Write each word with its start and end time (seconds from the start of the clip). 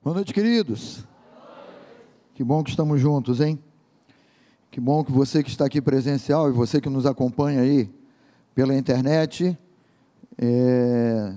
Boa 0.00 0.14
noite, 0.14 0.32
queridos. 0.32 1.04
Que 2.32 2.44
bom 2.44 2.62
que 2.62 2.70
estamos 2.70 3.00
juntos, 3.00 3.40
hein? 3.40 3.58
Que 4.70 4.80
bom 4.80 5.02
que 5.02 5.10
você 5.10 5.42
que 5.42 5.50
está 5.50 5.66
aqui 5.66 5.82
presencial 5.82 6.48
e 6.48 6.52
você 6.52 6.80
que 6.80 6.88
nos 6.88 7.04
acompanha 7.04 7.62
aí 7.62 7.90
pela 8.54 8.76
internet. 8.76 9.58
É, 10.40 11.34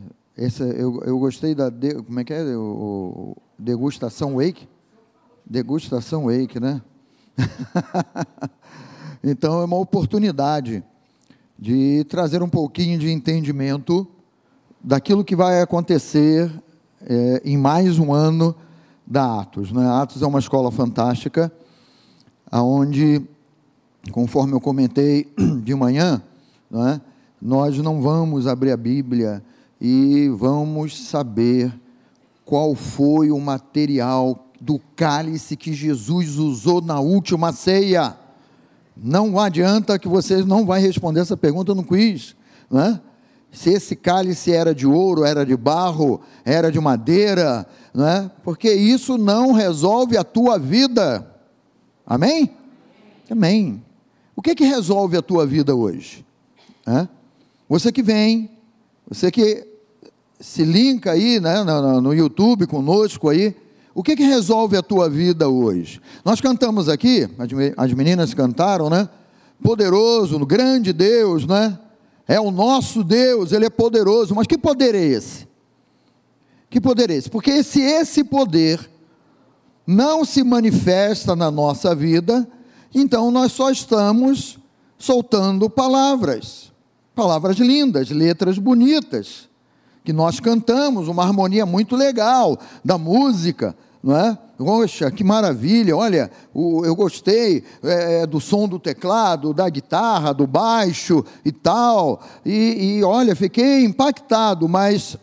eu, 0.78 1.02
eu 1.04 1.18
gostei 1.18 1.56
da. 1.56 1.70
De, 1.70 2.04
como 2.04 2.20
é 2.20 2.24
que 2.24 2.34
é? 2.34 2.56
O, 2.56 3.36
degustação 3.58 4.36
Wake? 4.36 4.70
Degustação 5.44 6.26
Wake, 6.26 6.60
né? 6.60 6.84
então 9.24 9.60
é 9.60 9.66
uma 9.66 9.78
oportunidade 9.78 10.84
de 11.58 12.04
trazer 12.04 12.44
um 12.44 12.50
pouquinho 12.50 13.00
de 13.00 13.12
entendimento 13.12 14.08
daquilo 14.84 15.26
que 15.26 15.36
vai 15.36 15.62
acontecer 15.62 16.52
é, 17.08 17.42
em 17.44 17.58
mais 17.58 18.00
um 18.00 18.14
ano 18.14 18.56
da 19.06 19.42
Atos. 19.42 19.72
Né? 19.72 19.88
Atos 19.88 20.22
é 20.22 20.26
uma 20.26 20.40
escola 20.40 20.72
fantástica, 20.72 21.52
aonde, 22.50 23.22
conforme 24.12 24.54
eu 24.54 24.62
comentei 24.62 25.32
de 25.64 25.76
manhã, 25.76 26.22
né, 26.70 27.02
nós 27.42 27.78
não 27.78 28.02
vamos 28.02 28.48
abrir 28.48 28.72
a 28.72 28.78
Bíblia 28.78 29.44
e 29.80 30.30
vamos 30.30 31.08
saber 31.08 31.74
qual 32.46 32.76
foi 32.76 33.32
o 33.32 33.40
material 33.40 34.48
do 34.60 34.80
cálice 34.96 35.58
que 35.58 35.74
Jesus 35.74 36.38
usou 36.38 36.82
na 36.82 37.00
última 37.00 37.52
ceia. 37.52 38.16
Não 38.96 39.40
adianta 39.40 39.98
que 39.98 40.08
você 40.08 40.44
não 40.44 40.66
vai 40.66 40.80
responder 40.80 41.22
essa 41.22 41.36
pergunta 41.36 41.74
no 41.74 41.84
quiz, 41.84 42.36
né? 42.70 43.02
Se 43.52 43.70
esse 43.72 43.96
cálice 43.96 44.52
era 44.52 44.74
de 44.74 44.88
ouro, 44.88 45.26
era 45.26 45.46
de 45.46 45.58
barro, 45.58 46.22
era 46.46 46.72
de 46.72 46.80
madeira, 46.80 47.68
não 47.94 48.08
é? 48.08 48.32
Porque 48.44 48.72
isso 48.72 49.18
não 49.18 49.52
resolve 49.52 50.18
a 50.18 50.24
tua 50.24 50.58
vida. 50.58 51.28
Amém? 52.06 52.50
Amém. 53.30 53.84
O 54.36 54.42
que 54.42 54.56
que 54.56 54.64
resolve 54.64 55.18
a 55.18 55.22
tua 55.22 55.46
vida 55.46 55.76
hoje? 55.76 56.26
É? 56.88 57.08
Você 57.68 57.92
que 57.92 58.02
vem, 58.02 58.50
você 59.08 59.30
que 59.30 59.68
se 60.40 60.64
linka 60.64 61.12
aí, 61.12 61.40
né, 61.40 61.64
no, 61.64 62.02
no 62.02 62.14
YouTube 62.14 62.66
conosco 62.68 63.30
aí, 63.30 63.56
o 63.94 64.02
que 64.02 64.16
que 64.16 64.24
resolve 64.24 64.78
a 64.78 64.82
tua 64.82 65.10
vida 65.10 65.50
hoje? 65.50 66.02
Nós 66.24 66.40
cantamos 66.40 66.88
aqui, 66.88 67.30
as 67.76 67.94
meninas 67.94 68.34
cantaram, 68.34 68.90
né? 68.90 69.10
Poderoso, 69.62 70.44
grande 70.46 70.94
Deus, 70.94 71.46
né? 71.46 71.78
É 72.32 72.40
o 72.40 72.50
nosso 72.50 73.04
Deus, 73.04 73.52
Ele 73.52 73.66
é 73.66 73.70
poderoso. 73.70 74.34
Mas 74.34 74.48
que 74.48 74.58
poder 74.58 74.96
é 74.96 75.04
esse? 75.04 75.46
Que 76.70 76.80
poder 76.80 77.10
é 77.10 77.16
esse? 77.16 77.30
Porque 77.30 77.62
se 77.62 77.82
esse 77.82 78.24
poder 78.24 78.90
não 79.86 80.24
se 80.24 80.42
manifesta 80.42 81.36
na 81.36 81.52
nossa 81.52 81.94
vida, 81.94 82.48
então 82.96 83.32
nós 83.32 83.52
só 83.52 83.70
estamos 83.70 84.58
soltando 84.98 85.70
palavras, 85.70 86.72
palavras 87.14 87.58
lindas, 87.58 88.10
letras 88.12 88.58
bonitas, 88.58 89.50
que 90.02 90.14
nós 90.14 90.40
cantamos, 90.40 91.10
uma 91.10 91.24
harmonia 91.24 91.66
muito 91.66 91.98
legal 91.98 92.58
da 92.82 92.98
música, 92.98 93.76
não 94.04 94.16
é? 94.16 94.38
Poxa, 94.58 95.10
que 95.12 95.24
maravilha, 95.24 95.96
olha, 95.96 96.30
eu 96.54 96.96
gostei 96.96 97.64
é, 97.84 98.22
é, 98.22 98.28
do 98.28 98.40
som 98.40 98.68
do 98.68 98.80
teclado, 98.80 99.54
da 99.54 99.68
guitarra, 99.70 100.34
do 100.34 100.46
baixo 100.46 101.24
e 101.44 101.52
tal, 101.52 102.22
e, 102.46 102.98
e 102.98 103.04
olha, 103.04 103.36
fiquei 103.36 103.84
impactado, 103.84 104.68
mas 104.68 105.18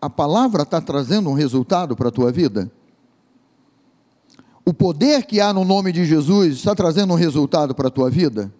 a 0.00 0.10
palavra 0.10 0.62
está 0.62 0.80
trazendo 0.80 1.30
um 1.30 1.34
resultado 1.34 1.94
para 1.94 2.08
a 2.08 2.12
tua 2.12 2.32
vida? 2.32 2.70
O 4.64 4.72
poder 4.72 5.24
que 5.24 5.40
há 5.40 5.52
no 5.52 5.64
nome 5.64 5.92
de 5.92 6.04
Jesus 6.04 6.54
está 6.54 6.74
trazendo 6.74 7.12
um 7.12 7.16
resultado 7.16 7.74
para 7.74 7.88
a 7.88 7.90
tua 7.90 8.10
vida? 8.10 8.52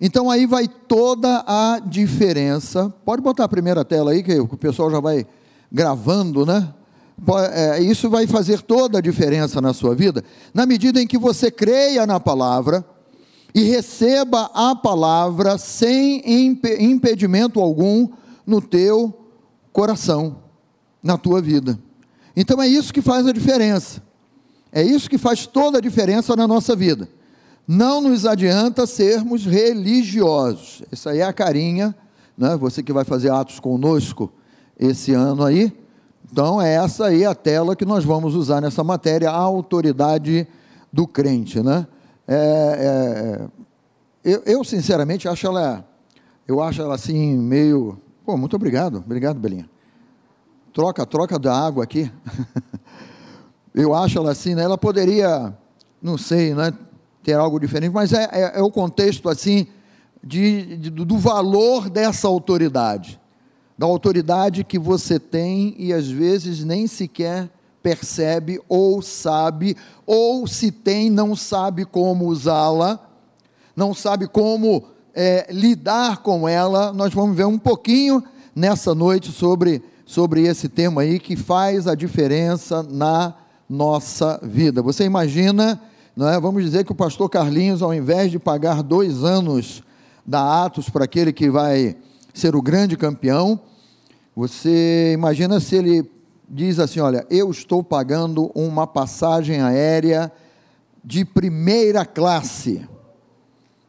Então 0.00 0.30
aí 0.30 0.46
vai 0.46 0.68
toda 0.68 1.44
a 1.46 1.80
diferença. 1.80 2.92
Pode 3.04 3.22
botar 3.22 3.44
a 3.44 3.48
primeira 3.48 3.84
tela 3.84 4.10
aí, 4.10 4.22
que 4.22 4.38
o 4.38 4.48
pessoal 4.48 4.90
já 4.90 5.00
vai 5.00 5.26
gravando, 5.70 6.44
né? 6.44 6.72
É, 7.50 7.80
isso 7.80 8.10
vai 8.10 8.26
fazer 8.26 8.60
toda 8.60 8.98
a 8.98 9.00
diferença 9.00 9.60
na 9.60 9.72
sua 9.72 9.94
vida, 9.94 10.22
na 10.52 10.66
medida 10.66 11.00
em 11.00 11.06
que 11.06 11.16
você 11.16 11.50
creia 11.50 12.06
na 12.06 12.20
palavra 12.20 12.84
e 13.54 13.62
receba 13.62 14.50
a 14.52 14.76
palavra 14.76 15.56
sem 15.56 16.22
impedimento 16.78 17.58
algum 17.58 18.08
no 18.46 18.60
teu 18.60 19.28
coração, 19.72 20.42
na 21.02 21.16
tua 21.16 21.40
vida. 21.40 21.78
Então 22.36 22.60
é 22.60 22.68
isso 22.68 22.92
que 22.92 23.00
faz 23.00 23.26
a 23.26 23.32
diferença. 23.32 24.02
É 24.70 24.82
isso 24.82 25.08
que 25.08 25.16
faz 25.16 25.46
toda 25.46 25.78
a 25.78 25.80
diferença 25.80 26.36
na 26.36 26.46
nossa 26.46 26.76
vida. 26.76 27.08
Não 27.66 28.02
nos 28.02 28.26
adianta 28.26 28.86
sermos 28.86 29.46
religiosos. 29.46 30.82
Essa 30.92 31.10
aí 31.10 31.20
é 31.20 31.24
a 31.24 31.32
carinha, 31.32 31.96
né? 32.36 32.56
Você 32.58 32.82
que 32.82 32.92
vai 32.92 33.04
fazer 33.04 33.32
atos 33.32 33.58
conosco 33.58 34.30
esse 34.78 35.14
ano 35.14 35.42
aí 35.42 35.72
então, 36.30 36.60
é 36.60 36.74
essa 36.74 37.06
aí 37.06 37.24
a 37.24 37.34
tela 37.34 37.76
que 37.76 37.84
nós 37.84 38.04
vamos 38.04 38.34
usar 38.34 38.60
nessa 38.60 38.82
matéria, 38.82 39.30
a 39.30 39.36
autoridade 39.36 40.46
do 40.92 41.06
crente. 41.06 41.62
Né? 41.62 41.86
É, 42.26 42.36
é, 42.36 43.48
eu, 44.24 44.42
eu, 44.44 44.64
sinceramente, 44.64 45.28
acho 45.28 45.46
ela, 45.46 45.88
eu 46.46 46.60
acho 46.60 46.82
ela 46.82 46.94
assim, 46.96 47.36
meio. 47.36 47.98
Pô, 48.24 48.36
muito 48.36 48.56
obrigado, 48.56 48.98
obrigado, 48.98 49.38
Belinha. 49.38 49.70
Troca, 50.72 51.06
troca 51.06 51.38
da 51.38 51.56
água 51.56 51.84
aqui. 51.84 52.10
eu 53.72 53.94
acho 53.94 54.18
ela 54.18 54.32
assim, 54.32 54.54
né? 54.54 54.62
ela 54.64 54.76
poderia, 54.76 55.56
não 56.02 56.18
sei, 56.18 56.54
né, 56.54 56.72
ter 57.22 57.34
algo 57.34 57.60
diferente, 57.60 57.92
mas 57.92 58.12
é, 58.12 58.28
é, 58.32 58.58
é 58.58 58.62
o 58.62 58.70
contexto 58.70 59.28
assim 59.28 59.68
de, 60.22 60.76
de, 60.76 60.90
do 60.90 61.18
valor 61.18 61.88
dessa 61.88 62.26
autoridade 62.26 63.20
da 63.78 63.86
autoridade 63.86 64.64
que 64.64 64.78
você 64.78 65.18
tem 65.18 65.74
e 65.78 65.92
às 65.92 66.08
vezes 66.08 66.64
nem 66.64 66.86
sequer 66.86 67.50
percebe 67.82 68.60
ou 68.68 69.00
sabe, 69.00 69.76
ou 70.04 70.44
se 70.46 70.72
tem, 70.72 71.08
não 71.08 71.36
sabe 71.36 71.84
como 71.84 72.26
usá-la, 72.26 72.98
não 73.76 73.94
sabe 73.94 74.26
como 74.26 74.82
é, 75.14 75.46
lidar 75.50 76.18
com 76.18 76.48
ela. 76.48 76.92
Nós 76.92 77.14
vamos 77.14 77.36
ver 77.36 77.46
um 77.46 77.58
pouquinho 77.58 78.24
nessa 78.56 78.92
noite 78.92 79.30
sobre, 79.30 79.82
sobre 80.04 80.48
esse 80.48 80.68
tema 80.68 81.02
aí 81.02 81.20
que 81.20 81.36
faz 81.36 81.86
a 81.86 81.94
diferença 81.94 82.82
na 82.82 83.34
nossa 83.68 84.40
vida. 84.42 84.82
Você 84.82 85.04
imagina, 85.04 85.80
não 86.16 86.28
é? 86.28 86.40
vamos 86.40 86.64
dizer 86.64 86.84
que 86.84 86.90
o 86.92 86.94
pastor 86.94 87.28
Carlinhos, 87.28 87.82
ao 87.82 87.94
invés 87.94 88.32
de 88.32 88.38
pagar 88.38 88.82
dois 88.82 89.22
anos 89.22 89.82
da 90.26 90.64
Atos 90.64 90.88
para 90.88 91.04
aquele 91.04 91.32
que 91.32 91.48
vai 91.48 91.96
ser 92.38 92.54
o 92.54 92.60
grande 92.62 92.96
campeão. 92.96 93.58
Você 94.34 95.12
imagina 95.14 95.58
se 95.58 95.76
ele 95.76 96.10
diz 96.48 96.78
assim: 96.78 97.00
Olha, 97.00 97.26
eu 97.30 97.50
estou 97.50 97.82
pagando 97.82 98.50
uma 98.54 98.86
passagem 98.86 99.62
aérea 99.62 100.30
de 101.02 101.24
primeira 101.24 102.04
classe. 102.04 102.86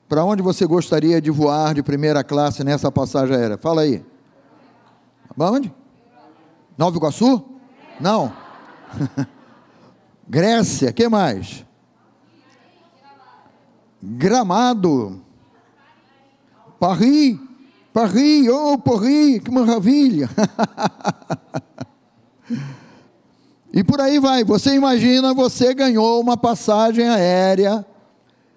Para 0.08 0.24
onde 0.24 0.42
você 0.42 0.66
gostaria 0.66 1.22
de 1.22 1.30
voar 1.30 1.74
de 1.74 1.84
primeira 1.84 2.24
classe 2.24 2.64
nessa 2.64 2.90
passagem 2.90 3.36
aérea? 3.36 3.58
Fala 3.58 3.82
aí. 3.82 4.04
Para 5.36 5.52
onde? 5.52 5.74
Nova 6.78 6.96
Iguaçu? 6.96 7.44
Não. 8.00 8.32
Grécia, 10.28 10.94
que 10.94 11.10
mais? 11.10 11.66
Gramado. 14.02 15.22
Paris. 16.80 17.47
Paris, 17.94 18.48
oh 18.50 18.78
Paris, 18.78 19.40
que 19.40 19.52
maravilha! 19.52 20.30
e 23.74 23.84
por 23.84 24.00
aí 24.00 24.20
vai. 24.20 24.44
Você 24.44 24.76
imagina, 24.76 25.34
você 25.34 25.74
ganhou 25.74 26.22
uma 26.22 26.38
passagem 26.38 27.08
aérea 27.08 27.86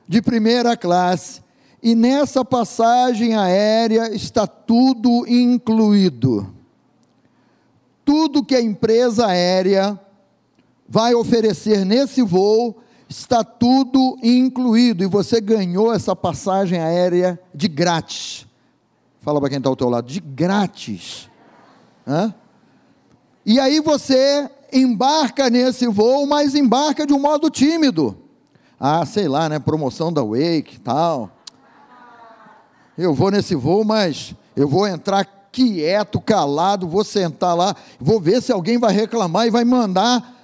de 0.06 0.21
primeira 0.21 0.77
classe. 0.77 1.41
E 1.82 1.94
nessa 1.94 2.44
passagem 2.44 3.37
aérea 3.37 4.15
está 4.15 4.47
tudo 4.47 5.27
incluído. 5.27 6.55
Tudo 8.05 8.44
que 8.44 8.55
a 8.55 8.61
empresa 8.61 9.29
aérea 9.29 9.99
vai 10.88 11.15
oferecer 11.15 11.87
nesse 11.87 12.23
voo 12.23 12.76
está 13.09 13.44
tudo 13.44 14.19
incluído. 14.23 15.05
E 15.05 15.06
você 15.06 15.41
ganhou 15.41 15.93
essa 15.93 16.17
passagem 16.17 16.81
aérea 16.81 17.38
de 17.55 17.69
grátis. 17.69 18.50
Fala 19.21 19.41
para 19.41 19.49
quem 19.49 19.59
está 19.59 19.69
ao 19.69 19.77
teu 19.77 19.89
lado, 19.89 20.07
de 20.07 20.21
grátis. 20.21 21.29
Hã? 22.07 22.35
E 23.45 23.61
aí 23.61 23.81
você 23.81 24.51
embarca 24.73 25.49
nesse 25.49 25.87
voo, 25.87 26.27
mas 26.27 26.55
embarca 26.55 27.07
de 27.07 27.13
um 27.13 27.21
modo 27.21 27.51
tímido. 27.51 28.17
Ah, 28.79 29.05
sei 29.05 29.29
lá, 29.29 29.49
né? 29.49 29.59
Promoção 29.59 30.13
da 30.13 30.23
Wake 30.23 30.81
tal. 30.83 31.31
Eu 32.97 33.15
vou 33.15 33.31
nesse 33.31 33.55
voo, 33.55 33.85
mas 33.85 34.35
eu 34.57 34.69
vou 34.69 34.87
entrar 34.87 35.25
quieto, 35.53 36.21
calado, 36.21 36.89
vou 36.89 37.05
sentar 37.05 37.57
lá, 37.57 37.75
vou 37.99 38.21
ver 38.21 38.41
se 38.41 38.53
alguém 38.53 38.79
vai 38.79 38.93
reclamar 38.93 39.47
e 39.47 39.51
vai 39.51 39.65
mandar 39.65 40.41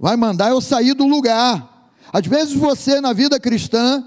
vai 0.00 0.16
mandar 0.16 0.48
eu 0.48 0.62
sair 0.62 0.94
do 0.94 1.06
lugar. 1.06 1.90
Às 2.10 2.26
vezes 2.26 2.54
você, 2.54 3.02
na 3.02 3.12
vida 3.12 3.38
cristã, 3.38 4.02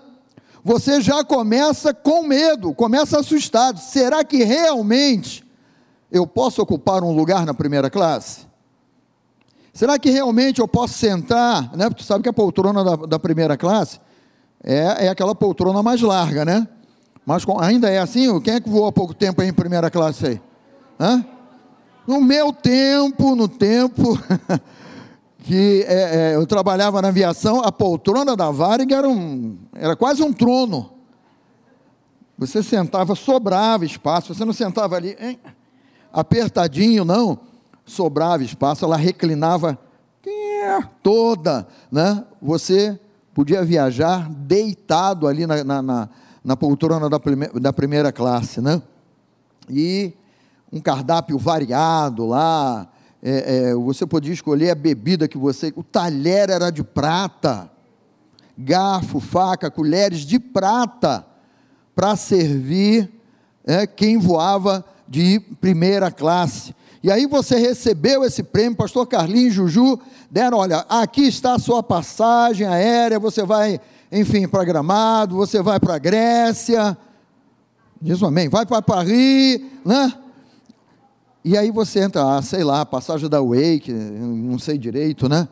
você 0.63 1.01
já 1.01 1.23
começa 1.23 1.93
com 1.93 2.23
medo, 2.23 2.73
começa 2.73 3.19
assustado. 3.19 3.79
Será 3.79 4.23
que 4.23 4.43
realmente 4.43 5.43
eu 6.09 6.25
posso 6.25 6.61
ocupar 6.61 7.03
um 7.03 7.13
lugar 7.13 7.45
na 7.45 7.53
primeira 7.53 7.89
classe? 7.89 8.47
Será 9.73 9.99
que 9.99 10.09
realmente 10.09 10.61
eu 10.61 10.67
posso 10.67 10.93
sentar, 10.93 11.75
né? 11.75 11.89
Porque 11.89 12.03
tu 12.03 12.05
sabe 12.05 12.23
que 12.23 12.29
a 12.29 12.33
poltrona 12.33 12.83
da, 12.83 12.95
da 12.95 13.19
primeira 13.19 13.57
classe 13.57 13.99
é, 14.63 15.07
é 15.07 15.09
aquela 15.09 15.35
poltrona 15.35 15.83
mais 15.83 15.99
larga, 16.01 16.45
né? 16.45 16.67
Mas 17.25 17.43
com, 17.43 17.59
ainda 17.59 17.89
é 17.89 17.99
assim? 17.99 18.39
Quem 18.39 18.53
é 18.53 18.61
que 18.61 18.69
voou 18.69 18.87
há 18.87 18.91
pouco 18.91 19.13
tempo 19.13 19.41
aí 19.41 19.49
em 19.49 19.53
primeira 19.53 19.89
classe 19.89 20.25
aí? 20.25 20.41
Hã? 20.99 21.25
No 22.07 22.21
meu 22.21 22.53
tempo, 22.53 23.35
no 23.35 23.47
tempo 23.47 24.17
que 25.43 25.85
é, 25.87 26.31
é, 26.31 26.35
eu 26.35 26.47
trabalhava 26.47 27.01
na 27.01 27.09
aviação, 27.09 27.59
a 27.59 27.71
poltrona 27.71 28.35
da 28.35 28.49
Varig 28.49 28.93
era, 28.93 29.07
um, 29.07 29.57
era 29.73 29.95
quase 29.95 30.23
um 30.23 30.31
trono. 30.31 30.91
Você 32.37 32.63
sentava, 32.63 33.13
sobrava 33.13 33.85
espaço, 33.85 34.33
você 34.33 34.45
não 34.45 34.53
sentava 34.53 34.95
ali 34.95 35.15
hein, 35.19 35.39
apertadinho, 36.11 37.03
não 37.03 37.39
sobrava 37.85 38.43
espaço, 38.43 38.85
ela 38.85 38.95
reclinava 38.95 39.77
toda, 41.01 41.67
né? 41.91 42.23
Você 42.41 42.97
podia 43.33 43.65
viajar 43.65 44.29
deitado 44.29 45.27
ali 45.27 45.45
na, 45.45 45.63
na, 45.63 45.81
na, 45.81 46.09
na 46.43 46.55
poltrona 46.55 47.09
da, 47.09 47.19
prime, 47.19 47.47
da 47.59 47.73
primeira 47.73 48.11
classe, 48.11 48.61
né? 48.61 48.81
E 49.69 50.13
um 50.71 50.79
cardápio 50.79 51.37
variado 51.37 52.25
lá, 52.25 52.87
é, 53.25 53.69
é, 53.69 53.73
você 53.75 54.05
podia 54.05 54.33
escolher 54.33 54.71
a 54.71 54.75
bebida 54.75 55.29
que 55.29 55.37
você. 55.37 55.71
O 55.77 55.83
talher 55.83 56.49
era 56.49 56.69
de 56.69 56.83
prata, 56.83 57.71
garfo, 58.57 59.21
faca, 59.21 59.71
colheres 59.71 60.19
de 60.19 60.37
prata, 60.37 61.25
para 61.95 62.17
servir 62.17 63.09
é, 63.63 63.87
quem 63.87 64.17
voava 64.17 64.83
de 65.07 65.39
primeira 65.61 66.11
classe. 66.11 66.75
E 67.01 67.09
aí 67.09 67.25
você 67.25 67.57
recebeu 67.57 68.25
esse 68.25 68.43
prêmio, 68.43 68.75
pastor 68.75 69.07
Carlinhos 69.07 69.53
Juju 69.53 69.99
deram, 70.29 70.57
olha, 70.57 70.85
aqui 70.89 71.27
está 71.27 71.53
a 71.53 71.59
sua 71.59 71.81
passagem 71.81 72.67
aérea, 72.67 73.19
você 73.19 73.43
vai, 73.43 73.79
enfim, 74.11 74.47
para 74.47 74.65
Gramado, 74.65 75.35
você 75.35 75.61
vai 75.61 75.79
para 75.79 75.97
Grécia, 75.97 76.97
diz 78.01 78.21
um 78.21 78.27
amém, 78.27 78.49
vai 78.49 78.65
para 78.65 78.81
Paris, 78.81 79.61
né? 79.85 80.13
E 81.45 81.57
aí 81.57 81.71
você 81.71 81.99
entra, 81.99 82.37
ah, 82.37 82.41
sei 82.41 82.63
lá, 82.63 82.85
passagem 82.85 83.29
da 83.29 83.41
Wake, 83.41 83.91
não 83.91 84.57
sei 84.57 84.77
direito, 84.77 85.27
né? 85.27 85.47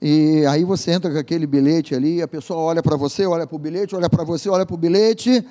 E 0.00 0.44
aí 0.46 0.64
você 0.64 0.92
entra 0.92 1.10
com 1.10 1.18
aquele 1.18 1.46
bilhete 1.46 1.94
ali, 1.94 2.22
a 2.22 2.28
pessoa 2.28 2.60
olha 2.60 2.82
para 2.82 2.96
você, 2.96 3.26
olha 3.26 3.46
para 3.46 3.56
o 3.56 3.58
bilhete, 3.58 3.96
olha 3.96 4.08
para 4.08 4.22
você, 4.22 4.48
olha 4.48 4.64
para 4.64 4.74
o 4.74 4.78
bilhete, 4.78 5.44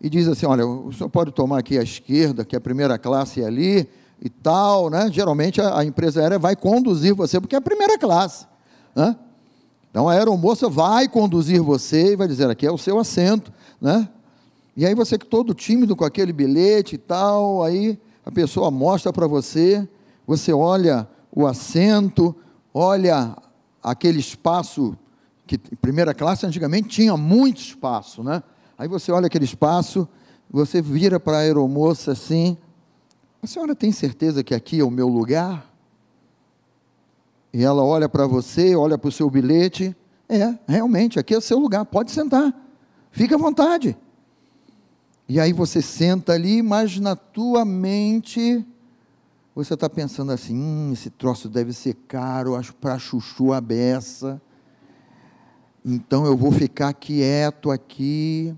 e 0.00 0.10
diz 0.10 0.26
assim, 0.26 0.46
olha, 0.46 0.66
o 0.66 0.92
senhor 0.92 1.08
pode 1.08 1.30
tomar 1.30 1.58
aqui 1.58 1.78
à 1.78 1.82
esquerda, 1.82 2.44
que 2.44 2.56
é 2.56 2.58
a 2.58 2.60
primeira 2.60 2.98
classe 2.98 3.42
é 3.42 3.46
ali, 3.46 3.88
e 4.20 4.28
tal, 4.28 4.90
né? 4.90 5.08
Geralmente 5.12 5.60
a, 5.60 5.78
a, 5.78 5.84
empresa 5.84 6.20
aérea 6.20 6.38
vai 6.38 6.56
conduzir 6.56 7.14
você, 7.14 7.40
porque 7.40 7.54
é 7.54 7.58
a 7.58 7.62
primeira 7.62 7.98
classe, 7.98 8.46
né? 8.94 9.14
Então 9.90 10.08
a 10.08 10.12
aeromoça 10.12 10.68
vai 10.68 11.08
conduzir 11.08 11.60
você 11.62 12.12
e 12.12 12.16
vai 12.16 12.26
dizer, 12.26 12.50
aqui 12.50 12.66
é 12.66 12.72
o 12.72 12.78
seu 12.78 12.98
assento, 12.98 13.52
né? 13.80 14.08
E 14.76 14.84
aí 14.84 14.94
você 14.94 15.16
todo 15.16 15.54
tímido 15.54 15.94
com 15.94 16.04
aquele 16.04 16.32
bilhete 16.32 16.96
e 16.96 16.98
tal, 16.98 17.62
aí 17.62 17.98
a 18.26 18.30
pessoa 18.32 18.72
mostra 18.72 19.12
para 19.12 19.28
você, 19.28 19.88
você 20.26 20.52
olha 20.52 21.08
o 21.30 21.46
assento, 21.46 22.34
olha 22.74 23.36
aquele 23.80 24.18
espaço 24.18 24.98
que 25.46 25.56
primeira 25.56 26.12
classe 26.12 26.44
antigamente 26.44 26.88
tinha 26.88 27.16
muito 27.16 27.60
espaço, 27.60 28.24
né? 28.24 28.42
Aí 28.76 28.88
você 28.88 29.12
olha 29.12 29.26
aquele 29.28 29.44
espaço, 29.44 30.08
você 30.50 30.82
vira 30.82 31.20
para 31.20 31.36
a 31.36 31.40
aeromoça 31.40 32.12
assim, 32.12 32.58
a 33.40 33.46
senhora 33.46 33.76
tem 33.76 33.92
certeza 33.92 34.42
que 34.42 34.54
aqui 34.54 34.80
é 34.80 34.84
o 34.84 34.90
meu 34.90 35.08
lugar? 35.08 35.72
E 37.52 37.62
ela 37.62 37.84
olha 37.84 38.08
para 38.08 38.26
você, 38.26 38.74
olha 38.74 38.98
para 38.98 39.08
o 39.08 39.12
seu 39.12 39.30
bilhete. 39.30 39.96
É, 40.28 40.52
realmente, 40.66 41.20
aqui 41.20 41.32
é 41.32 41.38
o 41.38 41.40
seu 41.40 41.58
lugar, 41.58 41.84
pode 41.84 42.10
sentar. 42.10 42.52
Fica 43.12 43.36
à 43.36 43.38
vontade. 43.38 43.96
E 45.28 45.40
aí 45.40 45.52
você 45.52 45.82
senta 45.82 46.32
ali, 46.32 46.62
mas 46.62 47.00
na 47.00 47.16
tua 47.16 47.64
mente 47.64 48.64
você 49.54 49.74
está 49.74 49.88
pensando 49.88 50.30
assim: 50.30 50.56
hum, 50.56 50.90
esse 50.92 51.10
troço 51.10 51.48
deve 51.48 51.72
ser 51.72 51.94
caro, 52.06 52.54
acho 52.54 52.74
para 52.74 52.98
chuchu 52.98 53.52
a 53.52 53.60
beça. 53.60 54.40
Então 55.84 56.26
eu 56.26 56.36
vou 56.36 56.52
ficar 56.52 56.92
quieto 56.92 57.70
aqui. 57.70 58.54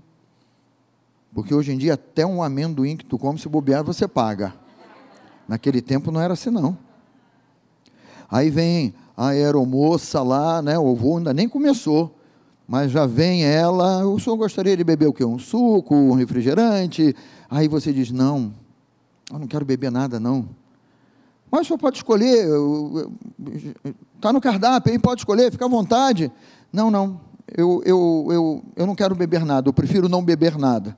Porque 1.33 1.53
hoje 1.53 1.71
em 1.71 1.77
dia 1.77 1.93
até 1.93 2.25
um 2.25 2.43
amendoim 2.43 2.97
que 2.97 3.05
tu 3.05 3.17
come, 3.17 3.39
se 3.39 3.47
bobear, 3.47 3.83
você 3.83 4.07
paga. 4.07 4.53
Naquele 5.47 5.81
tempo 5.81 6.11
não 6.11 6.21
era 6.21 6.33
assim, 6.33 6.49
não. 6.49 6.77
Aí 8.29 8.49
vem 8.49 8.93
a 9.17 9.29
aeromoça 9.29 10.21
lá, 10.21 10.61
né? 10.61 10.77
O 10.77 10.95
voo 10.95 11.17
ainda 11.17 11.33
nem 11.33 11.49
começou. 11.49 12.18
Mas 12.69 12.91
já 12.91 13.07
vem 13.07 13.43
ela, 13.43 14.05
o 14.05 14.19
senhor 14.19 14.37
gostaria 14.37 14.77
de 14.77 14.83
beber 14.83 15.07
o 15.07 15.13
quê? 15.13 15.25
Um 15.25 15.39
suco, 15.39 15.95
um 15.95 16.13
refrigerante? 16.13 17.15
Aí 17.49 17.67
você 17.67 17.91
diz, 17.91 18.11
não, 18.11 18.53
eu 19.33 19.39
não 19.39 19.47
quero 19.47 19.65
beber 19.65 19.91
nada, 19.91 20.19
não. 20.19 20.47
Mas 21.49 21.61
o 21.61 21.65
senhor 21.65 21.79
pode 21.79 21.97
escolher, 21.97 22.47
está 24.15 24.31
no 24.31 24.39
cardápio, 24.39 24.91
aí 24.93 24.99
pode 24.99 25.21
escolher, 25.21 25.51
fica 25.51 25.65
à 25.65 25.67
vontade. 25.67 26.31
Não, 26.71 26.91
não, 26.91 27.19
eu, 27.57 27.81
eu, 27.83 28.27
eu, 28.29 28.63
eu 28.75 28.85
não 28.85 28.93
quero 28.93 29.15
beber 29.15 29.43
nada, 29.43 29.67
eu 29.67 29.73
prefiro 29.73 30.07
não 30.07 30.23
beber 30.23 30.55
nada. 30.55 30.95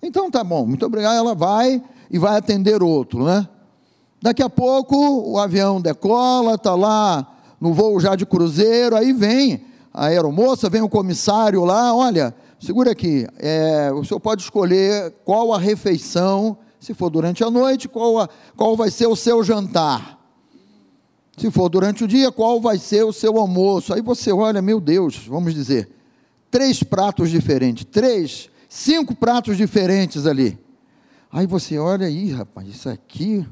Então 0.00 0.30
tá 0.30 0.44
bom, 0.44 0.64
muito 0.64 0.86
obrigado. 0.86 1.16
Ela 1.16 1.34
vai 1.34 1.82
e 2.08 2.20
vai 2.20 2.36
atender 2.36 2.84
outro, 2.84 3.24
né? 3.24 3.48
Daqui 4.22 4.44
a 4.44 4.48
pouco 4.48 4.94
o 5.28 5.38
avião 5.38 5.80
decola, 5.80 6.54
está 6.54 6.76
lá 6.76 7.36
no 7.60 7.74
voo 7.74 7.98
já 7.98 8.14
de 8.14 8.24
cruzeiro, 8.24 8.94
aí 8.94 9.12
vem 9.12 9.68
a 9.92 10.06
aeromoça, 10.06 10.70
vem 10.70 10.82
o 10.82 10.88
comissário 10.88 11.64
lá, 11.64 11.94
olha, 11.94 12.34
segura 12.58 12.92
aqui, 12.92 13.26
é, 13.38 13.90
o 13.92 14.04
senhor 14.04 14.20
pode 14.20 14.42
escolher 14.42 15.12
qual 15.24 15.52
a 15.52 15.58
refeição, 15.58 16.56
se 16.78 16.94
for 16.94 17.10
durante 17.10 17.42
a 17.42 17.50
noite, 17.50 17.88
qual, 17.88 18.20
a, 18.20 18.28
qual 18.56 18.76
vai 18.76 18.90
ser 18.90 19.06
o 19.06 19.16
seu 19.16 19.42
jantar. 19.42 20.18
Se 21.36 21.50
for 21.50 21.68
durante 21.68 22.04
o 22.04 22.08
dia, 22.08 22.30
qual 22.30 22.60
vai 22.60 22.78
ser 22.78 23.02
o 23.04 23.12
seu 23.12 23.38
almoço? 23.38 23.94
Aí 23.94 24.02
você 24.02 24.30
olha, 24.30 24.60
meu 24.60 24.80
Deus, 24.80 25.26
vamos 25.26 25.54
dizer, 25.54 25.90
três 26.50 26.82
pratos 26.82 27.30
diferentes, 27.30 27.84
três, 27.84 28.50
cinco 28.68 29.14
pratos 29.14 29.56
diferentes 29.56 30.26
ali. 30.26 30.58
Aí 31.32 31.46
você 31.46 31.78
olha 31.78 32.06
aí, 32.06 32.30
rapaz, 32.30 32.68
isso 32.68 32.88
aqui 32.88 33.46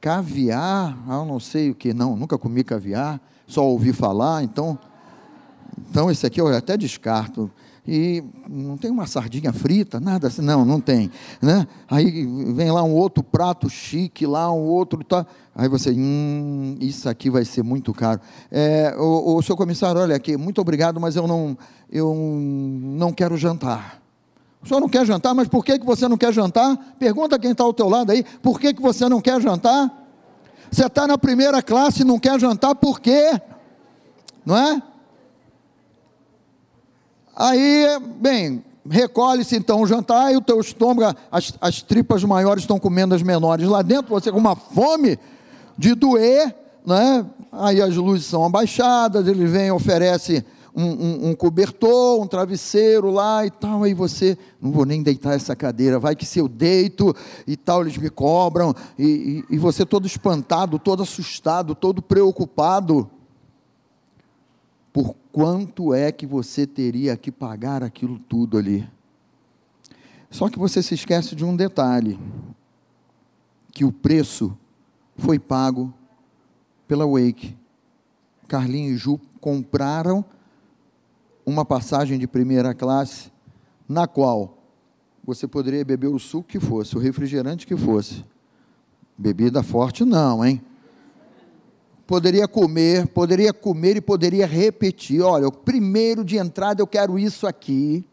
caviar, 0.00 0.96
ah, 1.06 1.24
não 1.24 1.38
sei 1.38 1.70
o 1.70 1.74
que, 1.74 1.92
não, 1.92 2.16
nunca 2.16 2.38
comi 2.38 2.64
caviar, 2.64 3.20
só 3.50 3.66
ouvi 3.66 3.92
falar, 3.92 4.42
então, 4.42 4.78
então 5.90 6.10
esse 6.10 6.26
aqui 6.26 6.40
eu 6.40 6.48
até 6.48 6.76
descarto. 6.76 7.50
E 7.86 8.22
não 8.48 8.76
tem 8.76 8.90
uma 8.90 9.06
sardinha 9.06 9.52
frita, 9.52 9.98
nada 9.98 10.28
assim, 10.28 10.42
não, 10.42 10.64
não 10.64 10.80
tem, 10.80 11.10
né? 11.40 11.66
Aí 11.90 12.24
vem 12.54 12.70
lá 12.70 12.84
um 12.84 12.92
outro 12.94 13.22
prato 13.22 13.68
chique, 13.68 14.26
lá 14.26 14.52
um 14.52 14.60
outro, 14.60 15.02
tá? 15.02 15.26
Aí 15.54 15.68
você, 15.68 15.90
hum, 15.90 16.76
isso 16.78 17.08
aqui 17.08 17.30
vai 17.30 17.44
ser 17.44 17.64
muito 17.64 17.92
caro. 17.92 18.20
É, 18.50 18.94
o, 18.96 19.34
o 19.36 19.42
seu 19.42 19.56
comissário, 19.56 20.00
olha 20.00 20.14
aqui, 20.14 20.36
muito 20.36 20.60
obrigado, 20.60 21.00
mas 21.00 21.16
eu 21.16 21.26
não, 21.26 21.56
eu 21.90 22.14
não 22.14 23.12
quero 23.12 23.36
jantar. 23.36 24.00
O 24.62 24.68
senhor 24.68 24.80
não 24.80 24.88
quer 24.88 25.06
jantar, 25.06 25.34
mas 25.34 25.48
por 25.48 25.64
que, 25.64 25.78
que 25.78 25.86
você 25.86 26.06
não 26.06 26.18
quer 26.18 26.32
jantar? 26.32 26.76
Pergunta 26.98 27.38
quem 27.38 27.52
está 27.52 27.64
ao 27.64 27.72
teu 27.72 27.88
lado 27.88 28.12
aí, 28.12 28.22
por 28.42 28.60
que, 28.60 28.74
que 28.74 28.82
você 28.82 29.08
não 29.08 29.20
quer 29.20 29.40
jantar? 29.40 29.99
Você 30.70 30.86
está 30.86 31.06
na 31.06 31.18
primeira 31.18 31.62
classe 31.62 32.02
e 32.02 32.04
não 32.04 32.18
quer 32.18 32.38
jantar, 32.38 32.74
por 32.74 33.00
quê? 33.00 33.40
Não 34.46 34.56
é? 34.56 34.82
Aí, 37.34 37.86
bem, 38.16 38.64
recolhe-se 38.88 39.56
então 39.56 39.80
o 39.80 39.86
jantar 39.86 40.32
e 40.32 40.36
o 40.36 40.40
teu 40.40 40.60
estômago, 40.60 41.16
as, 41.30 41.54
as 41.60 41.82
tripas 41.82 42.22
maiores 42.22 42.62
estão 42.62 42.78
comendo 42.78 43.14
as 43.14 43.22
menores 43.22 43.66
lá 43.66 43.82
dentro, 43.82 44.10
você 44.10 44.30
com 44.30 44.38
uma 44.38 44.54
fome 44.54 45.18
de 45.76 45.94
doer, 45.94 46.54
né? 46.86 47.26
Aí 47.50 47.80
as 47.80 47.96
luzes 47.96 48.26
são 48.26 48.44
abaixadas, 48.44 49.26
ele 49.26 49.46
vem, 49.46 49.70
oferece 49.70 50.44
um, 50.74 50.84
um, 50.84 51.30
um, 51.30 51.34
cobertor, 51.34 52.20
um 52.20 52.26
travesseiro 52.26 53.10
lá 53.10 53.44
e 53.44 53.50
tal, 53.50 53.82
aí 53.82 53.94
você, 53.94 54.38
não 54.60 54.70
vou 54.70 54.84
nem 54.84 55.02
deitar 55.02 55.34
essa 55.34 55.56
cadeira, 55.56 55.98
vai 55.98 56.14
que 56.14 56.24
se 56.24 56.38
eu 56.38 56.48
deito 56.48 57.14
e 57.46 57.56
tal, 57.56 57.82
eles 57.82 57.96
me 57.96 58.10
cobram, 58.10 58.74
e, 58.98 59.44
e, 59.50 59.54
e 59.54 59.58
você 59.58 59.84
todo 59.84 60.06
espantado, 60.06 60.78
todo 60.78 61.02
assustado, 61.02 61.74
todo 61.74 62.00
preocupado, 62.00 63.10
por 64.92 65.14
quanto 65.32 65.94
é 65.94 66.10
que 66.10 66.26
você 66.26 66.66
teria 66.66 67.16
que 67.16 67.30
pagar 67.30 67.82
aquilo 67.82 68.18
tudo 68.18 68.58
ali? 68.58 68.88
Só 70.30 70.48
que 70.48 70.58
você 70.58 70.82
se 70.82 70.94
esquece 70.94 71.34
de 71.34 71.44
um 71.44 71.56
detalhe, 71.56 72.18
que 73.72 73.84
o 73.84 73.92
preço 73.92 74.56
foi 75.16 75.38
pago 75.38 75.92
pela 76.86 77.06
Wake. 77.06 77.56
Carlinhos 78.48 78.94
e 78.94 78.96
Ju 78.96 79.20
compraram 79.40 80.24
uma 81.44 81.64
passagem 81.64 82.18
de 82.18 82.26
primeira 82.26 82.74
classe, 82.74 83.30
na 83.88 84.06
qual 84.06 84.58
você 85.24 85.46
poderia 85.46 85.84
beber 85.84 86.08
o 86.08 86.18
suco 86.18 86.48
que 86.48 86.60
fosse, 86.60 86.96
o 86.96 87.00
refrigerante 87.00 87.66
que 87.66 87.76
fosse. 87.76 88.24
Bebida 89.16 89.62
forte 89.62 90.04
não, 90.04 90.44
hein? 90.44 90.62
Poderia 92.06 92.48
comer, 92.48 93.06
poderia 93.06 93.52
comer 93.52 93.96
e 93.96 94.00
poderia 94.00 94.46
repetir. 94.46 95.22
Olha, 95.22 95.46
o 95.46 95.52
primeiro 95.52 96.24
de 96.24 96.36
entrada 96.38 96.82
eu 96.82 96.86
quero 96.86 97.18
isso 97.18 97.46
aqui. 97.46 98.04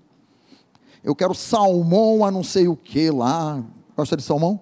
Eu 1.03 1.15
quero 1.15 1.33
salmão 1.33 2.23
a 2.23 2.29
não 2.29 2.43
sei 2.43 2.67
o 2.67 2.75
que 2.75 3.09
lá. 3.09 3.63
Gosta 3.95 4.15
de 4.15 4.21
salmão? 4.21 4.59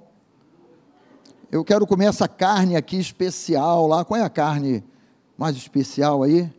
Eu 1.52 1.66
quero 1.66 1.86
comer 1.86 2.06
essa 2.06 2.28
carne 2.28 2.76
aqui 2.76 2.98
especial 2.98 3.88
lá. 3.88 4.06
Qual 4.06 4.20
é 4.20 4.24
a 4.24 4.30
carne 4.30 4.84
mais 5.38 5.58
especial 5.58 6.24
aí? 6.24 6.50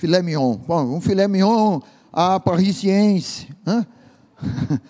Filé 0.00 0.22
mignon. 0.22 0.56
Bom, 0.66 0.96
um 0.96 0.98
filé 0.98 1.28
mignon 1.28 1.78
à 2.10 2.40
parisiense. 2.40 3.48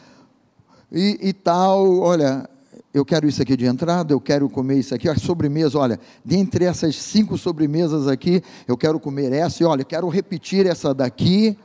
e, 0.93 1.19
e 1.21 1.33
tal, 1.33 1.99
olha, 1.99 2.49
eu 2.95 3.05
quero 3.05 3.27
isso 3.27 3.43
aqui 3.43 3.57
de 3.57 3.67
entrada, 3.67 4.13
eu 4.13 4.21
quero 4.21 4.49
comer 4.49 4.79
isso 4.79 4.95
aqui, 4.95 5.09
a 5.09 5.17
sobremesa, 5.17 5.77
olha, 5.77 5.99
dentre 6.25 6.65
essas 6.65 6.95
cinco 6.95 7.37
sobremesas 7.37 8.07
aqui, 8.07 8.41
eu 8.69 8.77
quero 8.77 9.01
comer 9.01 9.33
essa, 9.33 9.65
e 9.65 9.67
olha, 9.67 9.83
quero 9.83 10.09
repetir 10.09 10.65
essa 10.65 10.95
daqui. 10.95 11.59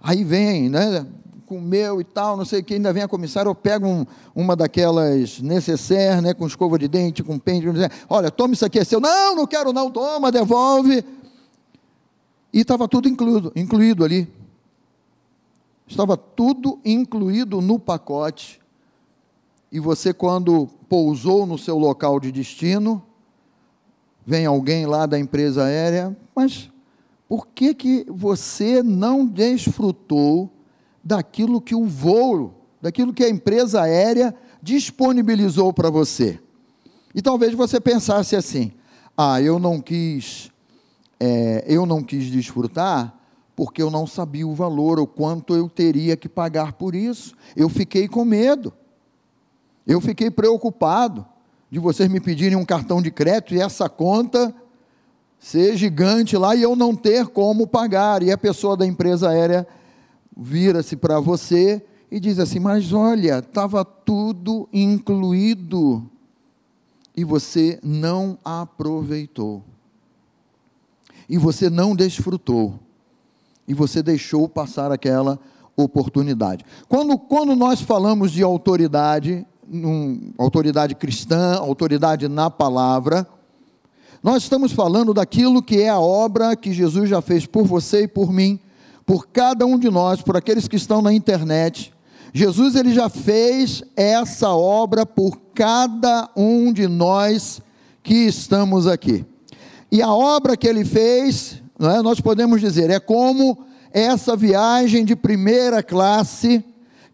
Aí 0.00 0.24
vem, 0.24 0.70
né, 0.70 1.06
comeu 1.44 2.00
e 2.00 2.04
tal, 2.04 2.34
não 2.34 2.46
sei 2.46 2.60
o 2.60 2.64
que, 2.64 2.72
ainda 2.72 2.94
vem 2.94 3.02
a 3.02 3.08
comissária, 3.08 3.50
eu 3.50 3.54
pego 3.54 3.86
um, 3.86 4.06
uma 4.34 4.56
daquelas 4.56 5.38
necessaires, 5.42 6.22
né, 6.22 6.32
com 6.32 6.46
escova 6.46 6.78
de 6.78 6.88
dente, 6.88 7.22
com 7.22 7.38
pente, 7.38 7.66
olha, 8.08 8.30
toma 8.30 8.54
isso 8.54 8.64
aqui, 8.64 8.78
é 8.78 8.84
seu, 8.84 9.00
não, 9.00 9.36
não 9.36 9.46
quero 9.46 9.70
não, 9.70 9.90
toma, 9.90 10.32
devolve. 10.32 11.04
E 12.52 12.60
estava 12.60 12.88
tudo 12.88 13.08
incluído, 13.08 13.52
incluído 13.54 14.04
ali. 14.04 14.28
Estava 15.86 16.16
tudo 16.16 16.80
incluído 16.84 17.60
no 17.60 17.78
pacote. 17.78 18.60
E 19.70 19.78
você, 19.78 20.12
quando 20.12 20.66
pousou 20.88 21.46
no 21.46 21.58
seu 21.58 21.78
local 21.78 22.18
de 22.18 22.32
destino, 22.32 23.02
vem 24.24 24.46
alguém 24.46 24.86
lá 24.86 25.06
da 25.06 25.18
empresa 25.18 25.64
aérea, 25.64 26.16
mas 26.34 26.70
por 27.28 27.46
que, 27.48 27.74
que 27.74 28.06
você 28.08 28.82
não 28.82 29.26
desfrutou 29.26 30.50
daquilo 31.02 31.60
que 31.60 31.74
o 31.74 31.84
voo, 31.84 32.54
daquilo 32.80 33.12
que 33.12 33.24
a 33.24 33.28
empresa 33.28 33.82
aérea 33.82 34.34
disponibilizou 34.62 35.72
para 35.72 35.90
você? 35.90 36.40
E 37.14 37.22
talvez 37.22 37.54
você 37.54 37.80
pensasse 37.80 38.34
assim: 38.36 38.72
ah, 39.16 39.40
eu 39.40 39.58
não 39.58 39.80
quis, 39.80 40.52
é, 41.18 41.64
eu 41.66 41.86
não 41.86 42.02
quis 42.02 42.30
desfrutar 42.30 43.14
porque 43.54 43.82
eu 43.82 43.90
não 43.90 44.06
sabia 44.06 44.46
o 44.46 44.54
valor, 44.54 45.00
o 45.00 45.06
quanto 45.06 45.56
eu 45.56 45.66
teria 45.68 46.14
que 46.14 46.28
pagar 46.28 46.74
por 46.74 46.94
isso. 46.94 47.34
Eu 47.56 47.70
fiquei 47.70 48.06
com 48.06 48.22
medo. 48.22 48.72
Eu 49.86 49.98
fiquei 49.98 50.30
preocupado 50.30 51.24
de 51.70 51.78
vocês 51.78 52.10
me 52.10 52.20
pedirem 52.20 52.56
um 52.56 52.66
cartão 52.66 53.00
de 53.00 53.10
crédito 53.10 53.54
e 53.54 53.60
essa 53.60 53.88
conta 53.88 54.54
ser 55.38 55.76
gigante 55.76 56.36
lá 56.36 56.54
e 56.54 56.62
eu 56.62 56.76
não 56.76 56.94
ter 56.94 57.28
como 57.28 57.66
pagar. 57.66 58.22
E 58.22 58.30
a 58.30 58.36
pessoa 58.36 58.76
da 58.76 58.84
empresa 58.84 59.30
aérea 59.30 59.66
vira-se 60.36 60.96
para 60.96 61.18
você 61.18 61.82
e 62.10 62.20
diz 62.20 62.38
assim: 62.38 62.58
Mas 62.58 62.92
olha, 62.92 63.38
estava 63.38 63.84
tudo 63.84 64.68
incluído 64.72 66.10
e 67.16 67.24
você 67.24 67.78
não 67.82 68.38
aproveitou, 68.44 69.64
e 71.28 71.38
você 71.38 71.68
não 71.68 71.94
desfrutou 71.94 72.78
e 73.66 73.74
você 73.74 74.02
deixou 74.02 74.48
passar 74.48 74.92
aquela 74.92 75.38
oportunidade. 75.76 76.64
Quando, 76.88 77.18
quando 77.18 77.54
nós 77.54 77.80
falamos 77.80 78.32
de 78.32 78.42
autoridade, 78.42 79.46
um, 79.70 80.32
autoridade 80.38 80.94
cristã, 80.94 81.56
autoridade 81.56 82.28
na 82.28 82.48
palavra, 82.48 83.26
nós 84.22 84.44
estamos 84.44 84.72
falando 84.72 85.12
daquilo 85.12 85.62
que 85.62 85.82
é 85.82 85.88
a 85.88 86.00
obra 86.00 86.56
que 86.56 86.72
Jesus 86.72 87.08
já 87.08 87.20
fez 87.20 87.46
por 87.46 87.64
você 87.64 88.02
e 88.02 88.08
por 88.08 88.32
mim, 88.32 88.58
por 89.04 89.28
cada 89.28 89.66
um 89.66 89.78
de 89.78 89.90
nós, 89.90 90.22
por 90.22 90.36
aqueles 90.36 90.66
que 90.66 90.76
estão 90.76 91.02
na 91.02 91.12
internet. 91.12 91.92
Jesus 92.32 92.74
ele 92.74 92.92
já 92.92 93.08
fez 93.08 93.82
essa 93.94 94.50
obra 94.50 95.06
por 95.06 95.38
cada 95.54 96.28
um 96.36 96.72
de 96.72 96.86
nós 96.86 97.60
que 98.02 98.14
estamos 98.26 98.86
aqui. 98.86 99.24
E 99.90 100.02
a 100.02 100.12
obra 100.12 100.56
que 100.56 100.66
ele 100.66 100.84
fez, 100.84 101.62
é? 101.78 102.02
nós 102.02 102.20
podemos 102.20 102.60
dizer, 102.60 102.90
é 102.90 102.98
como 102.98 103.64
essa 103.92 104.36
viagem 104.36 105.04
de 105.04 105.14
primeira 105.14 105.82
classe 105.82 106.64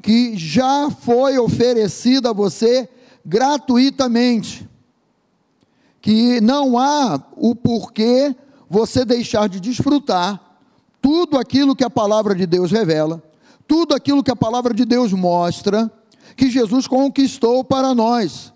que 0.01 0.37
já 0.37 0.91
foi 0.91 1.39
oferecida 1.39 2.31
a 2.31 2.33
você 2.33 2.89
gratuitamente. 3.25 4.69
Que 6.01 6.41
não 6.41 6.77
há 6.77 7.23
o 7.37 7.55
porquê 7.55 8.35
você 8.69 9.05
deixar 9.05 9.49
de 9.49 9.61
desfrutar 9.61 10.41
tudo 11.01 11.39
aquilo 11.39 11.77
que 11.77 11.85
a 11.85 11.91
palavra 11.91 12.35
de 12.35 12.47
Deus 12.47 12.71
revela, 12.71 13.23
tudo 13.67 13.95
aquilo 13.95 14.23
que 14.23 14.31
a 14.31 14.37
palavra 14.37 14.73
de 14.73 14.85
Deus 14.85 15.13
mostra, 15.13 15.91
que 16.37 16.51
Jesus 16.51 16.87
conquistou 16.87 17.63
para 17.63 17.95
nós. 17.95 18.53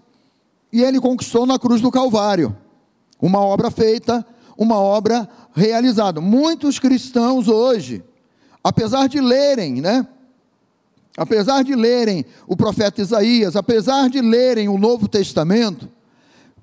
E 0.73 0.82
ele 0.82 1.00
conquistou 1.00 1.46
na 1.46 1.58
cruz 1.58 1.80
do 1.80 1.90
Calvário. 1.90 2.56
Uma 3.20 3.40
obra 3.40 3.70
feita, 3.70 4.25
uma 4.56 4.78
obra 4.78 5.28
realizado. 5.54 6.20
Muitos 6.20 6.78
cristãos 6.78 7.49
hoje, 7.49 8.04
apesar 8.62 9.08
de 9.08 9.20
lerem, 9.20 9.80
né? 9.80 10.06
Apesar 11.16 11.64
de 11.64 11.75
lerem 11.75 12.26
o 12.46 12.56
profeta 12.56 13.00
Isaías, 13.00 13.56
apesar 13.56 14.11
de 14.11 14.20
lerem 14.20 14.68
o 14.68 14.76
Novo 14.76 15.08
Testamento, 15.08 15.88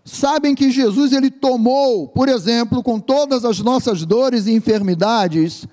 sabem 0.05 0.53
que 0.53 0.69
Jesus 0.69 1.11
ele 1.11 1.31
tomou, 1.31 2.07
por 2.07 2.29
exemplo, 2.29 2.83
com 2.83 2.99
todas 2.99 3.45
as 3.45 3.59
nossas 3.59 4.05
dores 4.05 4.45
e 4.45 4.53
enfermidades, 4.53 5.65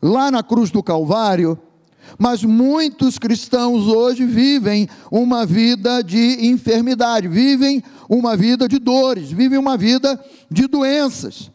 lá 0.00 0.30
na 0.30 0.42
cruz 0.42 0.70
do 0.70 0.82
Calvário, 0.82 1.58
mas 2.18 2.44
muitos 2.44 3.18
cristãos 3.18 3.86
hoje 3.86 4.24
vivem 4.24 4.88
uma 5.10 5.46
vida 5.46 6.02
de 6.02 6.46
enfermidade, 6.46 7.28
vivem 7.28 7.82
uma 8.08 8.36
vida 8.36 8.68
de 8.68 8.78
dores, 8.78 9.30
vivem 9.30 9.58
uma 9.58 9.76
vida 9.76 10.22
de 10.50 10.66
doenças 10.66 11.50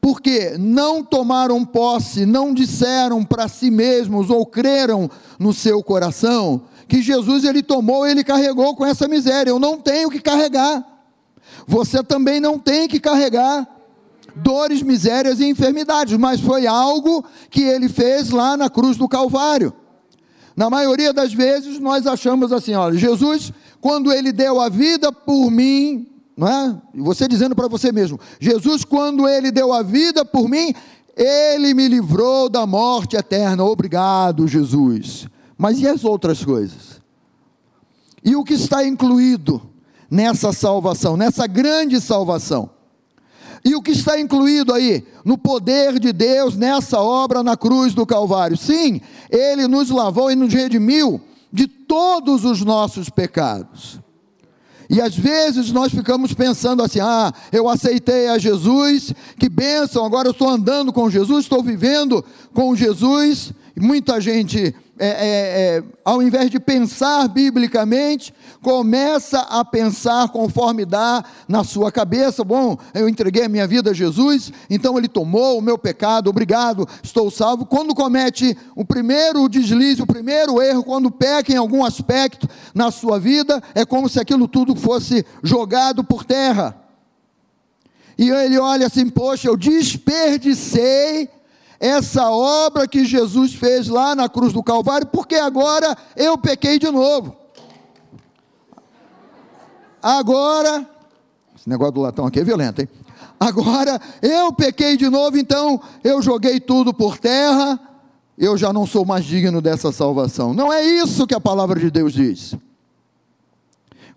porque 0.00 0.58
não 0.58 1.02
tomaram 1.02 1.64
posse, 1.64 2.26
não 2.26 2.52
disseram 2.52 3.24
para 3.24 3.48
si 3.48 3.70
mesmos 3.70 4.28
ou 4.28 4.44
creram 4.44 5.10
no 5.38 5.54
seu 5.54 5.82
coração 5.82 6.60
que 6.86 7.00
Jesus 7.00 7.42
ele 7.42 7.62
tomou, 7.62 8.06
ele 8.06 8.22
carregou 8.22 8.76
com 8.76 8.84
essa 8.84 9.08
miséria. 9.08 9.48
Eu 9.48 9.58
não 9.58 9.78
tenho 9.80 10.10
que 10.10 10.20
carregar. 10.20 10.84
Você 11.66 12.02
também 12.02 12.38
não 12.38 12.58
tem 12.58 12.86
que 12.86 13.00
carregar 13.00 13.66
dores, 14.36 14.82
misérias 14.82 15.40
e 15.40 15.44
enfermidades, 15.44 16.16
mas 16.16 16.40
foi 16.40 16.66
algo 16.66 17.24
que 17.50 17.62
ele 17.62 17.88
fez 17.88 18.30
lá 18.30 18.56
na 18.56 18.68
cruz 18.68 18.96
do 18.96 19.08
Calvário. 19.08 19.72
Na 20.56 20.70
maioria 20.70 21.12
das 21.12 21.32
vezes 21.32 21.78
nós 21.80 22.06
achamos 22.06 22.52
assim, 22.52 22.74
olha, 22.74 22.96
Jesus, 22.96 23.52
quando 23.80 24.12
ele 24.12 24.32
deu 24.32 24.60
a 24.60 24.68
vida 24.68 25.10
por 25.12 25.50
mim, 25.50 26.06
não 26.36 26.48
é? 26.48 26.76
Você 26.94 27.28
dizendo 27.28 27.54
para 27.54 27.68
você 27.68 27.92
mesmo: 27.92 28.18
Jesus, 28.40 28.84
quando 28.84 29.28
ele 29.28 29.50
deu 29.50 29.72
a 29.72 29.82
vida 29.82 30.24
por 30.24 30.48
mim, 30.48 30.74
ele 31.16 31.74
me 31.74 31.86
livrou 31.86 32.48
da 32.48 32.66
morte 32.66 33.16
eterna. 33.16 33.64
Obrigado, 33.64 34.48
Jesus. 34.48 35.28
Mas 35.56 35.80
e 35.80 35.86
as 35.86 36.04
outras 36.04 36.44
coisas? 36.44 37.00
E 38.24 38.34
o 38.34 38.42
que 38.42 38.54
está 38.54 38.84
incluído 38.84 39.62
nessa 40.10 40.52
salvação, 40.52 41.16
nessa 41.16 41.46
grande 41.46 42.00
salvação? 42.00 42.70
E 43.64 43.74
o 43.74 43.80
que 43.80 43.92
está 43.92 44.20
incluído 44.20 44.74
aí 44.74 45.02
no 45.24 45.38
poder 45.38 45.98
de 45.98 46.12
Deus 46.12 46.54
nessa 46.54 47.00
obra 47.00 47.42
na 47.42 47.56
cruz 47.56 47.94
do 47.94 48.04
Calvário? 48.04 48.56
Sim, 48.56 49.00
ele 49.30 49.66
nos 49.66 49.88
lavou 49.88 50.30
e 50.30 50.36
nos 50.36 50.52
redimiu 50.52 51.20
de 51.50 51.66
todos 51.66 52.44
os 52.44 52.62
nossos 52.62 53.08
pecados. 53.08 54.00
E 54.90 55.00
às 55.00 55.16
vezes 55.16 55.72
nós 55.72 55.92
ficamos 55.92 56.34
pensando 56.34 56.82
assim: 56.82 57.00
ah, 57.00 57.32
eu 57.50 57.68
aceitei 57.68 58.28
a 58.28 58.36
Jesus, 58.36 59.14
que 59.38 59.48
bênção, 59.48 60.04
agora 60.04 60.28
eu 60.28 60.32
estou 60.32 60.48
andando 60.48 60.92
com 60.92 61.08
Jesus, 61.08 61.44
estou 61.44 61.62
vivendo 61.62 62.22
com 62.52 62.76
Jesus. 62.76 63.52
E 63.76 63.80
muita 63.80 64.20
gente 64.20 64.74
é, 64.96 65.08
é, 65.08 65.78
é, 65.78 65.84
ao 66.04 66.22
invés 66.22 66.48
de 66.50 66.60
pensar 66.60 67.26
biblicamente, 67.28 68.32
começa 68.62 69.40
a 69.40 69.64
pensar 69.64 70.28
conforme 70.28 70.84
dá 70.84 71.24
na 71.48 71.64
sua 71.64 71.90
cabeça. 71.90 72.44
Bom, 72.44 72.78
eu 72.94 73.08
entreguei 73.08 73.44
a 73.44 73.48
minha 73.48 73.66
vida 73.66 73.90
a 73.90 73.94
Jesus, 73.94 74.52
então 74.70 74.96
Ele 74.96 75.08
tomou 75.08 75.58
o 75.58 75.62
meu 75.62 75.76
pecado, 75.76 76.30
obrigado, 76.30 76.88
estou 77.02 77.28
salvo. 77.28 77.66
Quando 77.66 77.94
comete 77.94 78.56
o 78.76 78.84
primeiro 78.84 79.48
deslize, 79.48 80.00
o 80.00 80.06
primeiro 80.06 80.62
erro, 80.62 80.84
quando 80.84 81.10
peca 81.10 81.52
em 81.52 81.56
algum 81.56 81.84
aspecto 81.84 82.48
na 82.72 82.92
sua 82.92 83.18
vida, 83.18 83.60
é 83.74 83.84
como 83.84 84.08
se 84.08 84.20
aquilo 84.20 84.46
tudo 84.46 84.76
fosse 84.76 85.26
jogado 85.42 86.04
por 86.04 86.24
terra. 86.24 86.76
e 88.16 88.30
ele 88.30 88.58
olha 88.58 88.86
assim: 88.86 89.08
Poxa, 89.08 89.48
eu 89.48 89.56
desperdicei 89.56 91.28
essa 91.78 92.30
obra 92.30 92.86
que 92.86 93.04
Jesus 93.04 93.54
fez 93.54 93.88
lá 93.88 94.14
na 94.14 94.28
cruz 94.28 94.52
do 94.52 94.62
Calvário, 94.62 95.06
porque 95.06 95.34
agora 95.34 95.96
eu 96.16 96.38
pequei 96.38 96.78
de 96.78 96.90
novo. 96.90 97.36
Agora, 100.02 100.86
esse 101.56 101.68
negócio 101.68 101.92
do 101.92 102.00
latão 102.00 102.26
aqui 102.26 102.40
é 102.40 102.44
violento, 102.44 102.80
hein? 102.80 102.88
Agora 103.38 104.00
eu 104.22 104.52
pequei 104.52 104.96
de 104.96 105.08
novo, 105.08 105.36
então 105.36 105.80
eu 106.02 106.22
joguei 106.22 106.60
tudo 106.60 106.94
por 106.94 107.18
terra, 107.18 107.80
eu 108.38 108.56
já 108.56 108.72
não 108.72 108.86
sou 108.86 109.04
mais 109.04 109.24
digno 109.24 109.60
dessa 109.60 109.92
salvação. 109.92 110.54
Não 110.54 110.72
é 110.72 110.84
isso 110.84 111.26
que 111.26 111.34
a 111.34 111.40
palavra 111.40 111.78
de 111.78 111.90
Deus 111.90 112.12
diz. 112.12 112.54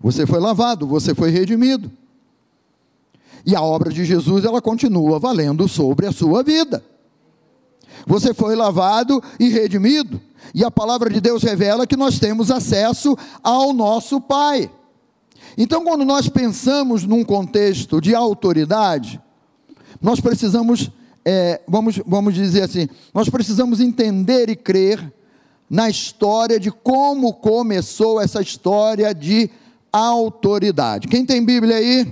Você 0.00 0.26
foi 0.26 0.38
lavado, 0.38 0.86
você 0.86 1.14
foi 1.14 1.30
redimido. 1.30 1.90
E 3.44 3.56
a 3.56 3.62
obra 3.62 3.90
de 3.90 4.04
Jesus, 4.04 4.44
ela 4.44 4.60
continua 4.60 5.18
valendo 5.18 5.66
sobre 5.68 6.06
a 6.06 6.12
sua 6.12 6.42
vida. 6.42 6.84
Você 8.06 8.32
foi 8.32 8.54
lavado 8.54 9.22
e 9.38 9.48
redimido. 9.48 10.20
E 10.54 10.64
a 10.64 10.70
palavra 10.70 11.10
de 11.10 11.20
Deus 11.20 11.42
revela 11.42 11.86
que 11.86 11.96
nós 11.96 12.18
temos 12.18 12.50
acesso 12.50 13.16
ao 13.42 13.72
nosso 13.72 14.20
Pai. 14.20 14.70
Então, 15.56 15.84
quando 15.84 16.04
nós 16.04 16.28
pensamos 16.28 17.04
num 17.04 17.24
contexto 17.24 18.00
de 18.00 18.14
autoridade, 18.14 19.20
nós 20.00 20.20
precisamos, 20.20 20.90
é, 21.24 21.60
vamos, 21.66 22.00
vamos 22.06 22.34
dizer 22.34 22.62
assim, 22.62 22.88
nós 23.12 23.28
precisamos 23.28 23.80
entender 23.80 24.48
e 24.48 24.56
crer 24.56 25.12
na 25.68 25.90
história 25.90 26.58
de 26.58 26.70
como 26.70 27.34
começou 27.34 28.20
essa 28.20 28.40
história 28.40 29.14
de 29.14 29.50
autoridade. 29.92 31.08
Quem 31.08 31.26
tem 31.26 31.44
Bíblia 31.44 31.76
aí? 31.76 32.06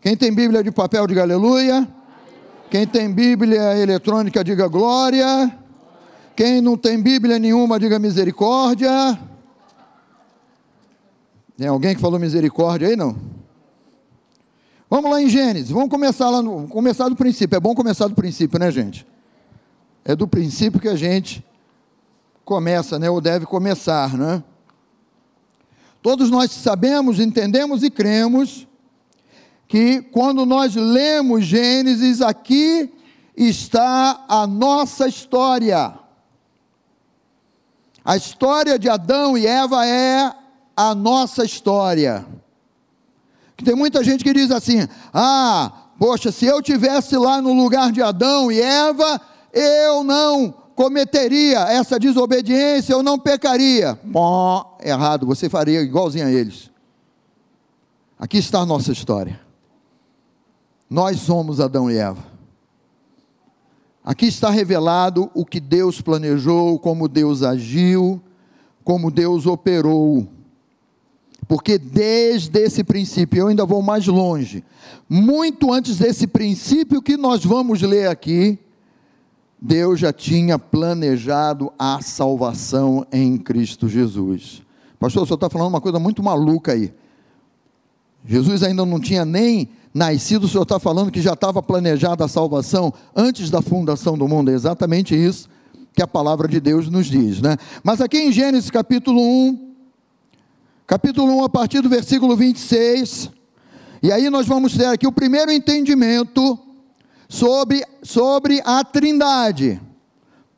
Quem 0.00 0.16
tem 0.16 0.32
Bíblia 0.32 0.62
de 0.62 0.70
papel, 0.70 1.06
diga 1.06 1.22
aleluia. 1.22 1.88
Quem 2.70 2.86
tem 2.86 3.12
Bíblia 3.12 3.78
eletrônica, 3.78 4.42
diga 4.42 4.66
glória. 4.66 5.56
Quem 6.34 6.60
não 6.60 6.76
tem 6.76 7.00
Bíblia 7.00 7.38
nenhuma, 7.38 7.78
diga 7.78 7.98
misericórdia. 7.98 8.90
Tem 11.56 11.68
alguém 11.68 11.94
que 11.94 12.00
falou 12.00 12.18
misericórdia 12.18 12.88
aí, 12.88 12.96
não? 12.96 13.16
Vamos 14.88 15.10
lá 15.10 15.20
em 15.20 15.28
Gênesis, 15.28 15.70
vamos 15.70 15.88
começar 15.88 16.30
lá 16.30 16.42
no, 16.42 16.68
começar 16.68 17.08
do 17.08 17.16
princípio. 17.16 17.56
É 17.56 17.60
bom 17.60 17.74
começar 17.74 18.06
do 18.06 18.14
princípio, 18.14 18.58
né, 18.58 18.70
gente? 18.70 19.06
É 20.04 20.14
do 20.14 20.28
princípio 20.28 20.80
que 20.80 20.88
a 20.88 20.94
gente 20.94 21.44
começa, 22.44 22.96
né, 22.98 23.10
ou 23.10 23.20
deve 23.20 23.44
começar, 23.46 24.16
né? 24.16 24.42
Todos 26.00 26.30
nós 26.30 26.52
sabemos, 26.52 27.18
entendemos 27.18 27.82
e 27.82 27.90
cremos 27.90 28.68
que 29.68 30.00
quando 30.00 30.46
nós 30.46 30.74
lemos 30.74 31.44
Gênesis, 31.44 32.22
aqui 32.22 32.92
está 33.36 34.24
a 34.28 34.46
nossa 34.46 35.08
história. 35.08 35.98
A 38.04 38.16
história 38.16 38.78
de 38.78 38.88
Adão 38.88 39.36
e 39.36 39.46
Eva 39.46 39.84
é 39.84 40.32
a 40.76 40.94
nossa 40.94 41.44
história. 41.44 42.24
Tem 43.64 43.74
muita 43.74 44.04
gente 44.04 44.22
que 44.22 44.32
diz 44.32 44.50
assim: 44.50 44.86
ah, 45.12 45.72
poxa, 45.98 46.30
se 46.30 46.46
eu 46.46 46.62
tivesse 46.62 47.16
lá 47.16 47.42
no 47.42 47.52
lugar 47.52 47.90
de 47.90 48.00
Adão 48.00 48.52
e 48.52 48.60
Eva, 48.60 49.20
eu 49.52 50.04
não 50.04 50.54
cometeria 50.76 51.60
essa 51.60 51.98
desobediência, 51.98 52.92
eu 52.92 53.02
não 53.02 53.18
pecaria. 53.18 53.98
Bom, 54.04 54.78
errado, 54.82 55.26
você 55.26 55.48
faria 55.48 55.80
igualzinho 55.80 56.26
a 56.26 56.30
eles. 56.30 56.70
Aqui 58.18 58.38
está 58.38 58.60
a 58.60 58.66
nossa 58.66 58.92
história. 58.92 59.45
Nós 60.88 61.20
somos 61.20 61.60
Adão 61.60 61.90
e 61.90 61.96
Eva. 61.96 62.24
Aqui 64.04 64.26
está 64.26 64.50
revelado 64.50 65.30
o 65.34 65.44
que 65.44 65.58
Deus 65.58 66.00
planejou, 66.00 66.78
como 66.78 67.08
Deus 67.08 67.42
agiu, 67.42 68.20
como 68.84 69.10
Deus 69.10 69.46
operou. 69.46 70.28
Porque 71.48 71.76
desde 71.76 72.60
esse 72.60 72.84
princípio, 72.84 73.40
eu 73.40 73.46
ainda 73.48 73.66
vou 73.66 73.82
mais 73.82 74.06
longe, 74.06 74.64
muito 75.08 75.72
antes 75.72 75.98
desse 75.98 76.26
princípio 76.26 77.02
que 77.02 77.16
nós 77.16 77.44
vamos 77.44 77.82
ler 77.82 78.08
aqui, 78.08 78.58
Deus 79.60 79.98
já 79.98 80.12
tinha 80.12 80.58
planejado 80.58 81.72
a 81.78 82.00
salvação 82.00 83.06
em 83.10 83.36
Cristo 83.36 83.88
Jesus. 83.88 84.62
Pastor, 84.98 85.22
o 85.22 85.26
senhor 85.26 85.36
está 85.36 85.50
falando 85.50 85.68
uma 85.68 85.80
coisa 85.80 85.98
muito 85.98 86.22
maluca 86.22 86.72
aí. 86.72 86.92
Jesus 88.24 88.62
ainda 88.62 88.84
não 88.84 89.00
tinha 89.00 89.24
nem 89.24 89.68
nascido, 89.96 90.44
o 90.44 90.48
Senhor 90.48 90.64
está 90.64 90.78
falando 90.78 91.10
que 91.10 91.22
já 91.22 91.32
estava 91.32 91.62
planejada 91.62 92.22
a 92.22 92.28
salvação 92.28 92.92
antes 93.14 93.48
da 93.48 93.62
fundação 93.62 94.16
do 94.16 94.28
mundo. 94.28 94.50
É 94.50 94.54
exatamente 94.54 95.16
isso 95.16 95.48
que 95.94 96.02
a 96.02 96.06
palavra 96.06 96.46
de 96.46 96.60
Deus 96.60 96.90
nos 96.90 97.06
diz, 97.06 97.40
né? 97.40 97.56
Mas 97.82 98.02
aqui 98.02 98.18
em 98.18 98.30
Gênesis 98.30 98.70
capítulo 98.70 99.18
1, 99.18 99.74
capítulo 100.86 101.38
1, 101.38 101.44
a 101.44 101.48
partir 101.48 101.80
do 101.80 101.88
versículo 101.88 102.36
26, 102.36 103.30
e 104.02 104.12
aí 104.12 104.28
nós 104.28 104.46
vamos 104.46 104.76
ter 104.76 104.84
aqui 104.84 105.06
o 105.06 105.12
primeiro 105.12 105.50
entendimento 105.50 106.58
sobre, 107.26 107.82
sobre 108.02 108.60
a 108.66 108.84
trindade. 108.84 109.80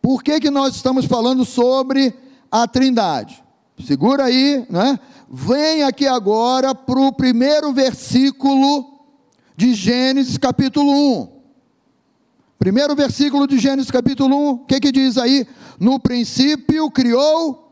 Por 0.02 0.24
que, 0.24 0.40
que 0.40 0.50
nós 0.50 0.74
estamos 0.74 1.04
falando 1.04 1.44
sobre 1.44 2.12
a 2.50 2.66
trindade? 2.66 3.40
Segura 3.86 4.24
aí, 4.24 4.66
né? 4.68 4.98
Vem 5.30 5.84
aqui 5.84 6.08
agora 6.08 6.74
para 6.74 6.98
o 6.98 7.12
primeiro 7.12 7.72
versículo 7.72 8.97
de 9.58 9.74
Gênesis 9.74 10.38
capítulo 10.38 10.92
1. 10.92 11.28
Primeiro 12.60 12.94
versículo 12.94 13.44
de 13.44 13.58
Gênesis 13.58 13.90
capítulo 13.90 14.36
1, 14.36 14.50
o 14.50 14.58
que, 14.58 14.78
que 14.78 14.92
diz 14.92 15.18
aí? 15.18 15.48
No 15.80 15.98
princípio 15.98 16.88
criou. 16.92 17.68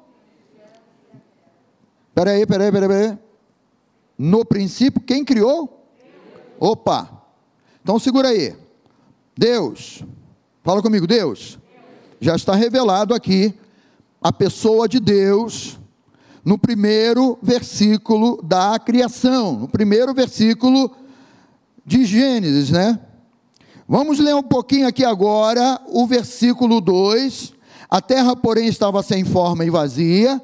Peraí, 2.12 2.44
peraí, 2.44 2.72
peraí, 2.72 2.88
peraí. 2.88 3.18
No 4.18 4.44
princípio, 4.44 5.00
quem 5.00 5.24
criou? 5.24 5.86
Opa! 6.58 7.22
Então 7.84 8.00
segura 8.00 8.30
aí. 8.30 8.56
Deus. 9.38 10.02
Fala 10.64 10.82
comigo, 10.82 11.06
Deus. 11.06 11.56
Já 12.20 12.34
está 12.34 12.56
revelado 12.56 13.14
aqui 13.14 13.54
a 14.20 14.32
pessoa 14.32 14.88
de 14.88 14.98
Deus 14.98 15.78
no 16.44 16.58
primeiro 16.58 17.38
versículo 17.40 18.42
da 18.42 18.76
criação, 18.76 19.52
no 19.52 19.68
primeiro 19.68 20.12
versículo 20.12 21.05
de 21.86 22.04
Gênesis, 22.04 22.70
né? 22.70 22.98
Vamos 23.88 24.18
ler 24.18 24.34
um 24.34 24.42
pouquinho 24.42 24.88
aqui 24.88 25.04
agora 25.04 25.80
o 25.86 26.04
versículo 26.04 26.80
2. 26.80 27.54
A 27.88 28.00
terra, 28.00 28.34
porém, 28.34 28.66
estava 28.66 29.00
sem 29.04 29.24
forma 29.24 29.64
e 29.64 29.70
vazia, 29.70 30.42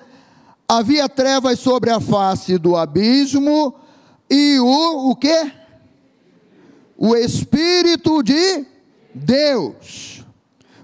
havia 0.68 1.08
trevas 1.08 1.58
sobre 1.58 1.90
a 1.90 1.98
face 1.98 2.56
do 2.56 2.76
abismo, 2.76 3.74
e 4.30 4.60
o, 4.60 5.10
o 5.10 5.16
que? 5.16 5.52
O 6.96 7.16
Espírito 7.16 8.22
de 8.22 8.64
Deus. 9.12 10.24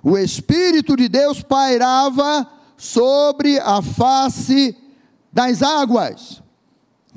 O 0.02 0.18
Espírito 0.18 0.96
de 0.96 1.08
Deus 1.08 1.40
pairava 1.40 2.44
sobre 2.76 3.60
a 3.60 3.80
face 3.80 4.76
das 5.32 5.62
águas. 5.62 6.42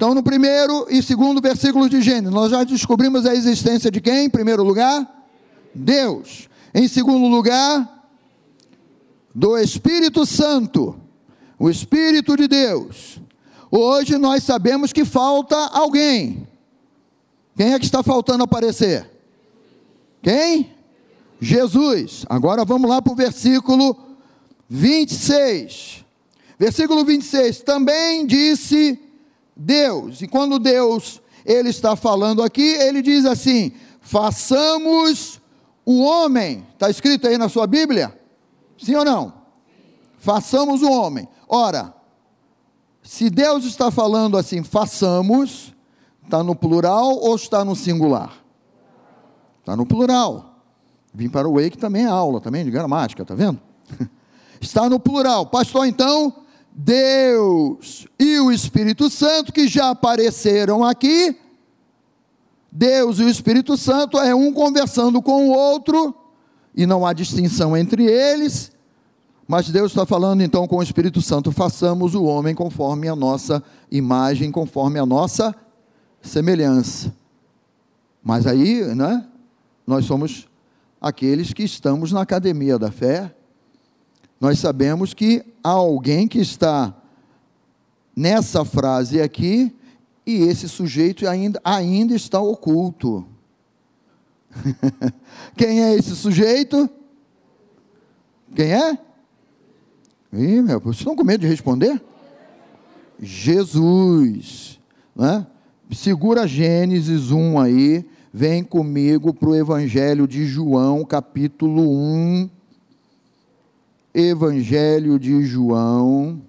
Então, 0.01 0.15
no 0.15 0.23
primeiro 0.23 0.87
e 0.89 0.99
segundo 1.03 1.39
versículo 1.39 1.87
de 1.87 2.01
Gênesis, 2.01 2.33
nós 2.33 2.49
já 2.49 2.63
descobrimos 2.63 3.23
a 3.23 3.35
existência 3.35 3.91
de 3.91 4.01
quem? 4.01 4.25
Em 4.25 4.29
primeiro 4.31 4.63
lugar, 4.63 5.07
Deus. 5.75 6.49
Em 6.73 6.87
segundo 6.87 7.27
lugar, 7.27 8.09
do 9.35 9.55
Espírito 9.59 10.25
Santo, 10.25 10.95
o 11.59 11.69
Espírito 11.69 12.35
de 12.35 12.47
Deus. 12.47 13.19
Hoje 13.69 14.17
nós 14.17 14.41
sabemos 14.41 14.91
que 14.91 15.05
falta 15.05 15.55
alguém. 15.67 16.47
Quem 17.55 17.73
é 17.73 17.77
que 17.77 17.85
está 17.85 18.01
faltando 18.01 18.43
aparecer? 18.43 19.07
Quem? 20.23 20.71
Jesus. 21.39 22.25
Agora 22.27 22.65
vamos 22.65 22.89
lá 22.89 23.03
para 23.03 23.13
o 23.13 23.15
versículo 23.15 23.95
26. 24.67 26.03
Versículo 26.57 27.05
26. 27.05 27.59
Também 27.59 28.25
disse 28.25 29.10
Deus. 29.61 30.21
E 30.21 30.27
quando 30.27 30.57
Deus 30.57 31.21
ele 31.45 31.69
está 31.69 31.95
falando 31.95 32.41
aqui, 32.41 32.73
ele 32.75 33.01
diz 33.01 33.25
assim: 33.25 33.71
façamos 34.01 35.39
o 35.85 36.01
homem. 36.01 36.65
Está 36.73 36.89
escrito 36.89 37.27
aí 37.27 37.37
na 37.37 37.47
sua 37.47 37.67
Bíblia? 37.67 38.17
Sim 38.77 38.95
ou 38.95 39.05
não? 39.05 39.33
Façamos 40.17 40.81
o 40.81 40.91
homem. 40.91 41.27
Ora, 41.47 41.93
se 43.03 43.29
Deus 43.29 43.65
está 43.65 43.91
falando 43.91 44.37
assim, 44.37 44.63
façamos, 44.63 45.73
está 46.23 46.43
no 46.43 46.55
plural 46.55 47.17
ou 47.17 47.35
está 47.35 47.65
no 47.65 47.75
singular? 47.75 48.33
Está 49.59 49.75
no 49.75 49.85
plural. 49.85 50.63
Vim 51.13 51.29
para 51.29 51.47
o 51.47 51.55
Wake 51.55 51.77
também 51.77 52.05
é 52.05 52.07
aula, 52.07 52.39
também 52.39 52.63
de 52.63 52.71
gramática, 52.71 53.23
está 53.23 53.35
vendo? 53.35 53.59
está 54.61 54.89
no 54.89 54.99
plural. 54.99 55.45
Pastor, 55.47 55.85
então, 55.85 56.33
Deus 56.71 58.07
e 58.19 58.39
o 58.39 58.51
Espírito 58.51 59.09
Santo, 59.09 59.51
que 59.51 59.67
já 59.67 59.89
apareceram 59.89 60.83
aqui, 60.83 61.37
Deus 62.71 63.19
e 63.19 63.23
o 63.23 63.29
Espírito 63.29 63.75
Santo 63.75 64.17
é 64.17 64.33
um 64.33 64.53
conversando 64.53 65.21
com 65.21 65.49
o 65.49 65.51
outro, 65.51 66.15
e 66.73 66.85
não 66.85 67.05
há 67.05 67.11
distinção 67.11 67.75
entre 67.75 68.05
eles, 68.05 68.71
mas 69.51 69.69
Deus 69.69 69.91
está 69.91 70.05
falando 70.05 70.41
então 70.41 70.65
com 70.65 70.77
o 70.77 70.83
Espírito 70.83 71.21
Santo: 71.21 71.51
façamos 71.51 72.15
o 72.15 72.23
homem 72.23 72.55
conforme 72.55 73.09
a 73.09 73.15
nossa 73.15 73.61
imagem, 73.91 74.49
conforme 74.49 74.97
a 74.97 75.05
nossa 75.05 75.53
semelhança. 76.21 77.13
Mas 78.23 78.47
aí, 78.47 78.95
né, 78.95 79.25
nós 79.85 80.05
somos 80.05 80.47
aqueles 81.01 81.51
que 81.51 81.63
estamos 81.63 82.13
na 82.13 82.21
academia 82.21 82.79
da 82.79 82.91
fé, 82.91 83.35
nós 84.41 84.57
sabemos 84.57 85.13
que 85.13 85.45
há 85.63 85.69
alguém 85.69 86.27
que 86.27 86.39
está 86.39 86.99
nessa 88.15 88.65
frase 88.65 89.21
aqui 89.21 89.71
e 90.25 90.41
esse 90.41 90.67
sujeito 90.67 91.27
ainda, 91.27 91.61
ainda 91.63 92.15
está 92.15 92.41
oculto. 92.41 93.23
Quem 95.55 95.83
é 95.83 95.93
esse 95.93 96.15
sujeito? 96.15 96.89
Quem 98.55 98.73
é? 98.73 98.97
Ih, 100.33 100.61
meu, 100.63 100.79
vocês 100.79 100.97
estão 100.97 101.15
com 101.15 101.23
medo 101.23 101.41
de 101.41 101.47
responder? 101.47 102.01
Jesus. 103.19 104.79
Né? 105.15 105.45
Segura 105.91 106.47
Gênesis 106.47 107.29
1 107.29 107.59
aí, 107.59 108.09
vem 108.33 108.63
comigo 108.63 109.35
para 109.35 109.49
o 109.49 109.55
Evangelho 109.55 110.27
de 110.27 110.47
João, 110.47 111.05
capítulo 111.05 111.87
1. 111.87 112.60
Evangelho 114.13 115.17
de 115.17 115.43
João, 115.43 116.41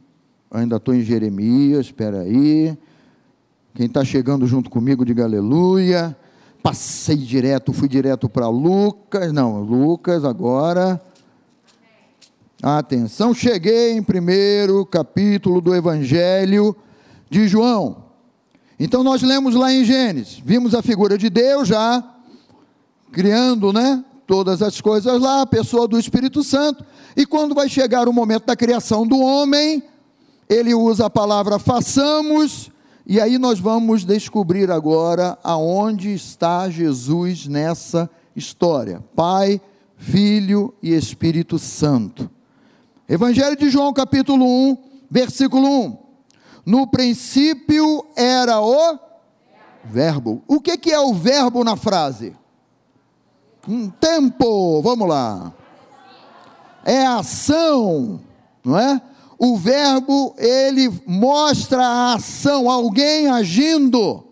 ainda 0.50 0.76
estou 0.76 0.94
em 0.94 1.02
Jeremias, 1.02 1.86
espera 1.86 2.22
aí. 2.22 2.76
Quem 3.74 3.86
está 3.86 4.04
chegando 4.04 4.46
junto 4.46 4.68
comigo, 4.68 5.04
diga 5.04 5.24
aleluia. 5.24 6.16
Passei 6.62 7.16
direto, 7.16 7.72
fui 7.72 7.88
direto 7.88 8.28
para 8.28 8.48
Lucas, 8.48 9.32
não, 9.32 9.60
Lucas 9.60 10.24
agora. 10.24 11.00
Atenção, 12.62 13.34
cheguei 13.34 13.92
em 13.92 14.02
primeiro 14.02 14.86
capítulo 14.86 15.60
do 15.60 15.74
Evangelho 15.74 16.76
de 17.28 17.48
João. 17.48 18.04
Então 18.78 19.02
nós 19.02 19.22
lemos 19.22 19.54
lá 19.54 19.72
em 19.72 19.84
Gênesis, 19.84 20.40
vimos 20.44 20.74
a 20.74 20.82
figura 20.82 21.16
de 21.16 21.30
Deus 21.30 21.68
já 21.68 22.04
criando, 23.12 23.72
né, 23.72 24.04
todas 24.26 24.62
as 24.62 24.80
coisas 24.80 25.20
lá, 25.20 25.42
a 25.42 25.46
pessoa 25.46 25.86
do 25.86 25.98
Espírito 25.98 26.42
Santo, 26.42 26.84
e 27.16 27.26
quando 27.26 27.54
vai 27.54 27.68
chegar 27.68 28.08
o 28.08 28.12
momento 28.12 28.46
da 28.46 28.56
criação 28.56 29.06
do 29.06 29.18
homem, 29.18 29.82
ele 30.48 30.74
usa 30.74 31.06
a 31.06 31.10
palavra 31.10 31.58
façamos, 31.58 32.70
e 33.06 33.20
aí 33.20 33.38
nós 33.38 33.58
vamos 33.58 34.04
descobrir 34.04 34.70
agora 34.70 35.38
aonde 35.42 36.12
está 36.12 36.68
Jesus 36.70 37.46
nessa 37.46 38.08
história. 38.34 39.02
Pai, 39.14 39.60
Filho 39.96 40.74
e 40.82 40.94
Espírito 40.94 41.58
Santo. 41.58 42.30
Evangelho 43.08 43.56
de 43.56 43.68
João, 43.68 43.92
capítulo 43.92 44.44
1, 44.44 44.76
versículo 45.10 45.68
1. 45.68 45.98
No 46.64 46.86
princípio 46.86 48.06
era 48.16 48.60
o 48.60 48.98
verbo. 49.84 50.42
O 50.46 50.60
que, 50.60 50.92
é 50.92 51.00
o 51.00 51.12
verbo 51.12 51.64
na 51.64 51.76
frase? 51.76 52.36
Um 53.66 53.90
tempo, 53.90 54.80
vamos 54.82 55.08
lá. 55.08 55.52
É 56.84 57.06
ação, 57.06 58.20
não 58.64 58.78
é? 58.78 59.00
O 59.38 59.56
verbo, 59.56 60.34
ele 60.38 60.88
mostra 61.06 61.84
a 61.84 62.14
ação, 62.14 62.70
alguém 62.70 63.28
agindo. 63.28 64.24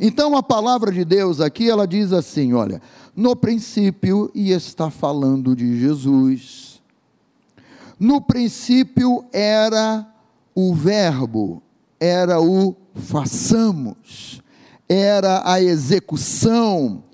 Então 0.00 0.36
a 0.36 0.42
palavra 0.42 0.90
de 0.90 1.04
Deus 1.04 1.40
aqui, 1.40 1.70
ela 1.70 1.86
diz 1.86 2.12
assim: 2.12 2.52
olha, 2.52 2.82
no 3.14 3.36
princípio, 3.36 4.30
e 4.34 4.50
está 4.50 4.90
falando 4.90 5.54
de 5.54 5.78
Jesus. 5.78 6.80
No 7.98 8.20
princípio 8.20 9.24
era 9.32 10.06
o 10.54 10.74
verbo 10.74 11.62
era 12.02 12.40
o 12.40 12.74
façamos, 12.96 14.42
era 14.88 15.40
a 15.44 15.62
execução, 15.62 17.04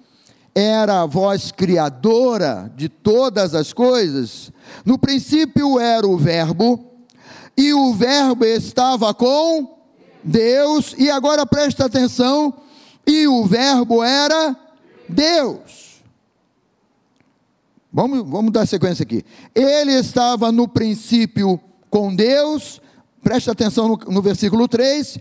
era 0.58 1.02
a 1.02 1.06
voz 1.06 1.52
criadora 1.52 2.68
de 2.74 2.88
todas 2.88 3.54
as 3.54 3.72
coisas. 3.72 4.50
No 4.84 4.98
princípio 4.98 5.78
era 5.78 6.04
o 6.04 6.18
verbo, 6.18 6.84
e 7.56 7.72
o 7.72 7.94
verbo 7.94 8.44
estava 8.44 9.14
com 9.14 9.78
Deus, 10.24 10.96
e 10.98 11.08
agora 11.10 11.46
presta 11.46 11.84
atenção, 11.84 12.52
e 13.06 13.28
o 13.28 13.44
verbo 13.46 14.02
era 14.02 14.56
Deus. 15.08 16.02
Vamos, 17.92 18.28
vamos 18.28 18.50
dar 18.50 18.66
sequência 18.66 19.04
aqui. 19.04 19.24
Ele 19.54 19.92
estava 19.92 20.50
no 20.50 20.66
princípio 20.66 21.60
com 21.88 22.12
Deus, 22.12 22.80
preste 23.22 23.48
atenção 23.48 23.86
no, 23.86 23.96
no 24.12 24.20
versículo 24.20 24.66
3: 24.66 25.20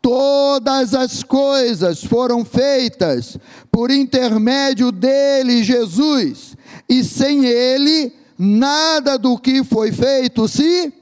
todas 0.00 0.94
as 0.94 1.22
coisas 1.22 2.02
foram 2.02 2.44
feitas 2.44 3.38
por 3.70 3.90
intermédio 3.90 4.90
dele, 4.90 5.62
Jesus, 5.62 6.56
e 6.88 7.04
sem 7.04 7.46
ele, 7.46 8.12
nada 8.38 9.18
do 9.18 9.38
que 9.38 9.62
foi 9.62 9.92
feito 9.92 10.48
se, 10.48 10.92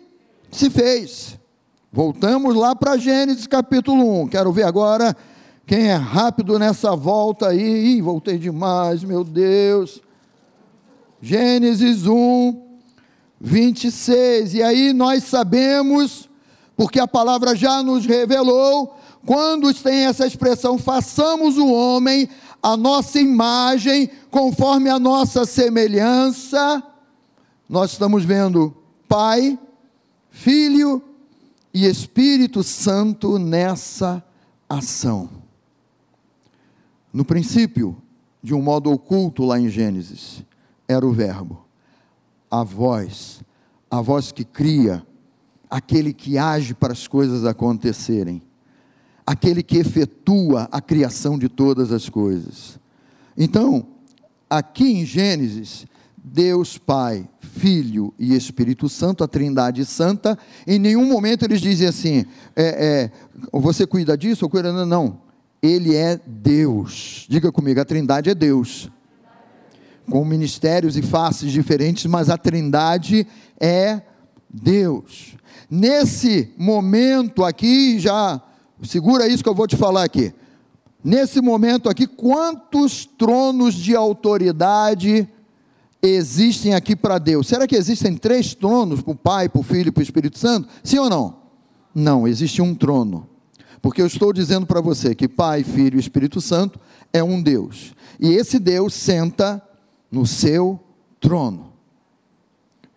se 0.50 0.68
fez. 0.68 1.38
Voltamos 1.92 2.54
lá 2.54 2.74
para 2.74 2.98
Gênesis 2.98 3.46
capítulo 3.46 4.22
1. 4.22 4.28
Quero 4.28 4.52
ver 4.52 4.64
agora 4.64 5.16
quem 5.66 5.88
é 5.88 5.94
rápido 5.94 6.58
nessa 6.58 6.94
volta 6.94 7.48
aí. 7.48 7.96
Ih, 7.96 8.02
voltei 8.02 8.38
demais, 8.38 9.02
meu 9.02 9.24
Deus. 9.24 10.02
Gênesis 11.20 12.06
1, 12.06 12.62
26. 13.40 14.54
E 14.54 14.62
aí 14.62 14.92
nós 14.92 15.24
sabemos 15.24 16.27
porque 16.78 17.00
a 17.00 17.08
palavra 17.08 17.56
já 17.56 17.82
nos 17.82 18.06
revelou, 18.06 18.96
quando 19.26 19.74
tem 19.74 20.06
essa 20.06 20.24
expressão, 20.24 20.78
façamos 20.78 21.58
o 21.58 21.66
homem 21.66 22.28
a 22.62 22.76
nossa 22.76 23.18
imagem, 23.18 24.08
conforme 24.30 24.88
a 24.88 24.96
nossa 24.96 25.44
semelhança, 25.44 26.80
nós 27.68 27.90
estamos 27.90 28.24
vendo 28.24 28.76
Pai, 29.08 29.58
Filho 30.30 31.02
e 31.74 31.84
Espírito 31.84 32.62
Santo 32.62 33.40
nessa 33.40 34.22
ação. 34.68 35.28
No 37.12 37.24
princípio, 37.24 38.00
de 38.40 38.54
um 38.54 38.62
modo 38.62 38.92
oculto 38.92 39.44
lá 39.44 39.58
em 39.58 39.68
Gênesis, 39.68 40.44
era 40.86 41.04
o 41.04 41.12
Verbo, 41.12 41.64
a 42.48 42.62
voz, 42.62 43.42
a 43.90 44.00
voz 44.00 44.30
que 44.30 44.44
cria, 44.44 45.04
aquele 45.70 46.12
que 46.12 46.38
age 46.38 46.74
para 46.74 46.92
as 46.92 47.06
coisas 47.06 47.44
acontecerem, 47.44 48.42
aquele 49.26 49.62
que 49.62 49.76
efetua 49.76 50.68
a 50.72 50.80
criação 50.80 51.38
de 51.38 51.48
todas 51.48 51.92
as 51.92 52.08
coisas. 52.08 52.78
Então, 53.36 53.86
aqui 54.48 54.84
em 54.92 55.04
Gênesis, 55.04 55.86
Deus 56.16 56.76
Pai, 56.76 57.28
Filho 57.40 58.12
e 58.18 58.34
Espírito 58.34 58.88
Santo, 58.88 59.24
a 59.24 59.28
Trindade 59.28 59.84
Santa, 59.84 60.38
em 60.66 60.78
nenhum 60.78 61.06
momento 61.06 61.44
eles 61.44 61.60
dizem 61.60 61.88
assim: 61.88 62.26
é, 62.54 63.10
é, 63.12 63.12
você 63.52 63.86
cuida 63.86 64.16
disso 64.16 64.44
ou 64.44 64.50
cuida. 64.50 64.72
Não, 64.72 64.86
não. 64.86 65.20
Ele 65.60 65.94
é 65.94 66.20
Deus. 66.26 67.26
Diga 67.28 67.50
comigo: 67.50 67.80
a 67.80 67.84
Trindade 67.84 68.30
é 68.30 68.34
Deus. 68.34 68.90
Com 70.08 70.24
ministérios 70.24 70.96
e 70.96 71.02
faces 71.02 71.52
diferentes, 71.52 72.06
mas 72.06 72.30
a 72.30 72.38
Trindade 72.38 73.26
é 73.60 74.00
Deus. 74.48 75.36
Nesse 75.70 76.52
momento 76.56 77.44
aqui, 77.44 77.98
já, 77.98 78.40
segura 78.82 79.28
isso 79.28 79.42
que 79.42 79.48
eu 79.48 79.54
vou 79.54 79.66
te 79.66 79.76
falar 79.76 80.04
aqui. 80.04 80.32
Nesse 81.04 81.40
momento 81.40 81.88
aqui, 81.88 82.06
quantos 82.06 83.04
tronos 83.04 83.74
de 83.74 83.94
autoridade 83.94 85.28
existem 86.02 86.74
aqui 86.74 86.96
para 86.96 87.18
Deus? 87.18 87.46
Será 87.46 87.66
que 87.66 87.76
existem 87.76 88.16
três 88.16 88.54
tronos 88.54 89.02
para 89.02 89.12
o 89.12 89.16
Pai, 89.16 89.48
para 89.48 89.60
o 89.60 89.64
Filho 89.64 89.88
e 89.88 89.92
para 89.92 90.00
o 90.00 90.02
Espírito 90.02 90.38
Santo? 90.38 90.68
Sim 90.82 90.98
ou 90.98 91.10
não? 91.10 91.36
Não, 91.94 92.26
existe 92.26 92.62
um 92.62 92.74
trono. 92.74 93.28
Porque 93.80 94.02
eu 94.02 94.06
estou 94.06 94.32
dizendo 94.32 94.66
para 94.66 94.80
você 94.80 95.14
que 95.14 95.28
Pai, 95.28 95.62
Filho 95.62 95.96
e 95.96 96.00
Espírito 96.00 96.40
Santo 96.40 96.80
é 97.12 97.22
um 97.22 97.40
Deus. 97.40 97.94
E 98.18 98.32
esse 98.32 98.58
Deus 98.58 98.94
senta 98.94 99.62
no 100.10 100.26
seu 100.26 100.80
trono. 101.20 101.67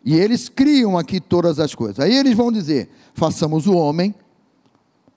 E 0.04 0.16
eles 0.16 0.50
criam 0.50 0.98
aqui 0.98 1.20
todas 1.20 1.60
as 1.60 1.76
coisas. 1.76 2.00
Aí 2.00 2.16
eles 2.16 2.36
vão 2.36 2.52
dizer: 2.52 2.90
façamos 3.14 3.68
o 3.68 3.74
homem, 3.74 4.16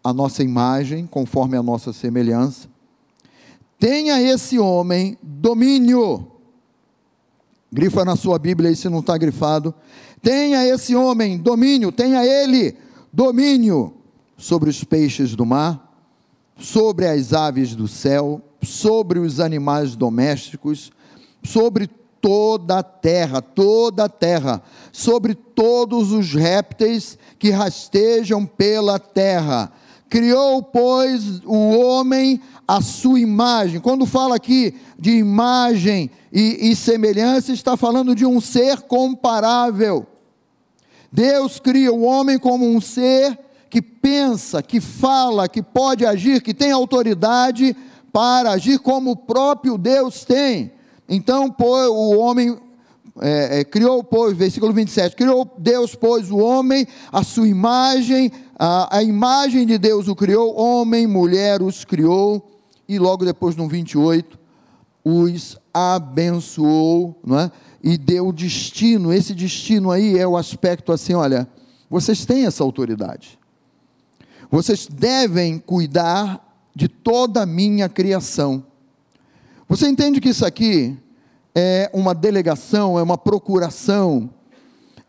a 0.02 0.12
nossa 0.12 0.42
imagem, 0.42 1.06
conforme 1.06 1.56
a 1.56 1.62
nossa 1.62 1.92
semelhança. 1.92 2.68
Tenha 3.78 4.20
esse 4.20 4.58
homem 4.58 5.16
domínio. 5.22 6.26
Grifa 7.72 8.04
na 8.04 8.14
sua 8.14 8.38
Bíblia 8.38 8.70
aí 8.70 8.76
se 8.76 8.88
não 8.88 9.00
está 9.00 9.16
grifado. 9.16 9.74
Tenha 10.22 10.66
esse 10.66 10.94
homem 10.94 11.38
domínio, 11.38 11.90
tenha 11.90 12.24
ele 12.24 12.76
domínio 13.12 13.94
sobre 14.36 14.70
os 14.70 14.82
peixes 14.84 15.34
do 15.34 15.44
mar, 15.44 15.92
sobre 16.58 17.06
as 17.06 17.32
aves 17.32 17.74
do 17.74 17.88
céu, 17.88 18.40
sobre 18.62 19.18
os 19.18 19.40
animais 19.40 19.96
domésticos, 19.96 20.92
sobre 21.42 21.88
toda 22.24 22.78
a 22.78 22.82
terra, 22.82 23.42
toda 23.42 24.04
a 24.04 24.08
terra, 24.08 24.62
sobre 24.90 25.34
todos 25.34 26.10
os 26.10 26.32
répteis 26.32 27.18
que 27.38 27.50
rastejam 27.50 28.46
pela 28.46 28.98
terra. 28.98 29.70
Criou, 30.08 30.62
pois, 30.62 31.42
o 31.44 31.76
homem 31.76 32.40
a 32.66 32.80
sua 32.80 33.20
imagem. 33.20 33.78
Quando 33.78 34.06
fala 34.06 34.36
aqui 34.36 34.74
de 34.98 35.10
imagem 35.10 36.10
e, 36.32 36.70
e 36.70 36.74
semelhança, 36.74 37.52
está 37.52 37.76
falando 37.76 38.14
de 38.14 38.24
um 38.24 38.40
ser 38.40 38.80
comparável. 38.80 40.06
Deus 41.12 41.60
cria 41.60 41.92
o 41.92 42.04
homem 42.04 42.38
como 42.38 42.66
um 42.66 42.80
ser 42.80 43.38
que 43.68 43.82
pensa, 43.82 44.62
que 44.62 44.80
fala, 44.80 45.46
que 45.46 45.62
pode 45.62 46.06
agir, 46.06 46.40
que 46.40 46.54
tem 46.54 46.72
autoridade 46.72 47.76
para 48.10 48.52
agir 48.52 48.78
como 48.78 49.10
o 49.10 49.16
próprio 49.16 49.76
Deus 49.76 50.24
tem. 50.24 50.72
Então, 51.08 51.54
o 51.58 52.18
homem 52.18 52.56
é, 53.20 53.60
é, 53.60 53.64
criou, 53.64 54.02
pois, 54.02 54.36
versículo 54.36 54.72
27, 54.72 55.14
criou 55.14 55.48
Deus, 55.58 55.94
pois, 55.94 56.30
o 56.30 56.38
homem, 56.38 56.86
a 57.12 57.22
sua 57.22 57.46
imagem, 57.46 58.32
a, 58.58 58.98
a 58.98 59.02
imagem 59.02 59.66
de 59.66 59.78
Deus 59.78 60.08
o 60.08 60.16
criou, 60.16 60.56
homem, 60.56 61.06
mulher 61.06 61.62
os 61.62 61.84
criou, 61.84 62.50
e 62.88 62.98
logo 62.98 63.24
depois 63.24 63.54
no 63.54 63.68
28, 63.68 64.38
os 65.04 65.56
abençoou, 65.72 67.18
não 67.24 67.38
é? 67.38 67.52
E 67.82 67.98
deu 67.98 68.32
destino, 68.32 69.12
esse 69.12 69.34
destino 69.34 69.90
aí 69.90 70.18
é 70.18 70.26
o 70.26 70.36
aspecto 70.36 70.90
assim, 70.90 71.12
olha, 71.12 71.46
vocês 71.88 72.24
têm 72.24 72.46
essa 72.46 72.64
autoridade. 72.64 73.38
Vocês 74.50 74.86
devem 74.86 75.58
cuidar 75.58 76.42
de 76.74 76.88
toda 76.88 77.42
a 77.42 77.46
minha 77.46 77.88
criação. 77.88 78.64
Você 79.74 79.88
entende 79.88 80.20
que 80.20 80.28
isso 80.28 80.46
aqui 80.46 80.96
é 81.52 81.90
uma 81.92 82.14
delegação, 82.14 82.96
é 82.96 83.02
uma 83.02 83.18
procuração, 83.18 84.30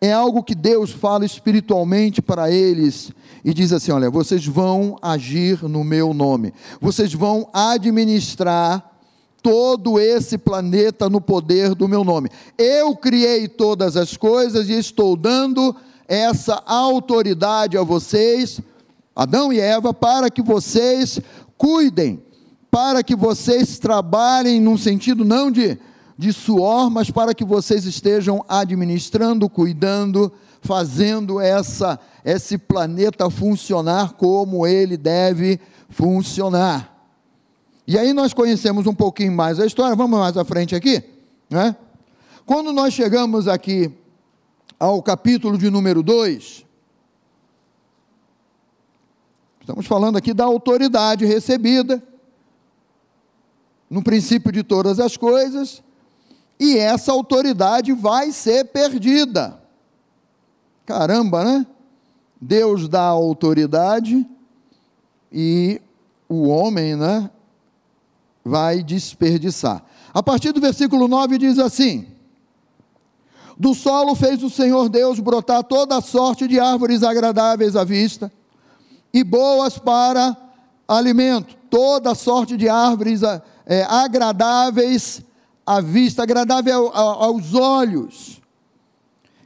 é 0.02 0.12
algo 0.12 0.42
que 0.42 0.56
Deus 0.56 0.90
fala 0.90 1.24
espiritualmente 1.24 2.20
para 2.20 2.50
eles 2.50 3.12
e 3.44 3.54
diz 3.54 3.72
assim: 3.72 3.92
olha, 3.92 4.10
vocês 4.10 4.44
vão 4.44 4.98
agir 5.04 5.62
no 5.62 5.84
meu 5.84 6.16
nome, 6.16 6.52
vocês 6.82 7.14
vão 7.14 7.48
administrar 7.54 8.92
todo 9.40 10.00
esse 10.00 10.36
planeta 10.36 11.08
no 11.12 11.22
poder 11.22 11.76
do 11.76 11.88
meu 11.88 12.04
nome. 12.04 12.32
Eu 12.58 12.96
criei 12.96 13.48
todas 13.48 13.96
as 13.96 14.18
coisas 14.18 14.68
e 14.68 14.74
estou 14.74 15.16
dando 15.16 15.76
essa 16.08 16.64
autoridade 16.66 17.78
a 17.78 17.84
vocês, 17.84 18.60
Adão 19.16 19.54
e 19.54 19.60
Eva, 19.60 19.94
para 19.94 20.32
que 20.32 20.42
vocês 20.42 21.22
cuidem, 21.56 22.25
para 22.76 23.02
que 23.02 23.16
vocês 23.16 23.80
trabalhem 23.80 24.60
num 24.60 24.78
sentido 24.78 25.24
não 25.24 25.50
de, 25.50 25.80
de 26.18 26.34
suor, 26.34 26.90
mas 26.90 27.10
para 27.10 27.34
que 27.34 27.46
vocês 27.46 27.86
estejam 27.86 28.44
administrando, 28.50 29.50
cuidando, 29.50 30.30
fazendo 30.60 31.40
essa 31.40 31.98
esse 32.26 32.58
planeta 32.58 33.30
funcionar 33.30 34.16
como 34.16 34.68
ele 34.68 34.98
deve 34.98 35.58
funcionar. 35.88 37.08
E 37.88 37.98
aí 37.98 38.12
nós 38.12 38.34
conhecemos 38.34 38.86
um 38.86 38.94
pouquinho 38.94 39.32
mais 39.32 39.58
a 39.58 39.66
história, 39.66 39.96
vamos 39.96 40.20
mais 40.20 40.36
à 40.36 40.44
frente 40.44 40.76
aqui, 40.76 41.02
né? 41.50 41.78
Quando 42.46 42.74
nós 42.74 42.94
chegamos 42.94 43.48
aqui 43.48 43.90
ao 44.78 45.02
capítulo 45.02 45.58
de 45.58 45.70
número 45.70 46.04
2, 46.04 46.66
estamos 49.62 49.88
falando 49.88 50.18
aqui 50.18 50.34
da 50.34 50.44
autoridade 50.44 51.24
recebida, 51.24 52.04
no 53.96 54.04
princípio 54.04 54.52
de 54.52 54.62
todas 54.62 55.00
as 55.00 55.16
coisas, 55.16 55.82
e 56.60 56.78
essa 56.78 57.14
autoridade 57.14 57.94
vai 57.94 58.34
ser 58.34 58.66
perdida. 58.66 59.58
Caramba, 60.86 61.46
né? 61.46 61.66
Deus 62.40 62.90
dá 62.90 63.04
autoridade 63.04 64.28
e 65.32 65.82
o 66.28 66.50
homem, 66.50 66.98
né, 66.98 67.30
vai 68.44 68.84
desperdiçar. 68.84 69.82
A 70.14 70.22
partir 70.22 70.52
do 70.52 70.60
versículo 70.60 71.08
9 71.08 71.38
diz 71.38 71.58
assim: 71.58 72.06
Do 73.58 73.74
solo 73.74 74.14
fez 74.14 74.44
o 74.44 74.50
Senhor 74.50 74.90
Deus 74.90 75.22
brotar 75.22 75.64
toda 75.64 76.02
sorte 76.02 76.50
de 76.50 76.60
árvores 76.60 77.02
agradáveis 77.02 77.78
à 77.78 77.86
vista 77.86 78.30
e 79.14 79.24
boas 79.24 79.78
para 79.80 80.36
alimento, 80.86 81.56
toda 81.70 82.14
sorte 82.14 82.58
de 82.58 82.68
árvores 82.68 83.22
é, 83.66 83.84
agradáveis 83.84 85.22
à 85.66 85.82
vista, 85.82 86.24
agradável 86.24 86.92
aos 86.94 87.54
olhos 87.54 88.42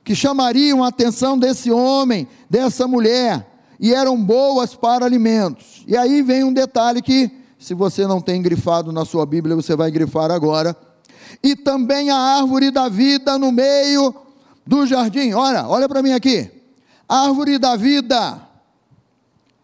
que 0.10 0.16
chamariam 0.16 0.84
a 0.84 0.88
atenção 0.88 1.38
desse 1.38 1.70
homem, 1.70 2.28
dessa 2.50 2.88
mulher, 2.88 3.46
e 3.80 3.94
eram 3.94 4.20
boas 4.20 4.74
para 4.74 5.06
alimentos. 5.06 5.84
E 5.88 5.96
aí 5.96 6.24
vem 6.24 6.44
um 6.44 6.52
detalhe 6.52 7.00
que, 7.00 7.30
se 7.60 7.76
você 7.76 8.08
não 8.08 8.20
tem 8.20 8.42
grifado 8.42 8.92
na 8.92 9.06
sua 9.06 9.24
Bíblia, 9.24 9.56
você 9.56 9.76
vai 9.76 9.92
grifar 9.92 10.32
agora. 10.32 10.76
E 11.44 11.56
também 11.56 12.10
a 12.10 12.18
árvore 12.18 12.72
da 12.72 12.90
vida 12.90 13.38
no 13.38 13.52
meio 13.52 14.16
do 14.66 14.84
jardim. 14.88 15.34
Olha, 15.34 15.68
olha 15.68 15.88
para 15.88 16.02
mim 16.02 16.12
aqui. 16.12 16.50
Árvore 17.08 17.60
da 17.60 17.76
vida. 17.76 18.42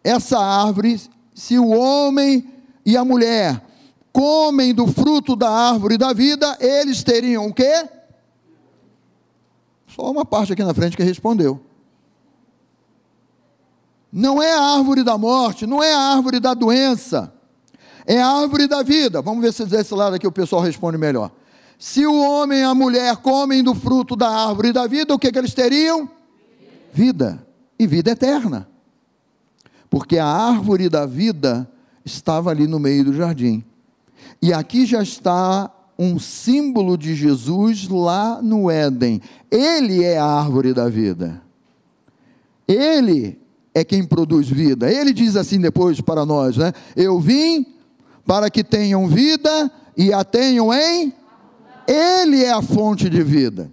Essa 0.04 0.38
árvore, 0.38 1.00
se 1.34 1.58
o 1.58 1.70
homem 1.70 2.48
e 2.84 2.96
a 2.96 3.04
mulher 3.04 3.65
comem 4.16 4.72
do 4.72 4.86
fruto 4.86 5.36
da 5.36 5.50
árvore 5.50 5.98
da 5.98 6.14
vida, 6.14 6.56
eles 6.58 7.02
teriam 7.02 7.48
o 7.48 7.52
quê? 7.52 7.86
Só 9.88 10.10
uma 10.10 10.24
parte 10.24 10.54
aqui 10.54 10.64
na 10.64 10.72
frente 10.72 10.96
que 10.96 11.02
respondeu. 11.02 11.60
Não 14.10 14.42
é 14.42 14.54
a 14.54 14.78
árvore 14.78 15.04
da 15.04 15.18
morte, 15.18 15.66
não 15.66 15.82
é 15.82 15.92
a 15.92 15.98
árvore 15.98 16.40
da 16.40 16.54
doença, 16.54 17.30
é 18.06 18.18
a 18.18 18.26
árvore 18.26 18.66
da 18.66 18.82
vida. 18.82 19.20
Vamos 19.20 19.42
ver 19.42 19.52
se 19.52 19.66
desse 19.66 19.92
lado 19.92 20.16
aqui 20.16 20.26
o 20.26 20.32
pessoal 20.32 20.62
responde 20.62 20.96
melhor. 20.96 21.30
Se 21.78 22.06
o 22.06 22.16
homem 22.18 22.60
e 22.60 22.64
a 22.64 22.74
mulher 22.74 23.18
comem 23.18 23.62
do 23.62 23.74
fruto 23.74 24.16
da 24.16 24.30
árvore 24.30 24.72
da 24.72 24.86
vida, 24.86 25.14
o 25.14 25.18
que, 25.18 25.30
que 25.30 25.38
eles 25.38 25.52
teriam? 25.52 26.08
Vida. 26.90 27.46
E 27.78 27.86
vida 27.86 28.12
eterna. 28.12 28.66
Porque 29.90 30.16
a 30.16 30.26
árvore 30.26 30.88
da 30.88 31.04
vida 31.04 31.70
estava 32.02 32.48
ali 32.48 32.66
no 32.66 32.78
meio 32.78 33.04
do 33.04 33.12
jardim. 33.12 33.62
E 34.46 34.52
aqui 34.52 34.86
já 34.86 35.02
está 35.02 35.68
um 35.98 36.20
símbolo 36.20 36.96
de 36.96 37.16
Jesus 37.16 37.88
lá 37.88 38.40
no 38.40 38.70
Éden. 38.70 39.20
Ele 39.50 40.04
é 40.04 40.18
a 40.18 40.24
árvore 40.24 40.72
da 40.72 40.88
vida. 40.88 41.42
Ele 42.68 43.40
é 43.74 43.82
quem 43.82 44.04
produz 44.04 44.48
vida. 44.48 44.88
Ele 44.88 45.12
diz 45.12 45.34
assim 45.34 45.60
depois 45.60 46.00
para 46.00 46.24
nós, 46.24 46.56
né? 46.56 46.72
Eu 46.94 47.18
vim 47.18 47.66
para 48.24 48.48
que 48.48 48.62
tenham 48.62 49.08
vida 49.08 49.68
e 49.96 50.12
a 50.12 50.22
tenham 50.22 50.72
em 50.72 51.12
Ele 51.84 52.44
é 52.44 52.52
a 52.52 52.62
fonte 52.62 53.10
de 53.10 53.24
vida. 53.24 53.68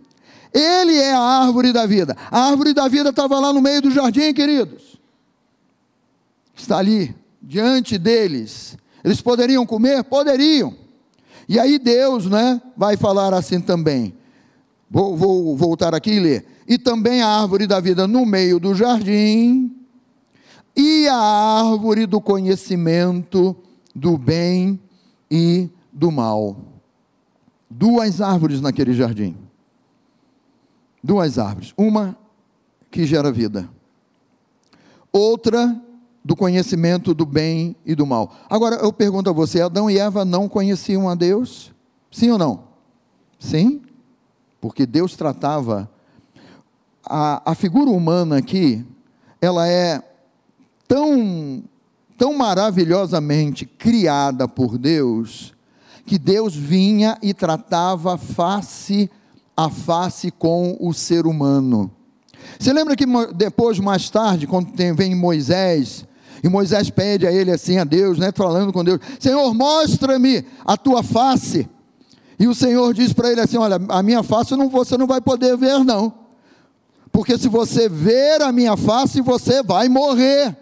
Ele 0.51 0.95
é 0.95 1.13
a 1.13 1.21
árvore 1.21 1.71
da 1.71 1.85
vida. 1.85 2.17
A 2.31 2.49
árvore 2.49 2.73
da 2.73 2.87
vida 2.87 3.11
estava 3.11 3.39
lá 3.39 3.53
no 3.53 3.61
meio 3.61 3.79
do 3.79 3.91
jardim, 3.91 4.33
queridos. 4.33 4.99
Está 6.55 6.79
ali, 6.79 7.15
diante 7.39 7.99
deles. 7.99 8.75
Eles 9.03 9.21
poderiam 9.21 9.65
comer? 9.65 10.03
Poderiam. 10.03 10.73
E 11.47 11.59
aí 11.59 11.77
Deus, 11.77 12.25
né, 12.25 12.61
vai 12.75 12.95
falar 12.95 13.33
assim 13.33 13.59
também. 13.59 14.13
Vou, 14.89 15.17
vou 15.17 15.57
voltar 15.57 15.93
aqui 15.93 16.11
e 16.11 16.19
ler. 16.19 16.45
E 16.67 16.77
também 16.77 17.21
a 17.21 17.27
árvore 17.27 17.67
da 17.67 17.79
vida 17.79 18.07
no 18.07 18.25
meio 18.25 18.59
do 18.59 18.73
jardim, 18.73 19.75
e 20.75 21.07
a 21.07 21.15
árvore 21.15 22.05
do 22.05 22.19
conhecimento 22.19 23.55
do 23.93 24.17
bem 24.17 24.79
e 25.29 25.69
do 25.91 26.11
mal. 26.11 26.57
Duas 27.69 28.21
árvores 28.21 28.61
naquele 28.61 28.93
jardim. 28.93 29.35
Duas 31.03 31.37
árvores. 31.37 31.73
Uma 31.77 32.17
que 32.89 33.05
gera 33.05 33.31
vida. 33.31 33.69
Outra 35.11 35.79
do 36.23 36.35
conhecimento 36.35 37.13
do 37.13 37.25
bem 37.25 37.75
e 37.85 37.93
do 37.93 38.05
mal. 38.05 38.33
Agora 38.49 38.77
eu 38.77 38.93
pergunto 38.93 39.29
a 39.29 39.33
você: 39.33 39.61
Adão 39.61 39.89
e 39.89 39.97
Eva 39.97 40.23
não 40.23 40.47
conheciam 40.47 41.09
a 41.09 41.15
Deus? 41.15 41.71
Sim 42.11 42.31
ou 42.31 42.37
não? 42.37 42.63
Sim, 43.39 43.81
porque 44.61 44.85
Deus 44.85 45.15
tratava. 45.15 45.89
A, 47.05 47.51
a 47.51 47.55
figura 47.55 47.89
humana 47.89 48.37
aqui, 48.37 48.85
ela 49.41 49.67
é 49.67 50.01
tão, 50.87 51.63
tão 52.17 52.37
maravilhosamente 52.37 53.65
criada 53.65 54.47
por 54.47 54.77
Deus, 54.77 55.53
que 56.05 56.17
Deus 56.17 56.55
vinha 56.55 57.17
e 57.21 57.33
tratava 57.33 58.17
face 58.17 59.11
a 59.55 59.69
face 59.69 60.31
com 60.31 60.77
o 60.79 60.93
ser 60.93 61.25
humano. 61.25 61.91
Você 62.57 62.71
lembra 62.71 62.95
que 62.95 63.05
depois, 63.35 63.79
mais 63.79 64.09
tarde, 64.09 64.47
quando 64.47 64.71
vem 64.95 65.13
Moisés 65.13 66.05
E 66.43 66.49
Moisés 66.49 66.89
pede 66.89 67.25
a 67.25 67.31
ele 67.31 67.51
assim, 67.51 67.77
a 67.77 67.85
Deus, 67.85 68.19
né, 68.19 68.31
falando 68.35 68.73
com 68.73 68.83
Deus: 68.83 68.99
Senhor, 69.17 69.53
mostra-me 69.53 70.45
a 70.65 70.75
tua 70.75 71.01
face. 71.01 71.69
E 72.37 72.47
o 72.47 72.53
Senhor 72.53 72.93
diz 72.93 73.13
para 73.13 73.31
ele 73.31 73.39
assim: 73.39 73.57
Olha, 73.57 73.79
a 73.87 74.03
minha 74.03 74.21
face 74.21 74.53
não, 74.55 74.69
você 74.69 74.97
não 74.97 75.07
vai 75.07 75.21
poder 75.21 75.55
ver, 75.55 75.79
não. 75.85 76.13
Porque 77.13 77.37
se 77.37 77.47
você 77.47 77.87
ver 77.87 78.41
a 78.41 78.51
minha 78.51 78.75
face, 78.75 79.21
você 79.21 79.63
vai 79.63 79.87
morrer. 79.87 80.57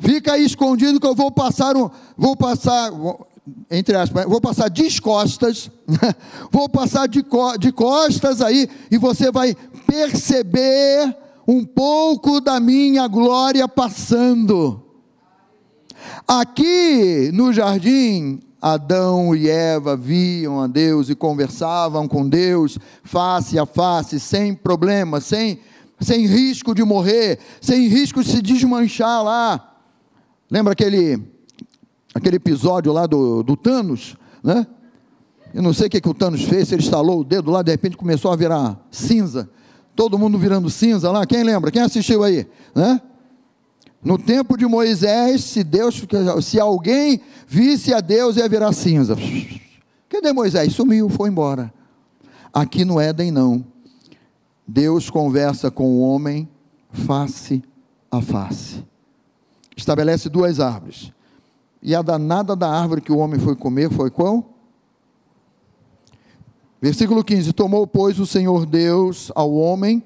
Fica 0.00 0.32
aí 0.32 0.44
escondido 0.44 0.98
que 0.98 1.06
eu 1.06 1.14
vou 1.14 1.30
passar 1.30 1.76
um, 1.76 1.90
vou 2.16 2.36
passar, 2.36 2.90
entre 3.70 3.96
aspas, 3.96 4.24
vou 4.24 4.40
passar 4.40 4.68
descostas, 4.68 5.70
vou 6.50 6.68
passar 6.68 7.06
de, 7.06 7.24
de 7.58 7.72
costas 7.72 8.40
aí, 8.40 8.68
e 8.90 8.96
você 8.96 9.30
vai 9.30 9.56
perceber 9.86 11.14
um 11.46 11.64
pouco 11.64 12.40
da 12.40 12.58
minha 12.58 13.06
glória 13.06 13.66
passando. 13.68 14.87
Aqui 16.26 17.30
no 17.32 17.52
jardim, 17.52 18.40
Adão 18.60 19.34
e 19.34 19.48
Eva 19.48 19.96
viam 19.96 20.60
a 20.60 20.66
Deus 20.66 21.08
e 21.08 21.14
conversavam 21.14 22.08
com 22.08 22.28
Deus 22.28 22.78
face 23.04 23.58
a 23.58 23.64
face, 23.64 24.18
sem 24.18 24.54
problema, 24.54 25.20
sem, 25.20 25.60
sem 26.00 26.26
risco 26.26 26.74
de 26.74 26.82
morrer, 26.82 27.38
sem 27.60 27.86
risco 27.88 28.22
de 28.22 28.30
se 28.30 28.42
desmanchar 28.42 29.22
lá. 29.22 29.76
Lembra 30.50 30.72
aquele, 30.72 31.22
aquele 32.14 32.36
episódio 32.36 32.92
lá 32.92 33.06
do, 33.06 33.42
do 33.42 33.56
Thanos, 33.56 34.16
né? 34.42 34.66
Eu 35.54 35.62
não 35.62 35.72
sei 35.72 35.86
o 35.86 35.90
que, 35.90 36.00
que 36.00 36.08
o 36.08 36.14
Thanos 36.14 36.42
fez, 36.42 36.70
ele 36.72 36.82
estalou 36.82 37.20
o 37.20 37.24
dedo 37.24 37.50
lá, 37.50 37.62
de 37.62 37.70
repente 37.70 37.96
começou 37.96 38.30
a 38.30 38.36
virar 38.36 38.78
cinza. 38.90 39.48
Todo 39.96 40.18
mundo 40.18 40.38
virando 40.38 40.68
cinza 40.68 41.10
lá. 41.10 41.26
Quem 41.26 41.42
lembra? 41.42 41.70
Quem 41.70 41.82
assistiu 41.82 42.22
aí? 42.22 42.46
Né? 42.74 43.00
No 44.02 44.18
tempo 44.18 44.56
de 44.56 44.66
Moisés, 44.66 45.44
se 45.44 45.64
Deus, 45.64 46.04
se 46.42 46.60
alguém 46.60 47.20
visse 47.46 47.92
a 47.92 48.00
Deus, 48.00 48.36
ia 48.36 48.48
virar 48.48 48.72
cinza. 48.72 49.16
Cadê 50.08 50.32
Moisés? 50.32 50.72
Sumiu, 50.72 51.08
foi 51.08 51.28
embora. 51.28 51.72
Aqui 52.52 52.84
no 52.84 53.00
Éden 53.00 53.30
não. 53.30 53.64
Deus 54.66 55.10
conversa 55.10 55.70
com 55.70 55.88
o 55.88 56.00
homem 56.00 56.48
face 56.92 57.62
a 58.10 58.20
face 58.20 58.88
estabelece 59.78 60.28
duas 60.28 60.60
árvores. 60.60 61.12
E 61.80 61.94
a 61.94 62.02
danada 62.02 62.56
da 62.56 62.68
árvore 62.68 63.00
que 63.00 63.12
o 63.12 63.18
homem 63.18 63.38
foi 63.38 63.54
comer 63.54 63.90
foi 63.90 64.10
qual? 64.10 64.44
Versículo 66.82 67.22
15: 67.22 67.52
Tomou, 67.52 67.86
pois, 67.86 68.18
o 68.18 68.26
Senhor 68.26 68.66
Deus 68.66 69.30
ao 69.34 69.54
homem 69.54 70.02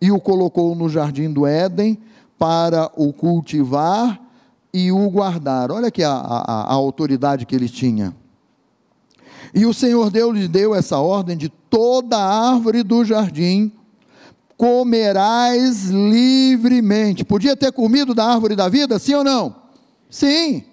e 0.00 0.12
o 0.12 0.20
colocou 0.20 0.74
no 0.74 0.88
jardim 0.88 1.32
do 1.32 1.46
Éden 1.46 1.98
para 2.38 2.90
o 2.96 3.12
cultivar 3.12 4.20
e 4.72 4.90
o 4.90 5.08
guardar. 5.08 5.70
Olha 5.70 5.88
aqui 5.88 6.02
a, 6.02 6.12
a, 6.12 6.62
a 6.62 6.72
autoridade 6.72 7.46
que 7.46 7.54
ele 7.54 7.68
tinha. 7.68 8.14
E 9.54 9.64
o 9.64 9.72
Senhor 9.72 10.10
Deus 10.10 10.36
lhe 10.36 10.48
deu 10.48 10.74
essa 10.74 10.98
ordem 10.98 11.36
de 11.36 11.48
toda 11.48 12.18
árvore 12.18 12.82
do 12.82 13.04
jardim 13.04 13.72
comerás 14.56 15.90
livremente. 15.90 17.24
Podia 17.24 17.56
ter 17.56 17.72
comido 17.72 18.14
da 18.14 18.24
árvore 18.24 18.56
da 18.56 18.68
vida, 18.68 18.98
sim 18.98 19.14
ou 19.14 19.24
não? 19.24 19.54
Sim. 20.10 20.64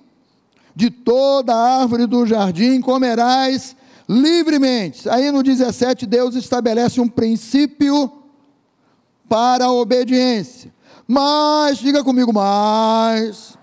De 0.76 0.90
toda 0.90 1.56
árvore 1.56 2.06
do 2.06 2.26
jardim 2.26 2.82
comerás 2.82 3.76
livremente. 4.08 5.08
Aí 5.10 5.32
no 5.32 5.44
17, 5.44 6.06
Deus 6.06 6.36
estabelece 6.36 7.00
um 7.00 7.08
princípio 7.08 8.12
para 9.28 9.66
a 9.66 9.72
obediência. 9.72 10.74
Mas, 11.12 11.80
diga 11.80 12.04
comigo, 12.04 12.32
mas, 12.32 13.58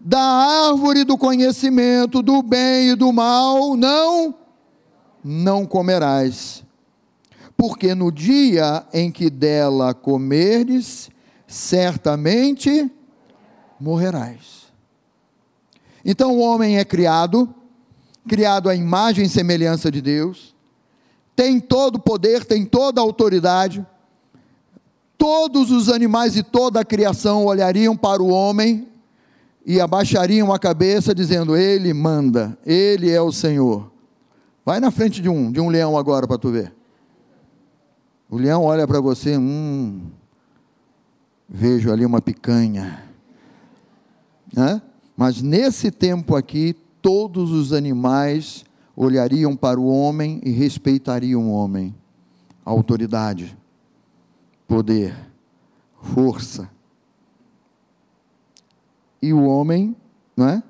da 0.00 0.20
árvore 0.68 1.04
do 1.04 1.16
conhecimento 1.16 2.22
do 2.22 2.42
bem 2.42 2.90
e 2.90 2.94
do 2.96 3.12
mal, 3.12 3.76
não, 3.76 4.34
não 5.22 5.64
comerás 5.64 6.66
porque 7.56 7.94
no 7.94 8.12
dia 8.12 8.86
em 8.92 9.10
que 9.10 9.30
dela 9.30 9.94
comerdes, 9.94 11.10
certamente 11.46 12.90
morrerás. 13.80 14.66
Então 16.04 16.36
o 16.36 16.40
homem 16.40 16.78
é 16.78 16.84
criado, 16.84 17.52
criado 18.28 18.68
à 18.68 18.74
imagem 18.74 19.24
e 19.24 19.28
semelhança 19.28 19.90
de 19.90 20.02
Deus, 20.02 20.54
tem 21.34 21.58
todo 21.58 21.96
o 21.96 22.00
poder, 22.00 22.44
tem 22.44 22.64
toda 22.64 23.00
a 23.00 23.04
autoridade. 23.04 23.84
Todos 25.18 25.70
os 25.70 25.88
animais 25.88 26.36
e 26.36 26.42
toda 26.42 26.80
a 26.80 26.84
criação 26.84 27.44
olhariam 27.44 27.96
para 27.96 28.22
o 28.22 28.28
homem 28.28 28.88
e 29.64 29.80
abaixariam 29.80 30.52
a 30.52 30.58
cabeça, 30.58 31.14
dizendo: 31.14 31.56
Ele 31.56 31.92
manda, 31.92 32.56
Ele 32.64 33.10
é 33.10 33.20
o 33.20 33.32
Senhor. 33.32 33.90
Vai 34.64 34.80
na 34.80 34.90
frente 34.90 35.22
de 35.22 35.28
um, 35.28 35.50
de 35.50 35.60
um 35.60 35.68
leão 35.68 35.96
agora 35.96 36.26
para 36.26 36.38
tu 36.38 36.50
ver. 36.50 36.72
O 38.28 38.36
leão 38.36 38.64
olha 38.64 38.86
para 38.86 39.00
você, 39.00 39.36
hum, 39.38 40.02
vejo 41.48 41.92
ali 41.92 42.04
uma 42.04 42.20
picanha. 42.20 43.04
Né? 44.52 44.82
Mas 45.16 45.40
nesse 45.40 45.90
tempo 45.90 46.34
aqui, 46.34 46.74
todos 47.00 47.52
os 47.52 47.72
animais 47.72 48.64
olhariam 48.96 49.54
para 49.54 49.78
o 49.78 49.86
homem 49.86 50.40
e 50.44 50.50
respeitariam 50.50 51.48
o 51.48 51.52
homem. 51.52 51.94
Autoridade, 52.64 53.56
poder, 54.66 55.16
força. 56.02 56.70
E 59.20 59.32
o 59.32 59.44
homem, 59.44 59.96
não 60.36 60.48
é? 60.48 60.62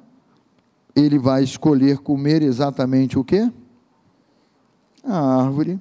Ele 0.95 1.19
vai 1.19 1.43
escolher 1.43 1.99
comer 1.99 2.43
exatamente 2.43 3.19
o 3.19 3.25
quê? 3.25 3.51
A 5.05 5.43
árvore 5.43 5.81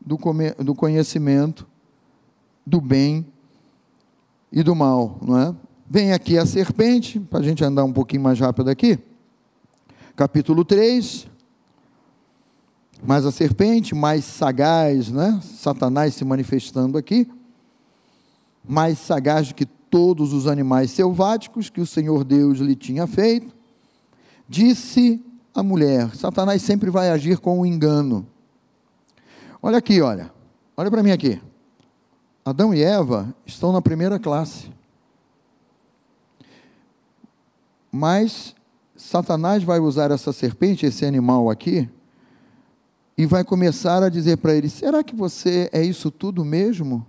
do, 0.00 0.18
do 0.64 0.74
conhecimento 0.74 1.66
do 2.64 2.80
bem 2.80 3.26
e 4.50 4.62
do 4.62 4.74
mal, 4.74 5.18
não 5.22 5.38
é? 5.38 5.54
Vem 5.88 6.12
aqui 6.12 6.36
a 6.36 6.44
serpente, 6.44 7.20
para 7.20 7.38
a 7.38 7.42
gente 7.42 7.62
andar 7.62 7.84
um 7.84 7.92
pouquinho 7.92 8.22
mais 8.22 8.40
rápido 8.40 8.68
aqui. 8.68 8.98
Capítulo 10.16 10.64
3. 10.64 11.28
Mas 13.04 13.26
a 13.26 13.32
serpente, 13.32 13.94
mais 13.94 14.24
sagaz, 14.24 15.10
né? 15.10 15.40
Satanás 15.42 16.14
se 16.14 16.24
manifestando 16.24 16.96
aqui, 16.96 17.28
mais 18.66 18.98
sagaz 18.98 19.48
do 19.48 19.54
que 19.54 19.66
todos 19.66 20.32
os 20.32 20.46
animais 20.46 20.90
selváticos 20.90 21.70
que 21.70 21.80
o 21.80 21.86
Senhor 21.86 22.24
Deus 22.24 22.58
lhe 22.58 22.74
tinha 22.74 23.06
feito, 23.06 23.54
disse 24.48 25.22
a 25.54 25.62
mulher: 25.62 26.14
Satanás 26.14 26.62
sempre 26.62 26.90
vai 26.90 27.10
agir 27.10 27.38
com 27.38 27.60
o 27.60 27.66
engano. 27.66 28.26
Olha 29.62 29.78
aqui, 29.78 30.00
olha. 30.00 30.32
Olha 30.76 30.90
para 30.90 31.02
mim 31.02 31.10
aqui. 31.10 31.40
Adão 32.44 32.72
e 32.72 32.82
Eva 32.82 33.34
estão 33.44 33.72
na 33.72 33.82
primeira 33.82 34.18
classe. 34.18 34.70
Mas 37.90 38.54
Satanás 38.94 39.64
vai 39.64 39.80
usar 39.80 40.10
essa 40.10 40.32
serpente, 40.32 40.86
esse 40.86 41.04
animal 41.04 41.50
aqui, 41.50 41.88
e 43.16 43.24
vai 43.24 43.42
começar 43.42 44.02
a 44.02 44.08
dizer 44.08 44.36
para 44.38 44.54
ele: 44.54 44.68
será 44.68 45.02
que 45.02 45.14
você 45.14 45.70
é 45.72 45.82
isso 45.82 46.10
tudo 46.10 46.44
mesmo? 46.44 47.06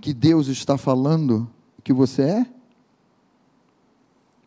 Que 0.00 0.12
Deus 0.12 0.48
está 0.48 0.78
falando 0.78 1.50
que 1.82 1.92
você 1.92 2.22
é? 2.22 2.46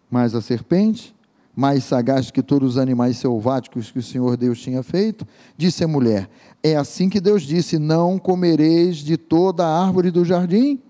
Mas 0.10 0.34
a 0.34 0.41
serpente 0.41 1.15
mais 1.56 1.86
sagaz 1.86 2.30
que 2.32 2.44
todos 2.44 2.72
os 2.72 2.78
animais 2.78 3.18
selváticos 3.18 3.89
que 3.89 4.00
o 4.00 4.04
Senhor 4.04 4.36
Deus 4.36 4.60
tinha 4.60 4.84
feito, 4.84 5.26
disse 5.58 5.84
a 5.84 5.88
mulher: 5.88 6.30
É 6.62 6.76
assim 6.76 7.10
que 7.10 7.22
Deus 7.22 7.44
disse: 7.44 7.80
Não 7.80 8.20
comereis 8.20 8.98
de 8.98 9.18
toda 9.18 9.65
a 9.65 9.86
árvore 9.86 10.12
do 10.12 10.26
jardim? 10.26 10.82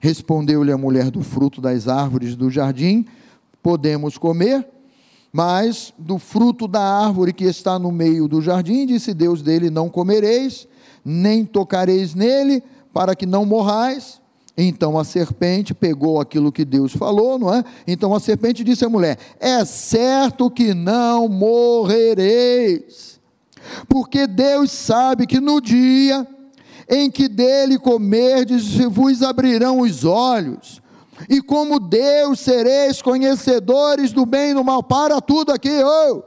Respondeu-lhe 0.00 0.72
a 0.72 0.78
mulher: 0.78 1.10
Do 1.10 1.22
fruto 1.22 1.60
das 1.60 1.88
árvores 1.88 2.36
do 2.36 2.50
jardim 2.50 3.06
podemos 3.62 4.16
comer, 4.16 4.68
mas 5.32 5.92
do 5.98 6.18
fruto 6.18 6.66
da 6.66 6.80
árvore 6.80 7.32
que 7.32 7.44
está 7.44 7.78
no 7.78 7.92
meio 7.92 8.26
do 8.28 8.40
jardim, 8.40 8.86
disse 8.86 9.12
Deus 9.12 9.42
dele: 9.42 9.70
Não 9.70 9.88
comereis, 9.88 10.66
nem 11.04 11.44
tocareis 11.44 12.14
nele, 12.14 12.62
para 12.92 13.14
que 13.14 13.26
não 13.26 13.44
morrais. 13.44 14.20
Então 14.58 14.98
a 14.98 15.04
serpente 15.04 15.74
pegou 15.74 16.18
aquilo 16.18 16.50
que 16.50 16.64
Deus 16.64 16.92
falou, 16.92 17.38
não 17.38 17.52
é? 17.52 17.62
Então 17.86 18.14
a 18.14 18.20
serpente 18.20 18.64
disse 18.64 18.84
à 18.84 18.88
mulher: 18.88 19.18
É 19.38 19.64
certo 19.64 20.50
que 20.50 20.72
não 20.72 21.28
morrereis, 21.28 23.20
porque 23.86 24.26
Deus 24.26 24.70
sabe 24.70 25.26
que 25.26 25.40
no 25.40 25.60
dia 25.60 26.26
em 26.88 27.10
que 27.10 27.28
dele 27.28 27.78
comerdes, 27.78 28.76
vos 28.76 29.22
abrirão 29.22 29.80
os 29.80 30.04
olhos, 30.04 30.80
e 31.28 31.40
como 31.40 31.78
Deus 31.78 32.40
sereis 32.40 33.00
conhecedores 33.00 34.12
do 34.12 34.26
bem 34.26 34.50
e 34.50 34.54
do 34.54 34.64
mal. 34.64 34.82
Para 34.82 35.20
tudo 35.20 35.52
aqui, 35.52 35.82
oh! 35.82 36.22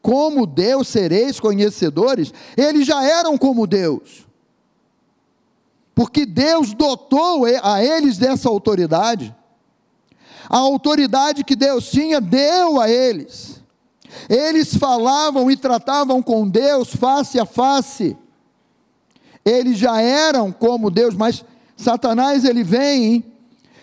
Como 0.00 0.46
Deus 0.46 0.88
sereis 0.88 1.38
conhecedores, 1.38 2.32
eles 2.56 2.86
já 2.86 3.04
eram 3.04 3.38
como 3.38 3.66
Deus 3.66 4.26
porque 5.94 6.24
Deus 6.24 6.72
dotou 6.74 7.44
a 7.62 7.84
eles 7.84 8.16
dessa 8.16 8.48
autoridade. 8.48 9.34
A 10.48 10.58
autoridade 10.58 11.44
que 11.44 11.54
Deus 11.54 11.90
tinha, 11.90 12.20
deu 12.20 12.80
a 12.80 12.90
eles. 12.90 13.62
Eles 14.28 14.74
falavam 14.76 15.50
e 15.50 15.56
tratavam 15.56 16.22
com 16.22 16.48
Deus 16.48 16.94
face 16.94 17.38
a 17.38 17.46
face. 17.46 18.16
Eles 19.44 19.78
já 19.78 20.00
eram 20.00 20.52
como 20.52 20.90
Deus, 20.90 21.14
mas 21.14 21.44
Satanás 21.76 22.44
ele 22.44 22.62
vem 22.62 23.31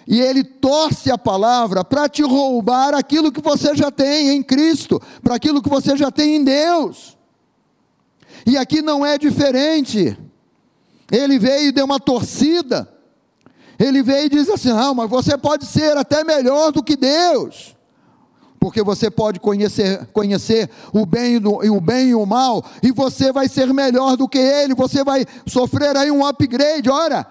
e 0.10 0.20
ele 0.20 0.43
torce 0.43 1.12
a 1.12 1.20
palavra 1.20 1.86
para 1.86 2.10
te 2.10 2.24
roubar 2.24 2.95
aquilo 2.95 3.32
que 3.32 3.39
você 3.39 3.76
já 3.76 3.91
tem 3.91 4.30
em 4.30 4.41
Cristo, 4.41 4.99
para 5.22 5.36
aquilo 5.36 5.62
que 5.62 5.70
você 5.70 5.95
já 5.95 6.10
tem 6.10 6.38
em 6.38 6.43
Deus. 6.43 7.16
E 8.43 8.57
aqui 8.57 8.82
não 8.82 9.05
é 9.05 9.20
diferente. 9.20 10.18
Ele 11.12 11.38
veio 11.38 11.68
e 11.68 11.72
deu 11.72 11.86
uma 11.86 11.99
torcida. 11.99 12.91
Ele 13.78 14.01
veio 14.01 14.26
e 14.26 14.30
diz 14.30 14.49
assim: 14.49 14.70
não, 14.70 14.95
mas 14.95 15.07
você 15.07 15.38
pode 15.38 15.68
ser 15.68 15.95
até 15.95 16.24
melhor 16.24 16.72
do 16.72 16.82
que 16.82 16.95
Deus 16.95 17.78
porque 18.60 18.84
você 18.84 19.10
pode 19.10 19.39
conhecer, 19.39 20.05
conhecer 20.07 20.70
o, 20.91 21.05
bem 21.05 21.36
e 21.64 21.70
o 21.70 21.80
bem 21.80 22.10
e 22.10 22.16
o 22.16 22.26
mal, 22.26 22.62
e 22.84 22.91
você 22.91 23.32
vai 23.32 23.47
ser 23.47 23.74
melhor 23.74 24.18
do 24.18 24.28
que 24.28 24.38
ele, 24.38 24.76
você 24.76 25.01
vai 25.01 25.26
sofrer 25.47 25.95
aí 25.95 26.12
um 26.12 26.26
upgrade. 26.26 26.89
Ora, 26.89 27.26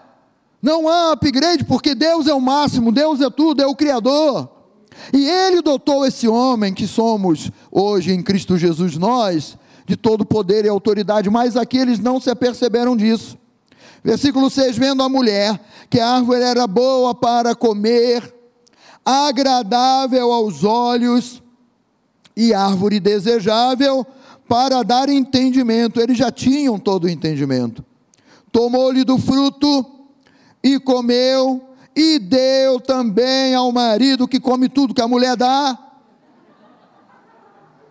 não 0.60 0.88
há 0.88 1.12
upgrade, 1.12 1.64
porque 1.64 1.94
Deus 1.94 2.26
é 2.26 2.34
o 2.34 2.40
máximo, 2.40 2.90
Deus 2.90 3.20
é 3.20 3.30
tudo, 3.30 3.62
é 3.62 3.66
o 3.66 3.76
Criador. 3.76 4.48
E 5.12 5.28
ele 5.28 5.62
dotou 5.62 6.04
esse 6.04 6.26
homem 6.26 6.74
que 6.74 6.86
somos 6.86 7.50
hoje 7.70 8.12
em 8.12 8.22
Cristo 8.22 8.56
Jesus, 8.56 8.96
nós, 8.96 9.56
de 9.86 9.96
todo 9.96 10.26
poder 10.26 10.64
e 10.64 10.68
autoridade, 10.68 11.30
mas 11.30 11.56
aqui 11.56 11.78
eles 11.78 11.98
não 12.00 12.20
se 12.20 12.28
aperceberam 12.28 12.96
disso. 12.96 13.38
Versículo 14.02 14.50
6: 14.50 14.76
Vendo 14.76 15.02
a 15.02 15.08
mulher 15.08 15.58
que 15.88 16.00
a 16.00 16.08
árvore 16.16 16.42
era 16.42 16.66
boa 16.66 17.14
para 17.14 17.54
comer, 17.54 18.34
agradável 19.04 20.32
aos 20.32 20.64
olhos 20.64 21.42
e 22.36 22.52
árvore 22.52 23.00
desejável 23.00 24.06
para 24.48 24.82
dar 24.82 25.08
entendimento. 25.08 26.00
Eles 26.00 26.18
já 26.18 26.30
tinham 26.30 26.78
todo 26.78 27.04
o 27.04 27.08
entendimento. 27.08 27.84
Tomou-lhe 28.50 29.04
do 29.04 29.18
fruto 29.18 29.97
e 30.62 30.78
comeu, 30.78 31.68
e 31.94 32.18
deu 32.18 32.80
também 32.80 33.54
ao 33.54 33.72
marido 33.72 34.28
que 34.28 34.38
come 34.38 34.68
tudo 34.68 34.94
que 34.94 35.02
a 35.02 35.08
mulher 35.08 35.36
dá. 35.36 35.78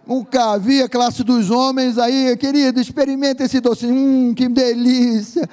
Nunca 0.05 0.57
vi 0.57 0.81
a 0.81 0.87
classe 0.87 1.21
dos 1.23 1.51
homens 1.51 1.97
aí, 1.97 2.35
querido, 2.37 2.79
experimenta 2.79 3.43
esse 3.43 3.59
docinho, 3.59 3.93
hum, 3.93 4.33
que 4.33 4.47
delícia. 4.47 5.47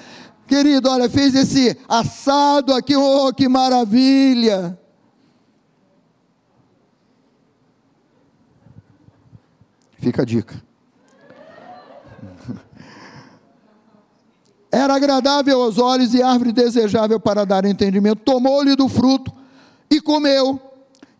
Querido, 0.46 0.88
olha, 0.88 1.10
fez 1.10 1.34
esse 1.34 1.76
assado 1.88 2.72
aqui, 2.72 2.94
oh, 2.94 3.32
que 3.32 3.48
maravilha. 3.48 4.78
Fica 9.98 10.22
a 10.22 10.24
dica. 10.24 10.63
Era 14.75 14.97
agradável 14.97 15.62
aos 15.62 15.79
olhos 15.79 16.14
e 16.14 16.22
árvore 16.22 16.51
desejável 16.51 17.20
para 17.20 17.45
dar 17.45 17.64
entendimento. 17.64 18.22
Tomou-lhe 18.25 18.75
do 18.75 18.89
fruto 18.89 19.33
e 19.89 20.01
comeu, 20.01 20.61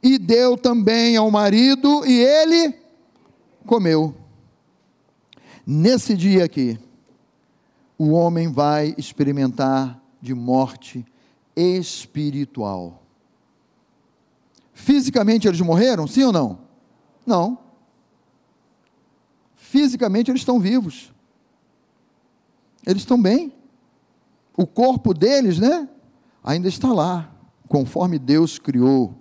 e 0.03 0.19
deu 0.19 0.57
também 0.57 1.17
ao 1.17 1.31
marido, 1.31 2.05
e 2.05 2.21
ele 2.21 2.75
comeu. 3.65 4.13
Nesse 5.65 6.17
dia 6.17 6.45
aqui, 6.45 6.79
o 7.97 8.11
homem 8.11 8.51
vai 8.51 8.93
experimentar 8.99 10.03
de 10.21 10.35
morte 10.35 11.07
espiritual. 11.55 13.03
Fisicamente 14.73 15.47
eles 15.47 15.61
morreram, 15.61 16.07
sim 16.07 16.25
ou 16.25 16.33
não? 16.33 16.59
Não 17.25 17.65
fisicamente 19.75 20.31
eles 20.31 20.43
estão 20.43 20.61
vivos. 20.61 21.14
Eles 22.87 23.03
estão 23.03 23.21
bem. 23.21 23.53
O 24.57 24.67
corpo 24.67 25.13
deles, 25.13 25.59
né? 25.59 25.89
Ainda 26.43 26.69
está 26.69 26.93
lá, 26.93 27.31
conforme 27.69 28.19
Deus 28.19 28.59
criou, 28.59 29.15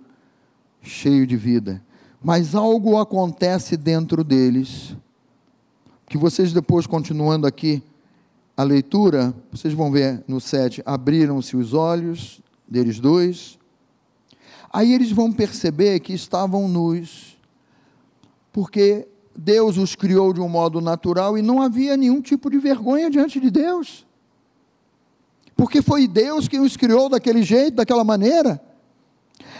cheio 0.82 1.26
de 1.26 1.36
vida. 1.36 1.82
Mas 2.22 2.54
algo 2.54 2.98
acontece 2.98 3.76
dentro 3.76 4.22
deles, 4.22 4.96
que 6.06 6.18
vocês 6.18 6.52
depois, 6.52 6.86
continuando 6.86 7.46
aqui 7.46 7.82
a 8.56 8.62
leitura, 8.62 9.34
vocês 9.50 9.74
vão 9.74 9.90
ver 9.90 10.22
no 10.28 10.40
7, 10.40 10.82
abriram-se 10.86 11.56
os 11.56 11.74
olhos 11.74 12.40
deles 12.68 13.00
dois, 13.00 13.58
aí 14.72 14.92
eles 14.92 15.10
vão 15.10 15.32
perceber 15.32 16.00
que 16.00 16.12
estavam 16.12 16.68
nus, 16.68 17.36
porque 18.52 19.08
Deus 19.36 19.76
os 19.76 19.94
criou 19.94 20.32
de 20.32 20.40
um 20.40 20.48
modo 20.48 20.80
natural 20.80 21.36
e 21.36 21.42
não 21.42 21.60
havia 21.60 21.96
nenhum 21.96 22.20
tipo 22.20 22.48
de 22.48 22.58
vergonha 22.58 23.10
diante 23.10 23.40
de 23.40 23.50
Deus. 23.50 24.06
Porque 25.56 25.82
foi 25.82 26.06
Deus 26.06 26.46
quem 26.48 26.60
os 26.60 26.76
criou 26.76 27.08
daquele 27.08 27.42
jeito, 27.42 27.76
daquela 27.76 28.04
maneira. 28.04 28.60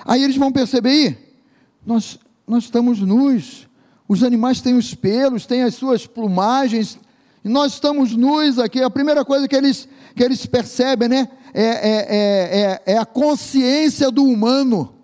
Aí 0.05 0.22
eles 0.22 0.37
vão 0.37 0.53
perceber, 0.53 1.37
nós, 1.85 2.18
nós 2.47 2.64
estamos 2.64 3.01
nus, 3.01 3.68
os 4.09 4.22
animais 4.22 4.61
têm 4.61 4.77
os 4.77 4.95
pelos, 4.95 5.47
têm 5.47 5.62
as 5.62 5.75
suas 5.75 6.07
plumagens, 6.07 6.99
e 7.45 7.49
nós 7.49 7.75
estamos 7.75 8.14
nus 8.16 8.59
aqui. 8.59 8.83
A 8.83 8.91
primeira 8.91 9.25
coisa 9.25 9.49
que 9.49 9.57
eles, 9.57 9.89
que 10.14 10.22
eles 10.22 10.45
percebem, 10.47 11.09
né, 11.09 11.29
é, 11.53 11.62
é, 11.62 11.70
é, 11.70 12.61
é, 12.61 12.95
é 12.95 12.99
a 12.99 13.07
consciência 13.07 14.11
do 14.11 14.25
humano, 14.25 14.95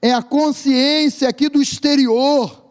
é 0.00 0.12
a 0.12 0.22
consciência 0.22 1.28
aqui 1.28 1.48
do 1.48 1.62
exterior 1.62 2.63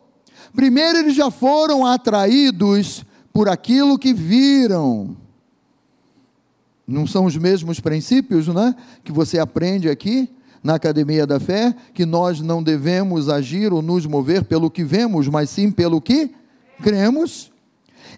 Primeiro, 0.55 0.99
eles 0.99 1.15
já 1.15 1.31
foram 1.31 1.85
atraídos 1.85 3.03
por 3.31 3.49
aquilo 3.49 3.97
que 3.97 4.13
viram. 4.13 5.17
Não 6.87 7.07
são 7.07 7.25
os 7.25 7.35
mesmos 7.35 7.79
princípios, 7.79 8.47
né? 8.47 8.75
Que 9.03 9.11
você 9.11 9.39
aprende 9.39 9.89
aqui 9.89 10.29
na 10.63 10.75
academia 10.75 11.25
da 11.25 11.39
fé, 11.39 11.75
que 11.93 12.05
nós 12.05 12.39
não 12.39 12.61
devemos 12.63 13.27
agir 13.27 13.73
ou 13.73 13.81
nos 13.81 14.05
mover 14.05 14.45
pelo 14.45 14.69
que 14.69 14.83
vemos, 14.83 15.27
mas 15.27 15.49
sim 15.49 15.71
pelo 15.71 15.99
que 15.99 16.31
cremos. 16.81 17.51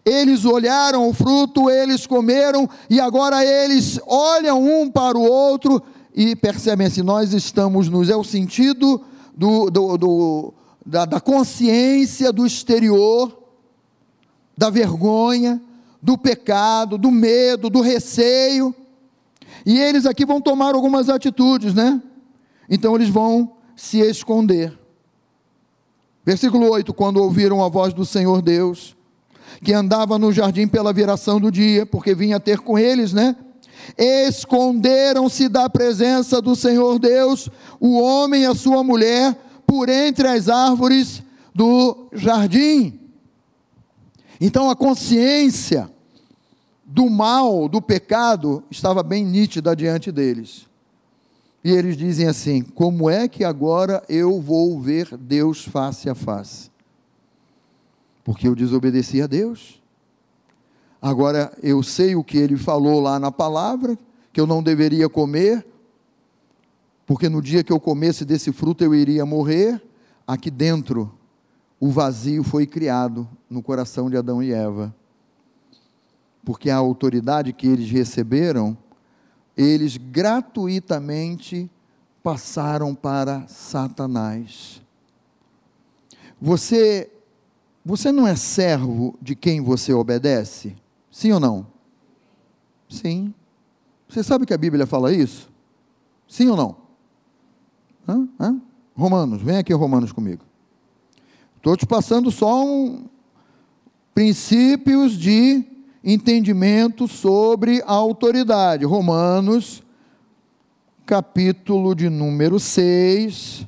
Eles 0.05 0.45
olharam 0.45 1.09
o 1.09 1.13
fruto, 1.13 1.69
eles 1.69 2.05
comeram, 2.05 2.69
e 2.89 2.99
agora 2.99 3.43
eles 3.43 3.99
olham 4.05 4.63
um 4.63 4.91
para 4.91 5.17
o 5.17 5.23
outro 5.23 5.81
e 6.13 6.35
percebem 6.35 6.87
assim: 6.87 7.01
nós 7.01 7.33
estamos 7.33 7.89
nos. 7.89 8.09
É 8.09 8.15
o 8.15 8.23
sentido 8.23 9.01
do, 9.35 9.69
do, 9.69 9.97
do 9.97 10.53
da, 10.85 11.05
da 11.05 11.19
consciência 11.19 12.31
do 12.31 12.45
exterior, 12.45 13.35
da 14.57 14.69
vergonha, 14.69 15.61
do 16.01 16.17
pecado, 16.17 16.97
do 16.97 17.09
medo, 17.09 17.69
do 17.69 17.81
receio. 17.81 18.73
E 19.65 19.79
eles 19.79 20.05
aqui 20.05 20.25
vão 20.25 20.39
tomar 20.39 20.75
algumas 20.75 21.09
atitudes, 21.09 21.73
né? 21.73 22.01
Então 22.69 22.95
eles 22.95 23.09
vão 23.09 23.53
se 23.75 23.99
esconder. 23.99 24.77
Versículo 26.23 26.69
8: 26.69 26.93
Quando 26.93 27.17
ouviram 27.17 27.63
a 27.63 27.69
voz 27.69 27.93
do 27.93 28.05
Senhor 28.05 28.41
Deus, 28.41 28.95
que 29.63 29.73
andava 29.73 30.19
no 30.19 30.31
jardim 30.31 30.67
pela 30.67 30.93
viração 30.93 31.39
do 31.39 31.51
dia, 31.51 31.85
porque 31.85 32.13
vinha 32.13 32.39
ter 32.39 32.59
com 32.59 32.77
eles, 32.77 33.11
né? 33.11 33.35
Esconderam-se 33.97 35.47
da 35.47 35.69
presença 35.69 36.41
do 36.41 36.55
Senhor 36.55 36.97
Deus, 36.97 37.49
o 37.79 37.99
homem 37.99 38.43
e 38.43 38.45
a 38.45 38.55
sua 38.55 38.83
mulher, 38.83 39.37
por 39.65 39.89
entre 39.89 40.27
as 40.27 40.49
árvores 40.49 41.23
do 41.53 42.07
jardim. 42.13 42.99
Então 44.39 44.69
a 44.69 44.75
consciência 44.75 45.89
do 46.85 47.09
mal, 47.09 47.67
do 47.67 47.81
pecado, 47.81 48.63
estava 48.69 49.01
bem 49.01 49.25
nítida 49.25 49.75
diante 49.75 50.11
deles. 50.11 50.67
E 51.63 51.71
eles 51.71 51.97
dizem 51.97 52.27
assim: 52.27 52.61
como 52.61 53.09
é 53.09 53.27
que 53.27 53.43
agora 53.43 54.03
eu 54.07 54.39
vou 54.39 54.79
ver 54.79 55.17
Deus 55.17 55.65
face 55.65 56.09
a 56.09 56.13
face? 56.13 56.69
Porque 58.23 58.47
eu 58.47 58.55
desobedeci 58.55 59.21
a 59.21 59.27
Deus. 59.27 59.81
Agora 61.01 61.51
eu 61.61 61.81
sei 61.81 62.15
o 62.15 62.23
que 62.23 62.37
ele 62.37 62.57
falou 62.57 62.99
lá 62.99 63.19
na 63.19 63.31
palavra, 63.31 63.97
que 64.31 64.39
eu 64.39 64.47
não 64.47 64.61
deveria 64.61 65.07
comer, 65.07 65.65
porque 67.05 67.29
no 67.29 67.41
dia 67.41 67.63
que 67.63 67.71
eu 67.71 67.79
comesse 67.79 68.25
desse 68.25 68.51
fruto 68.51 68.83
eu 68.83 68.95
iria 68.95 69.25
morrer, 69.25 69.81
aqui 70.27 70.49
dentro 70.49 71.11
o 71.79 71.89
vazio 71.89 72.43
foi 72.43 72.65
criado 72.65 73.27
no 73.49 73.61
coração 73.61 74.09
de 74.09 74.17
Adão 74.17 74.41
e 74.41 74.51
Eva. 74.51 74.93
Porque 76.43 76.69
a 76.69 76.77
autoridade 76.77 77.53
que 77.53 77.67
eles 77.67 77.89
receberam, 77.89 78.77
eles 79.55 79.97
gratuitamente 79.97 81.69
passaram 82.23 82.95
para 82.95 83.47
Satanás. 83.47 84.81
Você 86.41 87.11
você 87.87 88.11
não 88.11 88.27
é 88.27 88.35
servo 88.35 89.15
de 89.21 89.35
quem 89.35 89.61
você 89.61 89.93
obedece? 89.93 90.75
Sim 91.11 91.33
ou 91.33 91.39
não? 91.39 91.67
Sim. 92.89 93.31
Você 94.09 94.23
sabe 94.23 94.43
que 94.43 94.53
a 94.55 94.57
Bíblia 94.57 94.87
fala 94.87 95.13
isso? 95.13 95.51
Sim 96.27 96.49
ou 96.49 96.57
não? 96.57 96.84
Romanos, 98.95 99.41
vem 99.41 99.57
aqui 99.57 99.73
Romanos 99.73 100.11
comigo. 100.11 100.43
Estou 101.57 101.75
te 101.75 101.85
passando 101.85 102.31
só 102.31 102.63
um 102.63 103.05
princípios 104.13 105.17
de 105.17 105.63
entendimento 106.03 107.07
sobre 107.07 107.81
a 107.85 107.91
autoridade. 107.91 108.85
Romanos, 108.85 109.83
capítulo 111.05 111.93
de 111.93 112.09
número 112.09 112.59
6. 112.59 113.67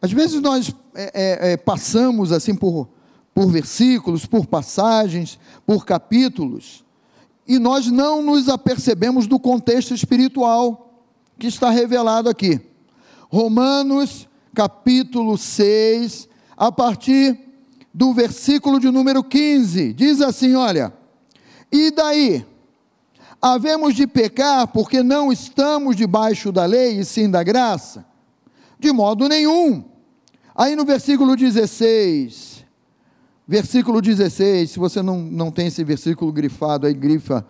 Às 0.00 0.12
vezes 0.12 0.40
nós 0.40 0.74
é, 0.94 1.10
é, 1.14 1.52
é, 1.52 1.56
passamos 1.56 2.30
assim 2.30 2.54
por, 2.54 2.88
por 3.34 3.50
versículos, 3.50 4.26
por 4.26 4.46
passagens, 4.46 5.38
por 5.66 5.84
capítulos, 5.84 6.84
e 7.48 7.58
nós 7.58 7.86
não 7.86 8.22
nos 8.22 8.48
apercebemos 8.48 9.26
do 9.26 9.40
contexto 9.40 9.94
espiritual 9.94 11.04
que 11.38 11.46
está 11.46 11.70
revelado 11.70 12.28
aqui. 12.28 12.60
Romanos, 13.34 14.28
capítulo 14.54 15.36
6, 15.36 16.28
a 16.56 16.70
partir 16.70 17.36
do 17.92 18.14
versículo 18.14 18.78
de 18.78 18.88
número 18.92 19.24
15, 19.24 19.92
diz 19.92 20.20
assim: 20.20 20.54
olha, 20.54 20.92
e 21.72 21.90
daí? 21.90 22.46
Havemos 23.42 23.96
de 23.96 24.06
pecar 24.06 24.68
porque 24.68 25.02
não 25.02 25.32
estamos 25.32 25.96
debaixo 25.96 26.52
da 26.52 26.64
lei 26.64 27.00
e 27.00 27.04
sim 27.04 27.28
da 27.28 27.42
graça? 27.42 28.06
De 28.78 28.92
modo 28.92 29.28
nenhum. 29.28 29.82
Aí 30.54 30.76
no 30.76 30.84
versículo 30.84 31.34
16, 31.34 32.64
versículo 33.48 34.00
16, 34.00 34.70
se 34.70 34.78
você 34.78 35.02
não, 35.02 35.18
não 35.18 35.50
tem 35.50 35.66
esse 35.66 35.82
versículo 35.82 36.30
grifado 36.32 36.86
aí, 36.86 36.94
grifa. 36.94 37.44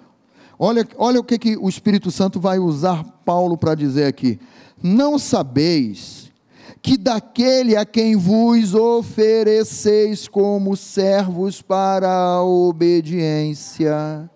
Olha, 0.58 0.88
olha 0.96 1.20
o 1.20 1.24
que, 1.24 1.38
que 1.38 1.58
o 1.58 1.68
Espírito 1.68 2.10
Santo 2.10 2.40
vai 2.40 2.58
usar 2.58 3.04
Paulo 3.22 3.58
para 3.58 3.74
dizer 3.74 4.06
aqui. 4.06 4.40
Não 4.84 5.18
sabeis 5.18 6.30
que 6.82 6.98
daquele 6.98 7.74
a 7.74 7.86
quem 7.86 8.14
vos 8.14 8.74
ofereceis 8.74 10.28
como 10.28 10.76
servos 10.76 11.62
para 11.62 12.08
a 12.08 12.44
obediência. 12.44 14.30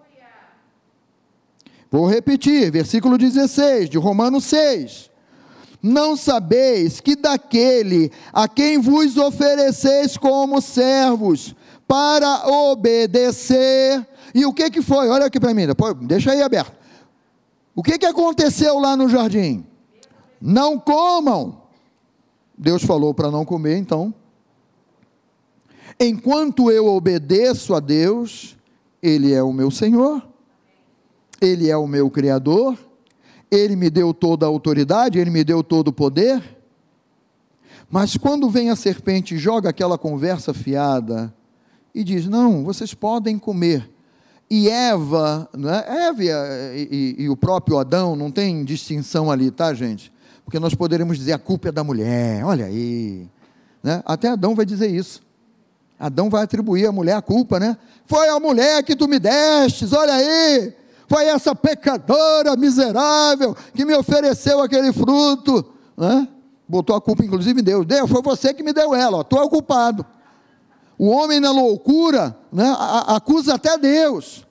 Vou 1.91 2.07
repetir, 2.07 2.71
versículo 2.71 3.19
16 3.19 3.91
de 3.91 3.99
Romanos 3.99 4.45
6 4.45 5.11
não 5.83 6.17
sabeis 6.17 7.01
que 7.01 7.15
daquele 7.15 8.11
a 8.33 8.49
quem 8.49 8.79
vos 8.79 9.17
ofereceis 9.17 10.17
como 10.17 10.61
servos 10.61 11.55
para 11.87 12.49
obedecer. 12.49 14.07
E 14.35 14.45
o 14.45 14.53
que 14.53 14.71
que 14.71 14.83
foi? 14.83 15.09
Olha 15.09 15.27
aqui 15.27 15.39
para 15.39 15.55
mim, 15.55 15.67
deixa 16.03 16.33
aí 16.33 16.43
aberto. 16.43 16.77
O 17.75 17.83
que 17.83 17.99
que 17.99 18.07
aconteceu 18.07 18.79
lá 18.79 18.97
no 18.97 19.09
jardim? 19.09 19.65
Não 20.41 20.79
comam. 20.79 21.63
Deus 22.57 22.83
falou 22.83 23.15
para 23.15 23.31
não 23.31 23.45
comer, 23.45 23.77
então. 23.77 24.13
Enquanto 25.99 26.71
eu 26.71 26.87
obedeço 26.87 27.75
a 27.75 27.81
Deus, 27.81 28.57
Ele 29.03 29.33
é 29.33 29.43
o 29.43 29.53
meu 29.53 29.71
Senhor, 29.71 30.27
Ele 31.41 31.71
é 31.71 31.77
o 31.77 31.87
meu 31.87 32.11
Criador, 32.11 32.77
ele 33.51 33.77
me 33.77 33.89
deu 33.89 34.13
toda 34.13 34.45
a 34.45 34.49
autoridade, 34.49 35.19
ele 35.19 35.31
me 35.31 35.43
deu 35.43 35.63
todo 35.63 35.89
o 35.89 35.93
poder. 35.93 36.43
Mas 37.91 38.17
quando 38.17 38.51
vem 38.51 38.71
a 38.71 38.77
serpente 38.77 39.35
e 39.35 39.39
joga 39.39 39.71
aquela 39.71 39.97
conversa 39.97 40.53
fiada 40.53 41.35
e 41.95 42.05
diz: 42.05 42.27
Não, 42.27 42.63
vocês 42.63 42.93
podem 42.93 43.39
comer. 43.39 43.91
E 44.51 44.69
Eva, 44.69 45.49
é? 45.55 46.07
Eva 46.09 46.23
e, 46.25 46.89
e, 46.91 47.23
e, 47.25 47.29
o 47.29 47.37
próprio 47.37 47.79
Adão, 47.79 48.17
não 48.17 48.31
tem 48.31 48.65
distinção 48.65 49.31
ali, 49.31 49.51
tá, 49.51 49.75
gente? 49.75 50.13
Porque 50.49 50.59
nós 50.59 50.75
poderíamos 50.75 51.19
dizer 51.19 51.35
a 51.35 51.39
culpa 51.39 51.69
é 51.69 51.73
da 51.73 51.85
mulher, 51.85 52.43
olha 52.43 52.65
aí. 52.65 53.29
Né? 53.83 54.03
Até 54.07 54.29
Adão 54.29 54.55
vai 54.55 54.65
dizer 54.65 54.87
isso. 54.87 55.21
Adão 56.01 56.31
vai 56.31 56.43
atribuir 56.43 56.87
à 56.87 56.91
mulher 56.91 57.17
a 57.17 57.21
culpa, 57.21 57.61
né? 57.61 57.77
Foi 58.07 58.31
a 58.31 58.41
mulher 58.41 58.83
que 58.83 58.97
tu 58.97 59.07
me 59.07 59.19
destes, 59.19 59.93
olha 59.93 60.15
aí. 60.15 60.73
Foi 61.07 61.27
essa 61.27 61.55
pecadora 61.55 62.57
miserável 62.57 63.55
que 63.75 63.85
me 63.85 63.95
ofereceu 63.95 64.63
aquele 64.63 64.91
fruto. 64.91 65.71
Né? 65.95 66.27
Botou 66.67 66.97
a 66.97 67.01
culpa, 67.03 67.23
inclusive, 67.23 67.61
em 67.61 67.65
Deus. 67.65 67.85
Deus, 67.85 68.11
foi 68.11 68.23
você 68.23 68.55
que 68.55 68.63
me 68.63 68.73
deu 68.73 68.95
ela, 68.95 69.23
tu 69.23 69.37
é 69.37 69.43
o 69.43 69.51
culpado. 69.51 70.07
O 70.97 71.11
homem 71.11 71.41
na 71.41 71.51
loucura 71.51 72.35
né, 72.51 72.75
acusa 73.07 73.57
até 73.57 73.77
Deus 73.77 74.47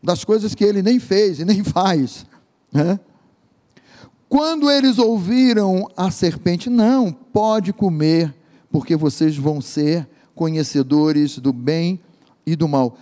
das 0.00 0.22
coisas 0.22 0.54
que 0.54 0.62
ele 0.62 0.82
nem 0.82 1.00
fez 1.00 1.40
e 1.40 1.44
nem 1.44 1.64
faz. 1.64 2.24
Né? 2.72 3.00
Quando 4.36 4.70
eles 4.70 4.98
ouviram 4.98 5.88
a 5.96 6.10
serpente, 6.10 6.68
não, 6.68 7.10
pode 7.10 7.72
comer, 7.72 8.34
porque 8.70 8.94
vocês 8.94 9.34
vão 9.34 9.62
ser 9.62 10.06
conhecedores 10.34 11.38
do 11.38 11.54
bem 11.54 11.98
e 12.44 12.54
do 12.54 12.68
mal 12.68 12.98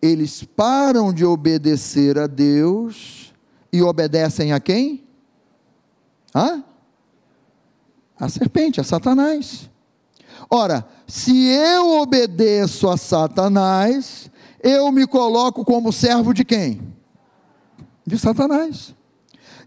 eles 0.00 0.44
param 0.44 1.12
de 1.12 1.24
obedecer 1.24 2.16
a 2.20 2.28
Deus 2.28 3.34
e 3.72 3.82
obedecem 3.82 4.52
a 4.52 4.60
quem? 4.60 5.04
Hã? 6.32 6.62
A 8.16 8.28
serpente, 8.28 8.80
a 8.80 8.84
Satanás. 8.84 9.68
Ora, 10.48 10.86
se 11.04 11.48
eu 11.48 11.98
obedeço 11.98 12.88
a 12.88 12.96
Satanás, 12.96 14.30
eu 14.62 14.92
me 14.92 15.04
coloco 15.04 15.64
como 15.64 15.92
servo 15.92 16.32
de 16.32 16.44
quem? 16.44 16.80
De 18.06 18.16
Satanás. 18.16 18.96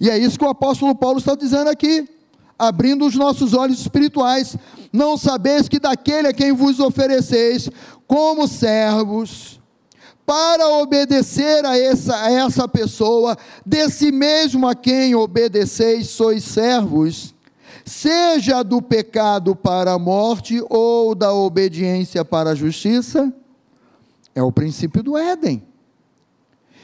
E 0.02 0.10
é 0.10 0.18
isso 0.18 0.40
que 0.40 0.44
o 0.44 0.50
apóstolo 0.50 0.96
Paulo 0.96 1.20
está 1.20 1.36
dizendo 1.36 1.70
aqui, 1.70 2.10
abrindo 2.58 3.06
os 3.06 3.14
nossos 3.14 3.54
olhos 3.54 3.80
espirituais. 3.80 4.58
Não 4.92 5.16
sabeis 5.16 5.70
que 5.70 5.80
daquele 5.80 6.28
a 6.28 6.34
quem 6.34 6.52
vos 6.52 6.80
ofereceis 6.80 7.70
como 8.08 8.48
servos, 8.48 9.62
para 10.26 10.68
obedecer 10.70 11.64
a 11.66 11.78
essa, 11.78 12.16
a 12.16 12.32
essa 12.32 12.68
pessoa, 12.68 13.38
desse 13.64 14.12
mesmo 14.12 14.68
a 14.68 14.74
quem 14.74 15.14
obedeceis 15.14 16.10
sois 16.10 16.44
servos, 16.44 17.36
seja 17.86 18.64
do 18.64 18.82
pecado 18.82 19.56
para 19.56 19.92
a 19.94 20.00
morte 20.00 20.64
ou 20.68 21.14
da 21.14 21.32
obediência 21.32 22.26
para 22.26 22.52
a 22.52 22.56
justiça, 22.56 23.32
é 24.34 24.42
o 24.42 24.52
princípio 24.52 25.04
do 25.04 25.16
Éden. 25.16 25.62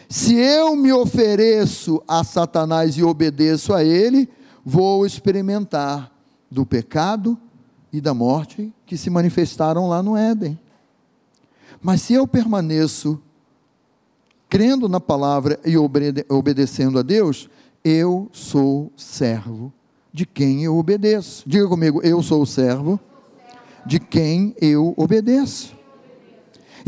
Se 0.10 0.36
eu 0.36 0.76
me 0.76 0.94
ofereço 0.94 2.02
a 2.08 2.24
Satanás 2.24 2.98
e 2.98 3.04
obedeço 3.04 3.74
a 3.74 3.84
ele, 3.84 4.30
vou 4.64 5.06
experimentar 5.06 6.12
do 6.50 6.66
pecado 6.66 7.38
e 7.92 8.00
da 8.00 8.14
morte 8.14 8.74
que 8.86 8.98
se 8.98 9.10
manifestaram 9.10 9.88
lá 9.90 10.02
no 10.02 10.16
Éden. 10.16 10.58
Mas 11.82 12.02
se 12.02 12.14
eu 12.14 12.26
permaneço 12.26 13.22
crendo 14.50 14.88
na 14.88 15.00
palavra 15.00 15.60
e 15.66 15.78
obede 15.78 16.26
obedecendo 16.30 16.98
a 17.00 17.02
Deus, 17.02 17.50
eu 17.84 18.30
sou 18.32 18.92
servo 18.96 19.74
de 20.14 20.26
quem 20.26 20.64
eu 20.64 20.78
obedeço. 20.78 21.44
Diga 21.46 21.68
comigo, 21.68 22.02
eu 22.02 22.24
sou 22.24 22.46
servo 22.46 23.00
de 23.86 24.00
quem 24.00 24.56
eu 24.60 24.94
obedeço. 24.98 25.77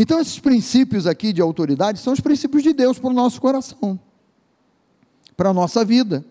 Então, 0.02 0.20
esses 0.20 0.39
princípios 0.39 1.06
aqui 1.06 1.34
de 1.34 1.41
autoridade 1.41 2.00
são 2.00 2.14
os 2.14 2.20
princípios 2.20 2.64
de 2.64 2.74
Deus 2.74 2.97
para 2.97 3.10
o 3.10 3.14
nosso 3.14 3.39
coração, 3.39 4.00
para 5.36 5.50
a 5.50 5.54
nossa 5.54 5.84
vida. 5.84 6.26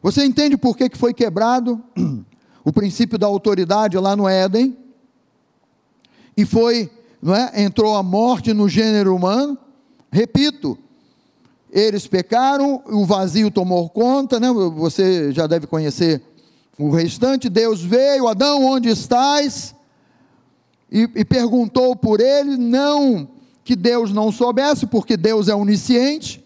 Você 0.00 0.24
entende 0.24 0.56
por 0.56 0.76
que, 0.76 0.88
foi 0.96 1.12
quebrado 1.12 1.82
o 2.64 2.72
princípio 2.72 3.18
da 3.18 3.26
autoridade 3.26 3.98
lá 3.98 4.14
no 4.14 4.28
Éden? 4.28 4.78
E 6.36 6.46
foi, 6.46 6.90
não 7.20 7.34
é? 7.34 7.60
Entrou 7.60 7.96
a 7.96 8.02
morte 8.02 8.54
no 8.54 8.68
gênero 8.68 9.14
humano 9.14 9.58
Repito, 10.12 10.76
eles 11.70 12.06
pecaram, 12.06 12.82
o 12.86 13.06
vazio 13.06 13.50
tomou 13.50 13.88
conta, 13.88 14.40
né? 14.40 14.50
Você 14.52 15.30
já 15.30 15.46
deve 15.46 15.68
conhecer 15.68 16.20
o 16.76 16.90
restante. 16.90 17.48
Deus 17.48 17.80
veio, 17.80 18.26
Adão, 18.26 18.64
onde 18.64 18.88
estás? 18.88 19.74
E, 20.90 21.08
e 21.14 21.24
perguntou 21.24 21.94
por 21.94 22.20
ele, 22.20 22.56
não 22.56 23.28
que 23.64 23.76
Deus 23.76 24.12
não 24.12 24.32
soubesse, 24.32 24.86
porque 24.86 25.16
Deus 25.16 25.48
é 25.48 25.54
onisciente, 25.54 26.44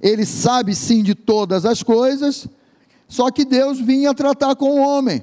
ele 0.00 0.24
sabe 0.24 0.74
sim 0.74 1.02
de 1.02 1.14
todas 1.14 1.66
as 1.66 1.82
coisas, 1.82 2.48
só 3.06 3.30
que 3.30 3.44
Deus 3.44 3.80
vinha 3.80 4.14
tratar 4.14 4.54
com 4.56 4.70
o 4.70 4.80
homem. 4.80 5.22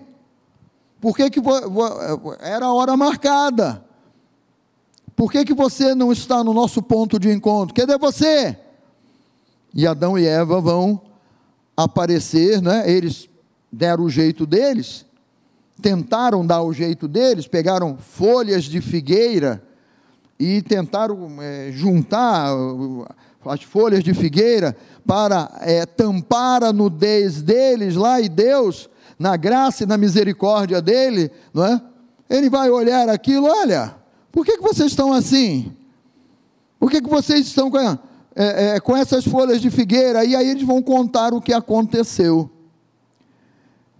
Por 0.99 1.15
que, 1.15 1.29
que 1.29 1.39
era 2.39 2.65
a 2.65 2.73
hora 2.73 2.95
marcada? 2.97 3.83
Por 5.15 5.31
que, 5.31 5.45
que 5.45 5.53
você 5.53 5.95
não 5.95 6.11
está 6.11 6.43
no 6.43 6.53
nosso 6.53 6.81
ponto 6.81 7.17
de 7.17 7.31
encontro? 7.31 7.73
Cadê 7.73 7.97
você? 7.97 8.57
E 9.73 9.87
Adão 9.87 10.17
e 10.17 10.25
Eva 10.25 10.59
vão 10.59 11.01
aparecer, 11.75 12.61
né? 12.61 12.89
eles 12.89 13.29
deram 13.71 14.05
o 14.05 14.09
jeito 14.09 14.45
deles, 14.45 15.04
tentaram 15.81 16.45
dar 16.45 16.61
o 16.61 16.73
jeito 16.73 17.07
deles, 17.07 17.47
pegaram 17.47 17.97
folhas 17.97 18.63
de 18.63 18.81
figueira 18.81 19.61
e 20.39 20.61
tentaram 20.61 21.41
é, 21.41 21.71
juntar, 21.71 22.49
as 23.45 23.61
folhas 23.61 24.03
de 24.03 24.13
figueira 24.13 24.75
para 25.05 25.51
é, 25.61 25.85
tampar 25.85 26.63
a 26.63 26.73
nudez 26.73 27.41
deles 27.41 27.95
lá 27.95 28.19
e 28.19 28.27
Deus, 28.27 28.89
na 29.17 29.37
graça 29.37 29.83
e 29.83 29.85
na 29.85 29.97
misericórdia 29.97 30.81
dele, 30.81 31.31
não 31.53 31.65
é? 31.65 31.81
Ele 32.29 32.49
vai 32.49 32.69
olhar 32.69 33.07
aquilo, 33.07 33.47
olha, 33.47 33.95
por 34.31 34.45
que, 34.45 34.57
que 34.57 34.63
vocês 34.63 34.91
estão 34.91 35.13
assim? 35.13 35.71
Por 36.79 36.89
que, 36.89 37.01
que 37.01 37.09
vocês 37.09 37.47
estão 37.47 37.69
com, 37.69 37.77
é, 37.79 37.97
é, 38.35 38.79
com 38.79 38.97
essas 38.97 39.23
folhas 39.25 39.61
de 39.61 39.69
figueira? 39.69 40.25
E 40.25 40.35
aí 40.35 40.49
eles 40.49 40.63
vão 40.63 40.81
contar 40.81 41.33
o 41.33 41.41
que 41.41 41.53
aconteceu. 41.53 42.49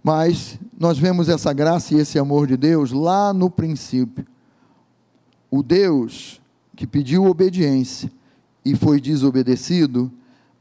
Mas 0.06 0.56
nós 0.78 1.00
vemos 1.00 1.28
essa 1.28 1.52
graça 1.52 1.92
e 1.92 1.98
esse 1.98 2.16
amor 2.16 2.46
de 2.46 2.56
Deus 2.56 2.92
lá 2.92 3.32
no 3.32 3.50
princípio. 3.50 4.24
O 5.50 5.64
Deus 5.64 6.40
que 6.76 6.86
pediu 6.86 7.24
obediência 7.24 8.08
e 8.64 8.76
foi 8.76 9.00
desobedecido, 9.00 10.12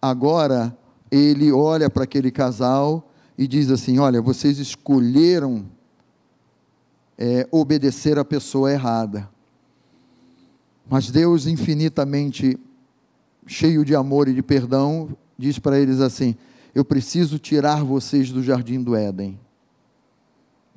agora 0.01 0.75
ele 1.11 1.51
olha 1.51 1.91
para 1.91 2.05
aquele 2.05 2.31
casal 2.31 3.07
e 3.37 3.47
diz 3.47 3.69
assim: 3.69 3.99
Olha, 3.99 4.19
vocês 4.19 4.57
escolheram 4.57 5.67
é, 7.15 7.47
obedecer 7.51 8.17
a 8.17 8.25
pessoa 8.25 8.71
errada. 8.71 9.29
Mas 10.89 11.11
Deus, 11.11 11.45
infinitamente 11.45 12.57
cheio 13.45 13.85
de 13.85 13.93
amor 13.93 14.27
e 14.27 14.33
de 14.33 14.41
perdão, 14.41 15.15
diz 15.37 15.59
para 15.59 15.79
eles 15.79 16.01
assim: 16.01 16.35
Eu 16.75 16.83
preciso 16.83 17.39
tirar 17.39 17.85
vocês 17.85 18.29
do 18.29 18.43
jardim 18.43 18.83
do 18.83 18.97
Éden. 18.97 19.39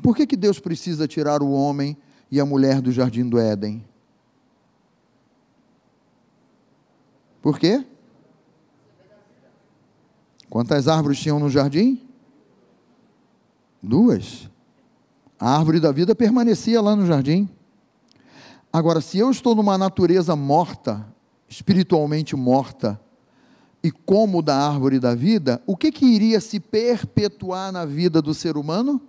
Por 0.01 0.15
que, 0.15 0.29
que 0.29 0.37
Deus 0.37 0.61
precisa 0.61 1.09
tirar 1.09 1.43
o 1.43 1.51
homem 1.51 1.97
e 2.31 2.39
a 2.39 2.47
mulher 2.47 2.81
do 2.81 2.93
jardim 2.93 3.29
do 3.29 3.37
Éden? 3.37 3.85
Por 7.43 7.59
quê? 7.59 7.85
Quantas 10.49 10.87
árvores 10.87 11.19
tinham 11.19 11.41
no 11.41 11.51
jardim? 11.51 12.01
Duas. 13.83 14.49
A 15.39 15.59
árvore 15.59 15.81
da 15.81 15.91
vida 15.91 16.15
permanecia 16.15 16.81
lá 16.81 16.95
no 16.95 17.07
jardim. 17.07 17.49
Agora, 18.73 19.01
se 19.01 19.19
eu 19.19 19.31
estou 19.33 19.55
numa 19.55 19.77
natureza 19.77 20.37
morta, 20.37 21.05
espiritualmente 21.49 22.37
morta, 22.37 23.01
e 23.83 23.91
como 23.91 24.43
da 24.43 24.57
árvore 24.57 24.99
da 24.99 25.15
vida, 25.15 25.63
o 25.67 25.77
que, 25.77 25.93
que 25.93 26.05
iria 26.05 26.41
se 26.41 26.59
perpetuar 26.59 27.71
na 27.73 27.85
vida 27.85 28.21
do 28.21 28.35
ser 28.35 28.57
humano? 28.57 29.01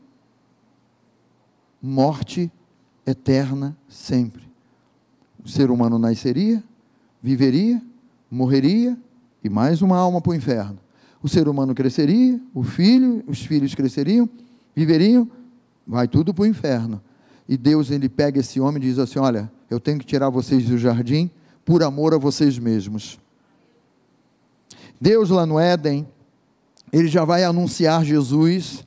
Morte 1.81 2.51
eterna 3.05 3.75
sempre. 3.87 4.47
O 5.43 5.47
ser 5.47 5.71
humano 5.71 5.97
nasceria, 5.97 6.63
viveria, 7.21 7.81
morreria 8.29 8.97
e 9.43 9.49
mais 9.49 9.81
uma 9.81 9.97
alma 9.97 10.21
para 10.21 10.31
o 10.31 10.35
inferno. 10.35 10.77
O 11.21 11.27
ser 11.27 11.47
humano 11.47 11.73
cresceria, 11.73 12.39
o 12.53 12.63
filho, 12.63 13.23
os 13.27 13.43
filhos 13.43 13.73
cresceriam, 13.73 14.29
viveriam, 14.75 15.29
vai 15.85 16.07
tudo 16.07 16.33
para 16.33 16.43
o 16.43 16.47
inferno. 16.47 17.01
E 17.47 17.57
Deus 17.57 17.89
ele 17.89 18.07
pega 18.07 18.39
esse 18.39 18.59
homem 18.59 18.77
e 18.77 18.85
diz 18.85 18.99
assim: 18.99 19.19
Olha, 19.19 19.51
eu 19.69 19.79
tenho 19.79 19.97
que 19.97 20.05
tirar 20.05 20.29
vocês 20.29 20.65
do 20.65 20.77
jardim 20.77 21.29
por 21.65 21.81
amor 21.81 22.13
a 22.13 22.17
vocês 22.17 22.59
mesmos. 22.59 23.19
Deus 24.99 25.29
lá 25.29 25.45
no 25.45 25.59
Éden, 25.59 26.07
ele 26.91 27.07
já 27.07 27.23
vai 27.23 27.43
anunciar 27.43 28.03
Jesus, 28.03 28.85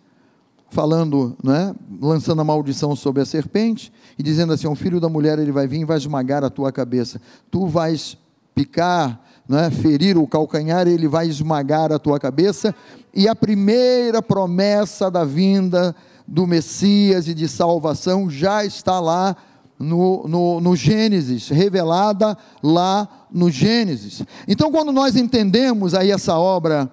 falando, 0.71 1.37
né, 1.43 1.75
lançando 2.01 2.41
a 2.41 2.45
maldição 2.45 2.97
sobre 2.97 3.23
a 3.23 3.27
serpente 3.27 3.93
e 4.19 4.23
dizendo 4.23 4.53
assim: 4.53 4.67
o 4.67 4.75
filho 4.75 5.01
da 5.01 5.09
mulher 5.09 5.39
ele 5.39 5.53
vai 5.53 5.67
vir 5.67 5.81
e 5.81 5.85
vai 5.85 5.99
esmagar 5.99 6.45
a 6.45 6.51
tua 6.51 6.73
cabeça. 6.73 7.21
Tu 7.51 7.67
vais 7.67 8.17
picar 8.55 9.23
é? 9.51 9.71
ferir 9.71 10.17
o 10.17 10.27
calcanhar, 10.27 10.87
ele 10.87 11.09
vai 11.09 11.27
esmagar 11.27 11.93
a 11.93 11.99
tua 11.99 12.19
cabeça. 12.19 12.75
E 13.13 13.29
a 13.29 13.35
primeira 13.35 14.23
promessa 14.23 15.11
da 15.11 15.25
vinda 15.25 15.95
do 16.27 16.47
Messias 16.47 17.29
e 17.29 17.35
de 17.35 17.49
salvação 17.49 18.31
já 18.31 18.65
está 18.65 19.01
lá 19.01 19.37
no, 19.83 20.27
no, 20.29 20.61
no, 20.61 20.77
Gênesis, 20.77 21.49
revelada 21.49 22.39
lá 22.63 23.09
no 23.31 23.51
Gênesis. 23.51 24.23
Então, 24.47 24.71
quando 24.71 24.93
nós 24.93 25.17
entendemos 25.17 25.95
aí 25.95 26.11
essa 26.11 26.39
obra 26.39 26.91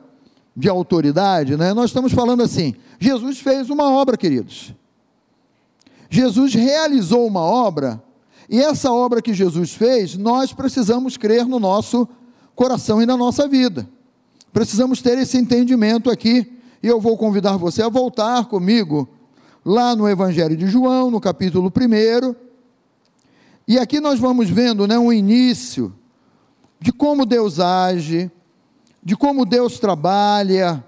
de 0.56 0.68
autoridade, 0.68 1.56
né, 1.56 1.74
nós 1.74 1.92
estamos 1.92 2.12
falando 2.12 2.42
assim: 2.42 2.74
Jesus 3.00 3.40
fez 3.40 3.70
uma 3.70 3.90
obra, 3.90 4.18
queridos. 4.18 4.74
Jesus 6.10 6.54
realizou 6.56 7.28
uma 7.28 7.42
obra, 7.42 8.02
e 8.50 8.60
essa 8.60 8.92
obra 8.92 9.22
que 9.22 9.34
Jesus 9.34 9.74
fez, 9.74 10.18
nós 10.18 10.52
precisamos 10.52 11.16
crer 11.16 11.46
no 11.46 11.60
nosso 11.60 12.08
coração 12.56 13.02
e 13.02 13.06
na 13.06 13.16
nossa 13.16 13.48
vida. 13.48 13.88
Precisamos 14.52 15.02
ter 15.02 15.18
esse 15.20 15.38
entendimento 15.38 16.10
aqui, 16.10 16.52
e 16.82 16.88
eu 16.88 17.00
vou 17.00 17.16
convidar 17.16 17.56
você 17.58 17.84
a 17.84 17.90
voltar 17.90 18.46
comigo 18.46 19.08
lá 19.64 19.96
no 19.96 20.10
Evangelho 20.10 20.58
de 20.58 20.66
João, 20.66 21.12
no 21.12 21.22
capítulo 21.22 21.72
1. 21.72 22.49
E 23.70 23.78
aqui 23.78 24.00
nós 24.00 24.20
vamos 24.20 24.50
vendo 24.50 24.88
né, 24.88 24.98
um 24.98 25.14
início 25.14 25.94
de 26.80 26.92
como 26.92 27.24
Deus 27.24 27.60
age, 27.60 28.32
de 29.04 29.16
como 29.16 29.46
Deus 29.46 29.78
trabalha, 29.78 30.84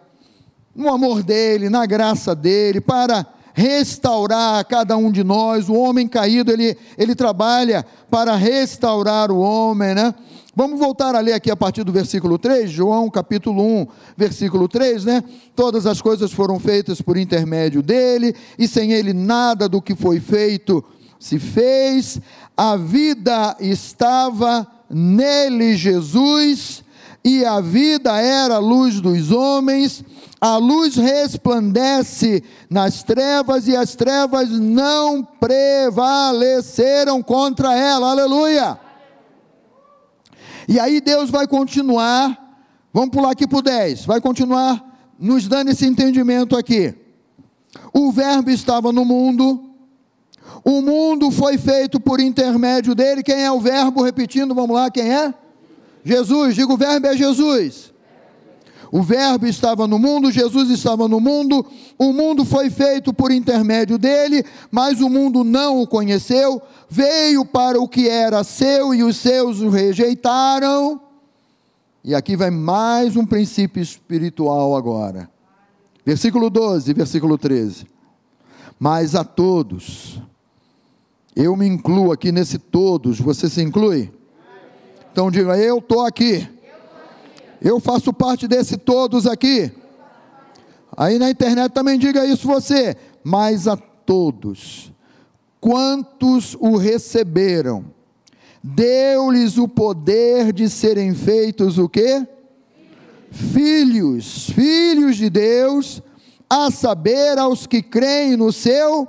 no 0.75 0.89
amor 0.89 1.21
dele, 1.21 1.69
na 1.69 1.85
graça 1.85 2.33
dele, 2.33 2.81
para 2.81 3.27
restaurar 3.53 4.65
cada 4.65 4.97
um 4.97 5.11
de 5.11 5.23
nós. 5.23 5.69
O 5.69 5.75
homem 5.75 6.07
caído, 6.07 6.51
ele, 6.51 6.75
ele 6.97 7.13
trabalha 7.13 7.85
para 8.09 8.35
restaurar 8.35 9.31
o 9.31 9.37
homem, 9.37 9.93
né? 9.93 10.15
Vamos 10.55 10.79
voltar 10.79 11.13
a 11.13 11.19
ler 11.19 11.33
aqui 11.33 11.51
a 11.51 11.55
partir 11.55 11.83
do 11.83 11.91
versículo 11.91 12.39
3, 12.39 12.67
João 12.67 13.11
capítulo 13.11 13.63
1, 13.63 13.87
versículo 14.17 14.67
3, 14.67 15.05
né? 15.05 15.23
Todas 15.55 15.85
as 15.85 16.01
coisas 16.01 16.31
foram 16.31 16.59
feitas 16.59 16.99
por 16.99 17.15
intermédio 17.15 17.83
dele, 17.83 18.35
e 18.57 18.67
sem 18.67 18.91
ele 18.91 19.13
nada 19.13 19.69
do 19.69 19.79
que 19.79 19.93
foi 19.93 20.19
feito 20.19 20.83
se 21.21 21.37
fez. 21.37 22.19
A 22.55 22.75
vida 22.75 23.55
estava 23.59 24.67
nele, 24.89 25.75
Jesus, 25.75 26.83
e 27.23 27.45
a 27.45 27.61
vida 27.61 28.19
era 28.19 28.55
a 28.55 28.59
luz 28.59 28.99
dos 28.99 29.31
homens. 29.31 30.03
A 30.39 30.57
luz 30.57 30.95
resplandece 30.95 32.43
nas 32.69 33.03
trevas, 33.03 33.67
e 33.67 33.75
as 33.75 33.95
trevas 33.95 34.49
não 34.49 35.23
prevaleceram 35.23 37.21
contra 37.21 37.75
ela. 37.75 38.11
Aleluia! 38.11 38.79
E 40.67 40.79
aí 40.79 41.01
Deus 41.01 41.29
vai 41.29 41.47
continuar, 41.47 42.65
vamos 42.93 43.09
pular 43.09 43.31
aqui 43.31 43.47
para 43.47 43.57
o 43.59 43.61
10, 43.61 44.05
vai 44.05 44.21
continuar 44.21 44.91
nos 45.19 45.47
dando 45.47 45.69
esse 45.69 45.85
entendimento 45.85 46.55
aqui. 46.57 46.95
O 47.93 48.11
Verbo 48.11 48.49
estava 48.49 48.91
no 48.91 49.05
mundo, 49.05 49.70
o 50.63 50.81
mundo 50.81 51.31
foi 51.31 51.57
feito 51.57 51.99
por 51.99 52.19
intermédio 52.19 52.93
dele. 52.93 53.23
Quem 53.23 53.43
é 53.43 53.51
o 53.51 53.59
Verbo? 53.59 54.03
Repetindo, 54.03 54.53
vamos 54.53 54.75
lá, 54.75 54.91
quem 54.91 55.11
é? 55.11 55.33
Jesus, 56.03 56.55
digo 56.55 56.73
o 56.73 56.77
Verbo 56.77 57.07
é 57.07 57.15
Jesus. 57.15 57.91
O 58.91 59.01
Verbo 59.01 59.47
estava 59.47 59.87
no 59.87 59.97
mundo, 59.97 60.29
Jesus 60.29 60.69
estava 60.69 61.07
no 61.07 61.19
mundo, 61.21 61.65
o 61.97 62.11
mundo 62.11 62.43
foi 62.43 62.69
feito 62.69 63.13
por 63.13 63.31
intermédio 63.31 63.97
dele, 63.97 64.43
mas 64.69 64.99
o 64.99 65.07
mundo 65.07 65.45
não 65.45 65.81
o 65.81 65.87
conheceu, 65.87 66.61
veio 66.89 67.45
para 67.45 67.79
o 67.79 67.87
que 67.87 68.09
era 68.09 68.43
seu 68.43 68.93
e 68.93 69.01
os 69.01 69.15
seus 69.15 69.61
o 69.61 69.69
rejeitaram. 69.69 70.99
E 72.03 72.13
aqui 72.13 72.35
vai 72.35 72.51
mais 72.51 73.15
um 73.15 73.25
princípio 73.25 73.81
espiritual 73.81 74.75
agora. 74.75 75.29
Versículo 76.05 76.49
12, 76.49 76.93
versículo 76.93 77.37
13. 77.37 77.85
Mas 78.77 79.15
a 79.15 79.23
todos, 79.23 80.19
eu 81.35 81.55
me 81.55 81.67
incluo 81.67 82.11
aqui 82.11 82.31
nesse 82.31 82.57
todos, 82.57 83.19
você 83.19 83.49
se 83.49 83.61
inclui? 83.61 84.11
Então 85.11 85.29
diga, 85.29 85.57
eu 85.57 85.79
estou 85.79 86.05
aqui 86.05 86.47
eu 87.61 87.79
faço 87.79 88.11
parte 88.11 88.47
desse 88.47 88.75
todos 88.75 89.27
aqui. 89.27 89.71
Aí 90.97 91.19
na 91.19 91.29
internet 91.29 91.71
também 91.71 91.99
diga 91.99 92.25
isso 92.25 92.47
você. 92.47 92.97
Mas 93.23 93.67
a 93.67 93.77
todos, 93.77 94.91
quantos 95.59 96.57
o 96.59 96.75
receberam, 96.75 97.85
deu-lhes 98.63 99.59
o 99.59 99.67
poder 99.67 100.51
de 100.51 100.67
serem 100.67 101.13
feitos 101.13 101.77
o 101.77 101.87
quê? 101.87 102.27
Filhos, 103.29 104.49
filhos 104.49 105.15
de 105.15 105.29
Deus, 105.29 106.01
a 106.49 106.71
saber 106.71 107.37
aos 107.37 107.67
que 107.67 107.81
creem 107.83 108.35
no 108.35 108.51
seu 108.51 109.07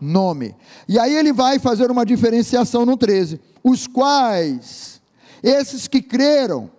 nome. 0.00 0.54
E 0.88 0.98
aí 0.98 1.14
ele 1.14 1.32
vai 1.32 1.58
fazer 1.58 1.90
uma 1.90 2.04
diferenciação 2.04 2.84
no 2.84 2.96
13. 2.96 3.40
Os 3.62 3.86
quais, 3.86 5.00
esses 5.42 5.88
que 5.88 6.02
creram, 6.02 6.70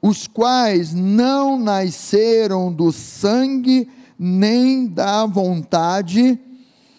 os 0.00 0.26
quais 0.26 0.94
não 0.94 1.58
nasceram 1.58 2.72
do 2.72 2.92
sangue 2.92 3.88
nem 4.18 4.86
da 4.86 5.26
vontade 5.26 6.38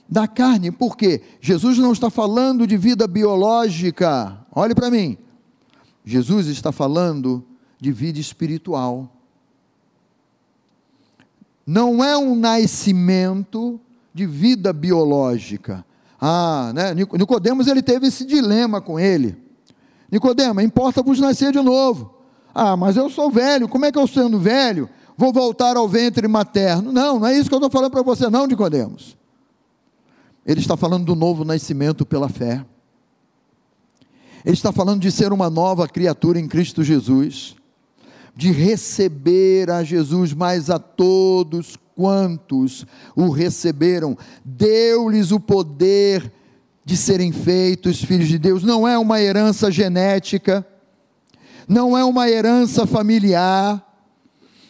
da 0.08 0.28
carne. 0.28 0.72
Por 0.72 0.98
quê? 0.98 1.22
Jesus 1.40 1.78
não 1.78 1.92
está 1.92 2.10
falando 2.10 2.66
de 2.66 2.78
vida 2.78 3.08
biológica. 3.08 4.38
Olhe 4.52 4.74
para 4.74 4.90
mim. 4.90 5.18
Jesus 6.04 6.48
está 6.48 6.72
falando 6.72 7.46
de 7.80 7.92
vida 7.92 8.20
espiritual. 8.20 9.16
Não 11.66 12.04
é 12.04 12.18
um 12.18 12.36
nascimento 12.36 13.80
de 14.14 14.26
vida 14.26 14.74
biológica. 14.74 15.86
Ah, 16.20 16.72
né? 16.74 16.94
Nicodemos 16.94 17.68
ele 17.68 17.82
teve 17.82 18.08
esse 18.08 18.26
dilema 18.26 18.82
com 18.82 19.00
ele. 19.00 19.38
Nicodemo, 20.12 20.60
importa-vos 20.62 21.20
nascer 21.20 21.52
de 21.52 21.62
novo. 21.62 22.14
Ah, 22.54 22.76
mas 22.76 22.98
eu 22.98 23.10
sou 23.10 23.30
velho, 23.30 23.68
como 23.68 23.86
é 23.86 23.92
que 23.92 23.98
eu 23.98 24.08
sendo 24.08 24.40
velho 24.40 24.90
vou 25.16 25.32
voltar 25.32 25.78
ao 25.78 25.88
ventre 25.88 26.28
materno? 26.28 26.92
Não, 26.92 27.20
não 27.20 27.28
é 27.28 27.38
isso 27.38 27.48
que 27.50 27.54
eu 27.54 27.60
estou 27.60 27.70
falando 27.70 27.92
para 27.92 28.02
você, 28.02 28.30
não, 28.30 28.48
Nicodemos. 28.48 29.18
Ele 30.46 30.60
está 30.60 30.76
falando 30.76 31.06
do 31.06 31.16
novo 31.16 31.46
nascimento 31.46 32.06
pela 32.06 32.28
fé. 32.28 32.66
Ele 34.44 34.56
está 34.56 34.72
falando 34.72 35.02
de 35.02 35.12
ser 35.12 35.32
uma 35.32 35.50
nova 35.50 35.88
criatura 35.88 36.40
em 36.40 36.48
Cristo 36.48 36.84
Jesus, 36.84 37.56
de 38.40 38.54
receber 38.54 39.70
a 39.70 39.84
Jesus, 39.84 40.32
mas 40.32 40.70
a 40.70 40.80
todos 40.80 41.78
quantos 41.94 42.86
o 43.14 43.32
receberam, 43.32 44.18
deu-lhes 44.46 45.34
o 45.34 45.42
poder 45.42 46.32
de 46.86 46.96
serem 46.96 47.34
feitos 47.34 48.02
filhos 48.02 48.30
de 48.30 48.40
Deus. 48.40 48.64
Não 48.64 48.88
é 48.88 48.98
uma 48.98 49.20
herança 49.20 49.70
genética, 49.70 50.66
não 51.68 51.98
é 51.98 52.06
uma 52.06 52.30
herança 52.30 52.88
familiar, 52.88 53.86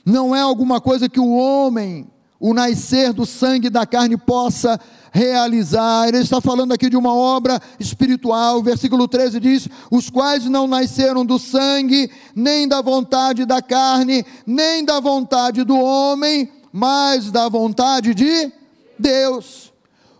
não 0.03 0.35
é 0.35 0.41
alguma 0.41 0.81
coisa 0.81 1.07
que 1.07 1.19
o 1.19 1.29
homem, 1.29 2.07
o 2.39 2.53
nascer 2.53 3.11
do 3.11 3.25
sangue 3.25 3.69
da 3.69 3.85
carne, 3.85 4.17
possa 4.17 4.79
realizar. 5.11 6.07
Ele 6.07 6.19
está 6.19 6.39
falando 6.39 6.71
aqui 6.71 6.89
de 6.89 6.95
uma 6.95 7.13
obra 7.13 7.59
espiritual. 7.79 8.63
Versículo 8.63 9.07
13 9.07 9.39
diz: 9.39 9.67
Os 9.91 10.09
quais 10.09 10.45
não 10.45 10.67
nasceram 10.67 11.25
do 11.25 11.37
sangue, 11.37 12.09
nem 12.35 12.67
da 12.67 12.81
vontade 12.81 13.45
da 13.45 13.61
carne, 13.61 14.25
nem 14.45 14.85
da 14.85 14.99
vontade 14.99 15.63
do 15.63 15.77
homem, 15.77 16.49
mas 16.71 17.31
da 17.31 17.49
vontade 17.49 18.13
de 18.13 18.51
Deus 18.97 19.69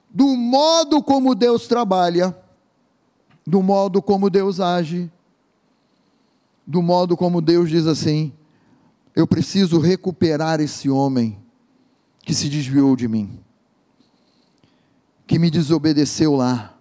do 0.10 0.36
modo 0.36 1.04
como 1.04 1.36
Deus 1.36 1.68
trabalha, 1.68 2.36
do 3.46 3.62
modo 3.62 4.02
como 4.02 4.30
Deus 4.30 4.60
age, 4.60 5.10
do 6.66 6.82
modo 6.82 7.16
como 7.16 7.42
Deus 7.42 7.70
diz 7.70 7.86
assim: 7.86 8.34
eu 9.16 9.28
preciso 9.28 9.80
recuperar 9.80 10.60
esse 10.60 10.90
homem 10.90 11.38
que 12.30 12.36
se 12.36 12.48
desviou 12.48 12.96
de 12.96 13.08
mim, 13.08 13.40
que 15.26 15.40
me 15.40 15.50
desobedeceu 15.50 16.36
lá, 16.36 16.78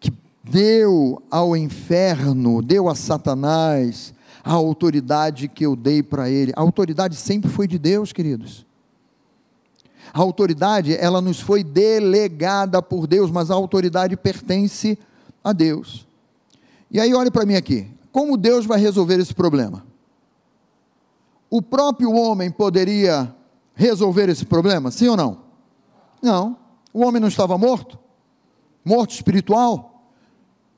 que 0.00 0.10
deu 0.42 1.22
ao 1.30 1.54
inferno, 1.54 2.62
deu 2.62 2.88
a 2.88 2.94
Satanás 2.94 4.14
a 4.42 4.50
autoridade 4.50 5.46
que 5.46 5.66
eu 5.66 5.76
dei 5.76 6.02
para 6.02 6.30
ele. 6.30 6.54
A 6.56 6.62
autoridade 6.62 7.16
sempre 7.16 7.50
foi 7.50 7.68
de 7.68 7.78
Deus, 7.78 8.14
queridos. 8.14 8.64
A 10.10 10.20
autoridade, 10.20 10.96
ela 10.96 11.20
nos 11.20 11.38
foi 11.38 11.62
delegada 11.62 12.80
por 12.80 13.06
Deus, 13.06 13.30
mas 13.30 13.50
a 13.50 13.54
autoridade 13.54 14.16
pertence 14.16 14.98
a 15.44 15.52
Deus. 15.52 16.06
E 16.90 16.98
aí, 16.98 17.12
olhe 17.12 17.30
para 17.30 17.44
mim 17.44 17.56
aqui. 17.56 17.90
Como 18.10 18.38
Deus 18.38 18.64
vai 18.64 18.80
resolver 18.80 19.20
esse 19.20 19.34
problema? 19.34 19.84
O 21.50 21.60
próprio 21.60 22.10
homem 22.12 22.50
poderia 22.50 23.33
resolver 23.74 24.28
esse 24.28 24.44
problema? 24.44 24.90
Sim 24.90 25.08
ou 25.08 25.16
não? 25.16 25.38
Não. 26.22 26.56
O 26.92 27.04
homem 27.04 27.20
não 27.20 27.28
estava 27.28 27.58
morto? 27.58 27.98
Morto 28.84 29.10
espiritual? 29.12 30.08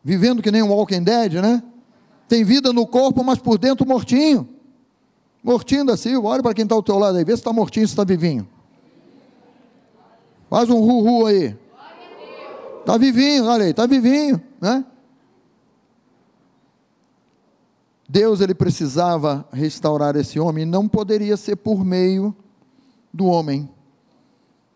Vivendo 0.03 0.43
que 0.43 0.51
nem 0.51 0.63
um 0.63 0.73
Walking 0.73 1.03
Dead, 1.03 1.35
né? 1.35 1.63
Tem 2.29 2.45
vida 2.45 2.73
no 2.73 2.87
corpo, 2.87 3.23
mas 3.23 3.39
por 3.39 3.59
dentro 3.59 3.87
mortinho. 3.87 4.49
Mortinho 5.43 5.85
da 5.85 5.97
Silva. 5.97 6.29
Olha 6.29 6.43
para 6.43 6.55
quem 6.55 6.65
está 6.65 6.75
ao 6.75 6.83
teu 6.83 6.99
lado 6.99 7.19
aí. 7.19 7.25
Vê 7.25 7.33
se 7.33 7.41
está 7.41 7.53
mortinho, 7.53 7.87
se 7.87 7.93
está 7.93 8.05
vivinho. 8.05 8.49
Faz 10.49 10.71
um 10.71 10.81
ru-ru 10.81 11.27
aí. 11.27 11.57
Está 12.81 12.97
vivinho, 12.97 13.47
olha 13.47 13.65
aí, 13.65 13.71
está 13.71 13.85
vivinho, 13.85 14.41
né? 14.61 14.85
Deus 18.09 18.41
ele 18.41 18.55
precisava 18.55 19.45
restaurar 19.53 20.15
esse 20.15 20.39
homem, 20.39 20.65
não 20.65 20.87
poderia 20.87 21.37
ser 21.37 21.57
por 21.57 21.85
meio 21.85 22.33
do 23.13 23.27
homem, 23.27 23.69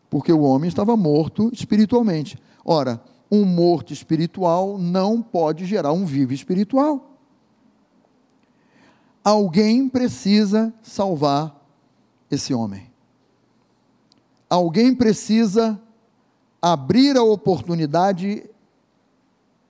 porque 0.09 0.33
o 0.33 0.43
homem 0.43 0.69
estava 0.69 0.97
morto 0.97 1.51
espiritualmente. 1.53 2.39
Ora, 2.65 3.03
um 3.31 3.45
morto 3.45 3.93
espiritual 3.93 4.77
não 4.79 5.23
pode 5.23 5.65
gerar 5.67 5.93
um 5.93 6.05
vivo 6.05 6.33
espiritual. 6.33 7.19
Alguém 9.23 9.89
precisa 9.89 10.73
salvar 10.83 11.57
esse 12.31 12.55
homem 12.55 12.91
alguém 14.51 14.93
precisa 14.93 15.81
abrir 16.61 17.17
a 17.17 17.23
oportunidade 17.23 18.45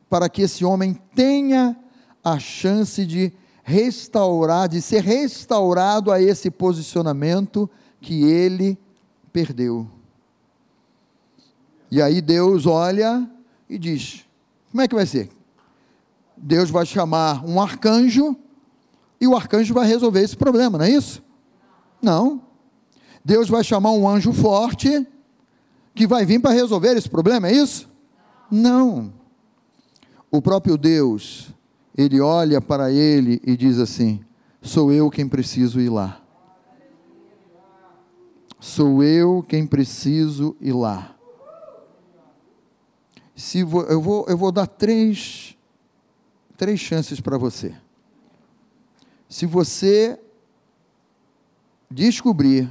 para 0.09 0.29
que 0.29 0.43
esse 0.43 0.65
homem 0.65 0.99
tenha 1.15 1.77
a 2.25 2.39
chance 2.39 3.05
de 3.05 3.31
restaurar, 3.63 4.69
de 4.69 4.81
ser 4.81 5.05
restaurado 5.05 6.11
a 6.11 6.21
esse 6.21 6.51
posicionamento 6.51 7.71
que 8.01 8.25
ele 8.25 8.79
perdeu. 9.33 9.89
E 11.91 12.01
aí 12.01 12.21
Deus 12.21 12.67
olha 12.67 13.29
e 13.69 13.79
diz: 13.79 14.25
como 14.71 14.83
é 14.83 14.89
que 14.89 14.95
vai 14.95 15.07
ser? 15.07 15.29
Deus 16.37 16.71
vai 16.71 16.87
chamar 16.87 17.45
um 17.45 17.61
arcanjo 17.61 18.37
e 19.21 19.27
o 19.27 19.37
arcanjo 19.37 19.75
vai 19.75 19.87
resolver 19.87 20.23
esse 20.23 20.37
problema, 20.37 20.79
não 20.79 20.85
é 20.85 20.91
isso? 20.91 21.23
Não. 22.01 22.41
Deus 23.25 23.49
vai 23.49 23.63
chamar 23.63 23.91
um 23.91 24.09
anjo 24.09 24.33
forte 24.33 25.07
que 25.95 26.07
vai 26.07 26.25
vir 26.25 26.41
para 26.41 26.53
resolver 26.53 26.97
esse 26.97 27.09
problema, 27.09 27.49
é 27.49 27.53
isso? 27.53 27.89
Não. 28.51 29.13
O 30.31 30.41
próprio 30.41 30.79
Deus, 30.79 31.49
ele 31.97 32.21
olha 32.21 32.61
para 32.61 32.91
ele 32.91 33.41
e 33.45 33.57
diz 33.57 33.79
assim: 33.79 34.21
Sou 34.63 34.93
eu 34.93 35.11
quem 35.11 35.29
preciso 35.29 35.81
ir 35.81 35.91
lá. 35.91 36.20
Sou 38.61 39.03
eu 39.03 39.43
quem 39.43 39.67
preciso 39.67 40.55
ir 40.61 40.75
lá. 40.75 41.17
Se 43.35 43.61
eu, 43.61 44.01
vou, 44.03 44.27
eu 44.29 44.37
vou 44.37 44.53
dar 44.53 44.67
três, 44.67 45.57
três 46.59 46.79
chances 46.79 47.21
para 47.21 47.39
você. 47.39 47.75
Se 49.31 49.47
você 49.47 50.21
descobrir 51.91 52.69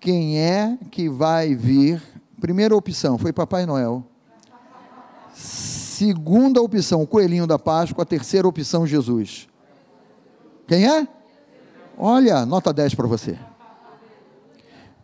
quem 0.00 0.40
é 0.40 0.78
que 0.90 1.06
vai 1.06 1.54
vir? 1.54 2.02
Primeira 2.40 2.74
opção 2.74 3.18
foi 3.18 3.30
Papai 3.30 3.66
Noel. 3.66 4.02
Segunda 5.34 6.62
opção, 6.62 7.02
o 7.02 7.06
coelhinho 7.06 7.46
da 7.46 7.58
Páscoa. 7.58 8.06
Terceira 8.06 8.48
opção, 8.48 8.86
Jesus. 8.86 9.48
Quem 10.66 10.86
é? 10.86 11.06
Olha, 11.98 12.46
nota 12.46 12.72
10 12.72 12.94
para 12.94 13.06
você. 13.06 13.38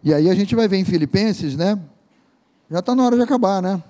E 0.05 0.13
aí 0.13 0.29
a 0.29 0.35
gente 0.35 0.55
vai 0.57 0.67
ver 0.67 0.79
em 0.79 0.85
Filipenses, 0.85 1.57
né? 1.57 1.81
Já 2.69 2.81
está 2.81 2.95
na 2.95 3.05
hora 3.05 3.17
de 3.17 3.23
acabar, 3.23 3.63
né? 3.63 3.83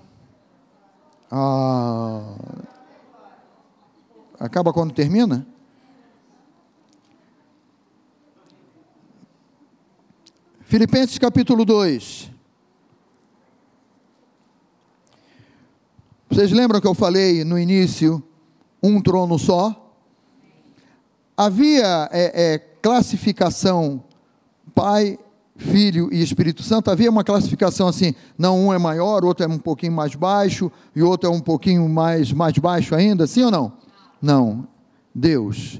Ah, 1.31 2.35
acaba 4.39 4.71
quando 4.71 4.93
termina? 4.93 5.45
Filipenses 10.61 11.17
capítulo 11.17 11.65
2. 11.65 12.29
Vocês 16.29 16.51
lembram 16.51 16.79
que 16.79 16.87
eu 16.87 16.93
falei 16.93 17.43
no 17.43 17.57
início, 17.57 18.23
um 18.81 19.01
trono 19.01 19.39
só? 19.39 19.95
Havia 21.35 22.09
é, 22.11 22.53
é, 22.53 22.57
classificação 22.59 24.03
Pai, 24.73 25.19
Filho 25.63 26.09
e 26.11 26.21
Espírito 26.21 26.61
Santo, 26.61 26.91
havia 26.91 27.09
uma 27.09 27.23
classificação 27.23 27.87
assim, 27.87 28.13
não 28.37 28.67
um 28.67 28.73
é 28.73 28.77
maior, 28.77 29.23
outro 29.23 29.45
é 29.45 29.47
um 29.47 29.57
pouquinho 29.57 29.93
mais 29.93 30.13
baixo, 30.13 30.71
e 30.95 31.01
outro 31.01 31.29
é 31.29 31.33
um 31.33 31.39
pouquinho 31.39 31.87
mais, 31.87 32.31
mais 32.31 32.57
baixo 32.57 32.93
ainda, 32.93 33.25
sim 33.25 33.43
ou 33.43 33.51
não? 33.51 33.73
Não. 34.21 34.67
Deus 35.15 35.79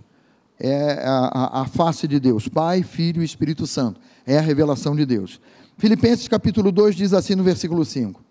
é 0.59 1.03
a, 1.03 1.61
a, 1.61 1.65
face 1.65 2.07
de 2.07 2.19
Deus, 2.19 2.47
Pai, 2.47 2.83
Filho 2.83 3.21
e 3.21 3.25
Espírito 3.25 3.65
Santo 3.65 3.99
é 4.25 4.37
a 4.37 4.41
revelação 4.41 4.95
de 4.95 5.05
Deus. 5.05 5.39
Filipenses 5.77 6.27
capítulo 6.27 6.71
2 6.71 6.95
diz 6.95 7.13
assim 7.13 7.35
no 7.35 7.43
versículo 7.43 7.83
5: 7.83 8.23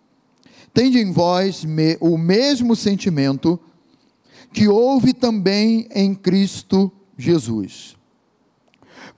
Tende 0.72 0.98
em 0.98 1.12
vós 1.12 1.64
me, 1.64 1.96
o 2.00 2.16
mesmo 2.16 2.74
sentimento 2.74 3.59
que 4.53 4.68
houve 4.68 5.12
também 5.12 5.88
em 5.94 6.14
Cristo 6.14 6.90
Jesus. 7.16 7.96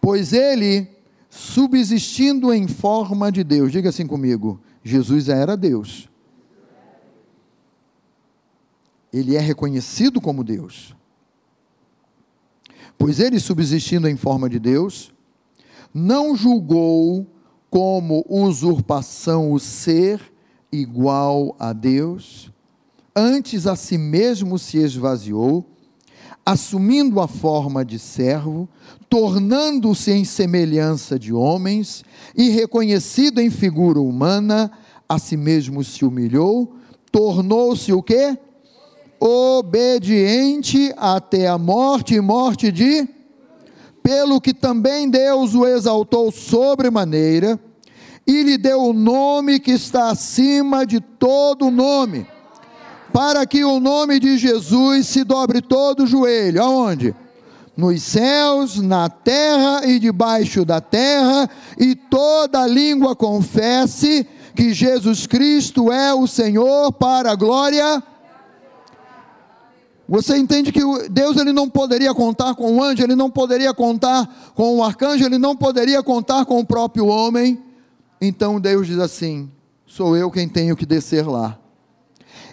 Pois 0.01 0.32
ele, 0.32 0.89
subsistindo 1.35 2.55
em 2.55 2.68
forma 2.68 3.32
de 3.32 3.43
Deus, 3.43 3.72
diga 3.72 3.89
assim 3.89 4.07
comigo: 4.07 4.61
Jesus 4.85 5.28
era 5.28 5.57
Deus. 5.57 6.09
Ele 9.12 9.35
é 9.35 9.41
reconhecido 9.41 10.20
como 10.20 10.45
Deus. 10.45 10.95
Pois 12.97 13.18
ele, 13.18 13.41
subsistindo 13.41 14.09
em 14.09 14.16
forma 14.16 14.49
de 14.49 14.61
Deus, 14.61 15.12
não 15.93 16.37
julgou 16.37 17.26
como 17.68 18.24
usurpação 18.28 19.53
o 19.53 19.59
ser 19.59 20.20
igual 20.70 21.57
a 21.59 21.72
Deus, 21.72 22.53
antes 23.14 23.66
a 23.66 23.74
si 23.74 23.99
mesmo 23.99 24.57
se 24.57 24.78
esvaziou, 24.78 25.68
assumindo 26.45 27.20
a 27.20 27.28
forma 27.28 27.84
de 27.84 27.99
servo, 27.99 28.68
tornando-se 29.09 30.11
em 30.12 30.24
semelhança 30.24 31.18
de 31.18 31.32
homens 31.32 32.05
e 32.36 32.51
reconhecido 32.51 33.40
em 33.40 33.51
figura 33.51 34.01
humana, 34.01 34.70
a 35.09 35.18
si 35.18 35.36
mesmo 35.36 35.82
se 35.82 36.05
humilhou, 36.05 36.74
tornou-se 37.11 37.92
o 37.92 38.03
quê? 38.03 38.36
Obediente 39.20 40.92
até 40.97 41.47
a 41.49 41.57
morte 41.57 42.14
e 42.14 42.20
morte 42.20 42.70
de 42.70 43.09
pelo 44.03 44.38
que 44.38 44.53
também 44.53 45.09
Deus 45.09 45.55
o 45.55 45.66
exaltou 45.66 46.30
sobremaneira 46.30 47.59
e 48.26 48.42
lhe 48.42 48.59
deu 48.59 48.82
o 48.82 48.92
nome 48.92 49.59
que 49.59 49.70
está 49.70 50.11
acima 50.11 50.84
de 50.84 51.01
todo 51.01 51.70
nome, 51.70 52.26
para 53.15 53.47
que 53.47 53.65
o 53.65 53.79
nome 53.79 54.19
de 54.19 54.37
Jesus 54.37 55.07
se 55.07 55.23
dobre 55.23 55.62
todo 55.62 56.03
o 56.03 56.07
joelho. 56.07 56.61
Aonde? 56.61 57.15
Nos 57.77 58.03
céus, 58.03 58.83
na 58.83 59.09
terra 59.09 59.87
e 59.87 60.01
debaixo 60.01 60.65
da 60.65 60.81
terra, 60.81 61.49
e 61.79 61.95
toda 61.95 62.67
língua 62.67 63.15
confesse 63.15 64.27
que 64.53 64.75
Jesus 64.75 65.29
Cristo 65.29 65.93
é 65.93 66.12
o 66.12 66.27
Senhor 66.27 66.93
para 66.93 67.31
a 67.31 67.37
glória. 67.37 68.03
Você 70.09 70.37
entende 70.37 70.73
que 70.73 70.81
Deus 71.09 71.37
ele 71.37 71.53
não 71.53 71.71
poderia 71.71 72.12
contar 72.12 72.57
com 72.57 72.79
o 72.79 72.83
anjo, 72.83 73.05
ele 73.05 73.15
não 73.15 73.31
poderia 73.31 73.73
contar 73.73 74.53
com 74.57 74.79
o 74.79 74.83
arcanjo, 74.83 75.25
ele 75.25 75.39
não 75.39 75.55
poderia 75.55 76.03
contar 76.03 76.45
com 76.47 76.59
o 76.59 76.67
próprio 76.67 77.07
homem. 77.07 77.62
Então 78.21 78.61
Deus 78.61 78.89
diz 78.89 78.99
assim: 78.99 79.49
sou 79.87 80.17
eu 80.17 80.33
quem 80.33 80.49
tenho 80.49 80.77
que 80.77 80.85
descer 80.85 81.25
lá. 81.25 81.61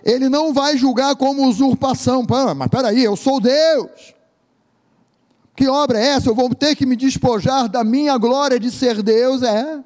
Ele 0.03 0.29
não 0.29 0.53
vai 0.53 0.77
julgar 0.77 1.15
como 1.15 1.47
usurpação, 1.47 2.25
mas 2.55 2.67
peraí, 2.69 3.03
eu 3.03 3.15
sou 3.15 3.39
Deus. 3.39 4.13
Que 5.55 5.67
obra 5.67 5.99
é 5.99 6.07
essa? 6.07 6.29
Eu 6.29 6.35
vou 6.35 6.53
ter 6.55 6.75
que 6.75 6.85
me 6.85 6.95
despojar 6.95 7.69
da 7.69 7.83
minha 7.83 8.17
glória 8.17 8.59
de 8.59 8.71
ser 8.71 9.03
Deus? 9.03 9.43
É 9.43 9.83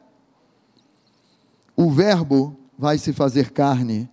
o 1.76 1.92
Verbo 1.92 2.56
vai 2.78 2.98
se 2.98 3.12
fazer 3.12 3.52
carne. 3.52 4.10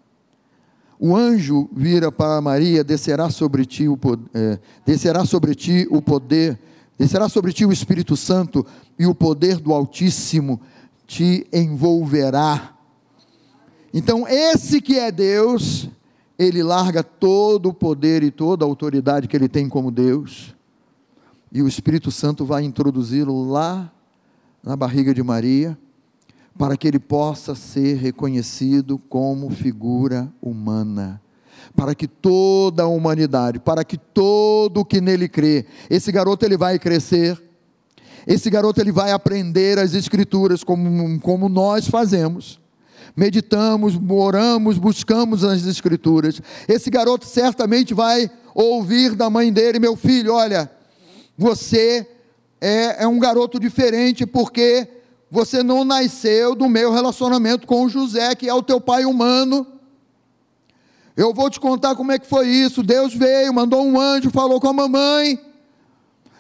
O 0.99 1.17
anjo 1.17 1.69
vira 1.73 2.11
para 2.13 2.41
Maria, 2.41 2.85
descerá 2.85 3.31
sobre 3.31 3.65
ti 3.65 3.89
o 3.89 3.97
poder, 3.97 4.31
é, 4.35 4.59
descerá 4.85 5.25
sobre 5.25 5.55
ti 5.55 5.87
o 5.91 6.01
poder, 6.01 6.59
descerá 6.99 7.29
sobre 7.29 7.53
ti 7.53 7.65
o 7.65 7.73
Espírito 7.73 8.17
Santo 8.17 8.65
e 8.99 9.07
o 9.07 9.15
poder 9.15 9.59
do 9.59 9.73
Altíssimo 9.73 10.61
te 11.07 11.47
envolverá. 11.53 12.72
Então, 13.93 14.27
esse 14.27 14.81
que 14.81 14.99
é 14.99 15.13
Deus, 15.13 15.89
ele 16.39 16.63
larga 16.63 17.03
todo 17.03 17.69
o 17.69 17.75
poder 17.75 18.23
e 18.23 18.31
toda 18.31 18.65
a 18.65 18.69
autoridade 18.69 19.29
que 19.29 19.37
ele 19.37 19.49
tem 19.49 19.69
como 19.69 19.91
Deus, 19.91 20.55
e 21.53 21.61
o 21.61 21.69
Espírito 21.69 22.11
Santo 22.11 22.47
vai 22.47 22.65
introduzi-lo 22.65 23.51
lá 23.51 23.93
na 24.63 24.75
barriga 24.75 25.13
de 25.13 25.23
Maria 25.23 25.77
para 26.57 26.77
que 26.77 26.87
ele 26.87 26.99
possa 26.99 27.55
ser 27.55 27.97
reconhecido 27.97 28.99
como 28.99 29.51
figura 29.51 30.33
humana, 30.41 31.21
para 31.75 31.95
que 31.95 32.07
toda 32.07 32.85
a 32.85 32.89
humanidade, 32.89 33.59
para 33.59 33.85
que 33.85 33.99
todo 33.99 34.81
o 34.81 34.85
que 34.85 35.01
nele 35.01 35.29
crê, 35.29 35.67
esse 35.91 36.13
garoto 36.13 36.45
ele 36.45 36.57
vai 36.57 36.79
crescer, 36.79 37.43
esse 38.27 38.49
garoto 38.49 38.81
ele 38.81 38.93
vai 38.93 39.13
aprender 39.13 39.79
as 39.79 39.95
escrituras 39.95 40.63
como, 40.63 41.21
como 41.21 41.49
nós 41.49 41.89
fazemos. 41.89 42.62
Meditamos, 43.17 43.99
oramos, 44.09 44.79
buscamos 44.79 45.45
as 45.45 45.67
escrituras. 45.67 46.41
Esse 46.67 46.91
garoto 46.91 47.27
certamente 47.27 47.93
vai 47.93 48.31
ouvir 48.55 49.15
da 49.15 49.29
mãe 49.29 49.53
dele, 49.53 49.79
meu 49.79 49.97
filho, 49.97 50.35
olha, 50.35 50.71
você 51.37 52.07
é, 52.61 53.05
é 53.05 53.07
um 53.09 53.19
garoto 53.19 53.59
diferente 53.59 54.25
porque 54.27 54.89
você 55.31 55.63
não 55.63 55.85
nasceu 55.85 56.55
do 56.55 56.69
meu 56.69 56.93
relacionamento 56.93 57.67
com 57.67 57.89
José, 57.89 58.35
que 58.35 58.49
é 58.49 58.55
o 58.55 58.63
teu 58.63 58.81
pai 58.81 59.05
humano. 59.05 59.67
Eu 61.17 61.35
vou 61.35 61.51
te 61.51 61.59
contar 61.59 61.95
como 61.95 62.13
é 62.13 62.19
que 62.19 62.27
foi 62.27 62.49
isso. 62.49 62.83
Deus 62.83 63.15
veio, 63.15 63.53
mandou 63.53 63.85
um 63.85 63.99
anjo, 64.01 64.31
falou 64.31 64.61
com 64.61 64.69
a 64.69 64.73
mamãe. 64.73 65.41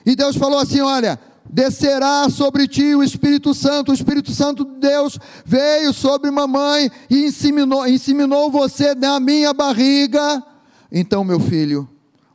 E 0.04 0.14
Deus 0.14 0.36
falou 0.36 0.58
assim: 0.58 0.80
Olha, 0.80 1.18
descerá 1.52 2.30
sobre 2.30 2.66
ti 2.66 2.94
o 2.94 3.02
Espírito 3.02 3.52
Santo. 3.52 3.90
O 3.90 3.94
Espírito 3.94 4.32
Santo 4.32 4.64
de 4.64 4.80
Deus 4.80 5.18
veio 5.44 5.92
sobre 5.92 6.30
mamãe 6.30 6.90
e 7.10 7.26
inseminou, 7.26 7.86
inseminou 7.86 8.50
você 8.50 8.94
na 8.94 9.20
minha 9.20 9.52
barriga. 9.52 10.42
Então, 10.90 11.22
meu 11.22 11.38
filho, 11.38 11.86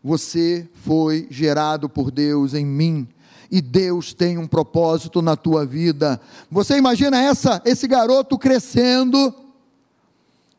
você 0.04 0.70
foi 0.84 1.28
gerado 1.32 1.90
por 1.90 2.12
Deus 2.12 2.54
em 2.54 2.66
mim 2.66 3.08
e 3.50 3.60
Deus 3.62 4.14
tem 4.14 4.38
um 4.38 4.46
propósito 4.46 5.22
na 5.22 5.36
tua 5.36 5.66
vida. 5.66 6.22
Você 6.52 6.78
imagina 6.78 7.20
essa 7.20 7.62
esse 7.66 7.88
garoto 7.88 8.38
crescendo 8.38 9.34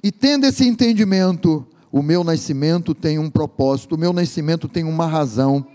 e 0.02 0.10
tendo 0.10 0.46
esse 0.46 0.66
entendimento, 0.66 1.66
o 1.90 2.02
meu 2.02 2.22
nascimento 2.22 2.94
tem 2.94 3.18
um 3.18 3.30
propósito, 3.30 3.94
o 3.94 3.98
meu 3.98 4.12
nascimento 4.12 4.68
tem 4.68 4.84
uma 4.84 5.06
razão. 5.06 5.66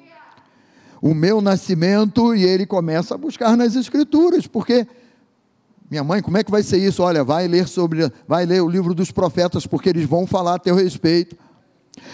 O 1.03 1.13
meu 1.13 1.41
nascimento 1.41 2.33
e 2.33 2.45
ele 2.45 2.65
começa 2.65 3.13
a 3.13 3.17
buscar 3.17 3.57
nas 3.57 3.75
escrituras, 3.75 4.47
porque 4.47 4.87
minha 5.91 6.01
mãe, 6.01 6.21
como 6.21 6.37
é 6.37 6.45
que 6.45 6.49
vai 6.49 6.63
ser 6.63 6.77
isso? 6.77 7.03
Olha, 7.03 7.25
vai 7.25 7.45
ler 7.45 7.67
sobre, 7.67 8.09
vai 8.25 8.45
ler 8.45 8.61
o 8.61 8.69
livro 8.69 8.93
dos 8.93 9.11
profetas, 9.11 9.67
porque 9.67 9.89
eles 9.89 10.07
vão 10.07 10.25
falar 10.25 10.55
a 10.55 10.59
teu 10.59 10.73
respeito. 10.73 11.35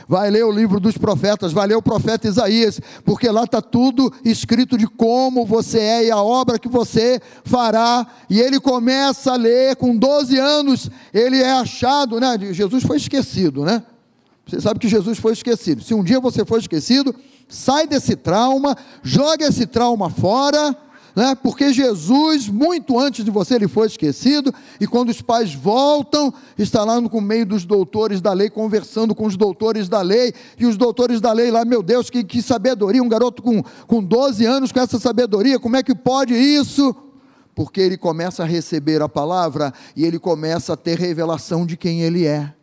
Vai 0.07 0.31
ler 0.31 0.43
o 0.43 0.51
livro 0.51 0.79
dos 0.79 0.97
profetas, 0.97 1.53
vai 1.53 1.67
ler 1.67 1.75
o 1.75 1.83
profeta 1.83 2.27
Isaías, 2.27 2.81
porque 3.05 3.29
lá 3.29 3.43
está 3.43 3.61
tudo 3.61 4.11
escrito 4.25 4.75
de 4.75 4.87
como 4.87 5.45
você 5.45 5.77
é 5.77 6.05
e 6.05 6.11
a 6.11 6.23
obra 6.23 6.57
que 6.57 6.67
você 6.67 7.21
fará. 7.43 8.07
E 8.27 8.41
ele 8.41 8.59
começa 8.59 9.33
a 9.33 9.35
ler 9.35 9.75
com 9.75 9.95
12 9.95 10.35
anos, 10.35 10.89
ele 11.13 11.37
é 11.37 11.51
achado, 11.51 12.19
né? 12.19 12.39
Jesus 12.53 12.83
foi 12.83 12.97
esquecido, 12.97 13.63
né? 13.63 13.83
Você 14.47 14.59
sabe 14.59 14.79
que 14.79 14.87
Jesus 14.87 15.19
foi 15.19 15.33
esquecido. 15.33 15.83
Se 15.83 15.93
um 15.93 16.03
dia 16.03 16.19
você 16.19 16.43
for 16.43 16.57
esquecido, 16.57 17.13
sai 17.49 17.87
desse 17.87 18.15
trauma, 18.15 18.77
joga 19.03 19.47
esse 19.47 19.65
trauma 19.65 20.09
fora 20.09 20.77
né? 21.15 21.35
porque 21.35 21.73
Jesus, 21.73 22.47
muito 22.47 22.97
antes 22.97 23.25
de 23.25 23.31
você, 23.31 23.55
ele 23.55 23.67
foi 23.67 23.87
esquecido, 23.87 24.53
e 24.79 24.87
quando 24.87 25.09
os 25.09 25.21
pais 25.21 25.53
voltam, 25.53 26.33
está 26.57 26.83
lá 26.83 27.01
no 27.01 27.09
meio 27.21 27.45
dos 27.45 27.65
doutores 27.65 28.21
da 28.21 28.31
lei, 28.31 28.49
conversando 28.49 29.13
com 29.13 29.25
os 29.25 29.35
doutores 29.35 29.89
da 29.89 30.01
lei, 30.01 30.33
e 30.57 30.65
os 30.65 30.77
doutores 30.77 31.19
da 31.19 31.31
lei 31.31 31.51
lá, 31.51 31.65
meu 31.65 31.83
Deus, 31.83 32.09
que, 32.09 32.23
que 32.23 32.41
sabedoria, 32.41 33.03
um 33.03 33.09
garoto 33.09 33.41
com, 33.41 33.61
com 33.85 34.03
12 34.03 34.45
anos 34.45 34.71
com 34.71 34.79
essa 34.79 34.99
sabedoria, 34.99 35.59
como 35.59 35.75
é 35.75 35.83
que 35.83 35.95
pode 35.95 36.33
isso? 36.33 36.95
Porque 37.53 37.81
ele 37.81 37.97
começa 37.97 38.43
a 38.43 38.45
receber 38.45 39.01
a 39.01 39.09
palavra 39.09 39.73
e 39.95 40.05
ele 40.05 40.19
começa 40.19 40.73
a 40.73 40.77
ter 40.77 40.97
revelação 40.97 41.65
de 41.65 41.75
quem 41.75 42.01
ele 42.01 42.25
é. 42.25 42.53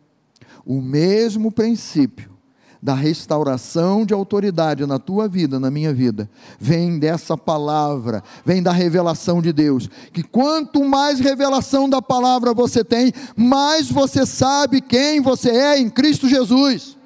O 0.65 0.81
mesmo 0.81 1.51
princípio 1.51 2.36
da 2.81 2.93
restauração 2.93 4.05
de 4.05 4.13
autoridade 4.13 4.85
na 4.85 4.99
tua 4.99 5.27
vida, 5.27 5.59
na 5.59 5.71
minha 5.71 5.93
vida, 5.93 6.29
vem 6.59 6.99
dessa 6.99 7.37
palavra, 7.37 8.23
vem 8.45 8.61
da 8.61 8.71
revelação 8.71 9.41
de 9.41 9.51
Deus. 9.51 9.89
Que 10.13 10.23
quanto 10.23 10.83
mais 10.83 11.19
revelação 11.19 11.89
da 11.89 12.01
palavra 12.01 12.53
você 12.53 12.83
tem, 12.83 13.11
mais 13.35 13.89
você 13.89 14.25
sabe 14.25 14.81
quem 14.81 15.21
você 15.21 15.49
é 15.49 15.79
em 15.79 15.89
Cristo 15.89 16.27
Jesus, 16.27 16.97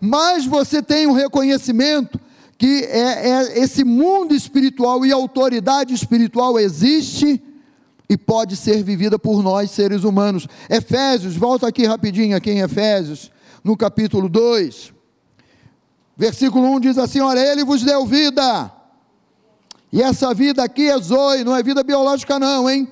mais 0.00 0.44
você 0.44 0.82
tem 0.82 1.06
o 1.06 1.10
um 1.10 1.14
reconhecimento 1.14 2.20
que 2.58 2.84
é, 2.84 3.28
é 3.28 3.58
esse 3.58 3.84
mundo 3.84 4.34
espiritual 4.34 5.04
e 5.04 5.12
autoridade 5.12 5.92
espiritual 5.92 6.58
existe 6.58 7.42
e 8.08 8.16
pode 8.16 8.56
ser 8.56 8.82
vivida 8.82 9.18
por 9.18 9.42
nós, 9.42 9.70
seres 9.70 10.04
humanos. 10.04 10.46
Efésios, 10.70 11.36
volta 11.36 11.66
aqui 11.66 11.84
rapidinho, 11.86 12.36
aqui 12.36 12.50
em 12.50 12.60
Efésios, 12.60 13.30
no 13.62 13.76
capítulo 13.76 14.28
2. 14.28 14.95
Versículo 16.16 16.66
1 16.76 16.80
diz 16.80 16.98
assim: 16.98 17.20
Olha, 17.20 17.40
Ele 17.40 17.64
vos 17.64 17.82
deu 17.82 18.06
vida. 18.06 18.72
E 19.92 20.02
essa 20.02 20.32
vida 20.34 20.62
aqui 20.62 20.88
é 20.88 20.98
Zoe, 20.98 21.44
não 21.44 21.54
é 21.54 21.62
vida 21.62 21.82
biológica, 21.82 22.38
não, 22.38 22.68
hein? 22.68 22.88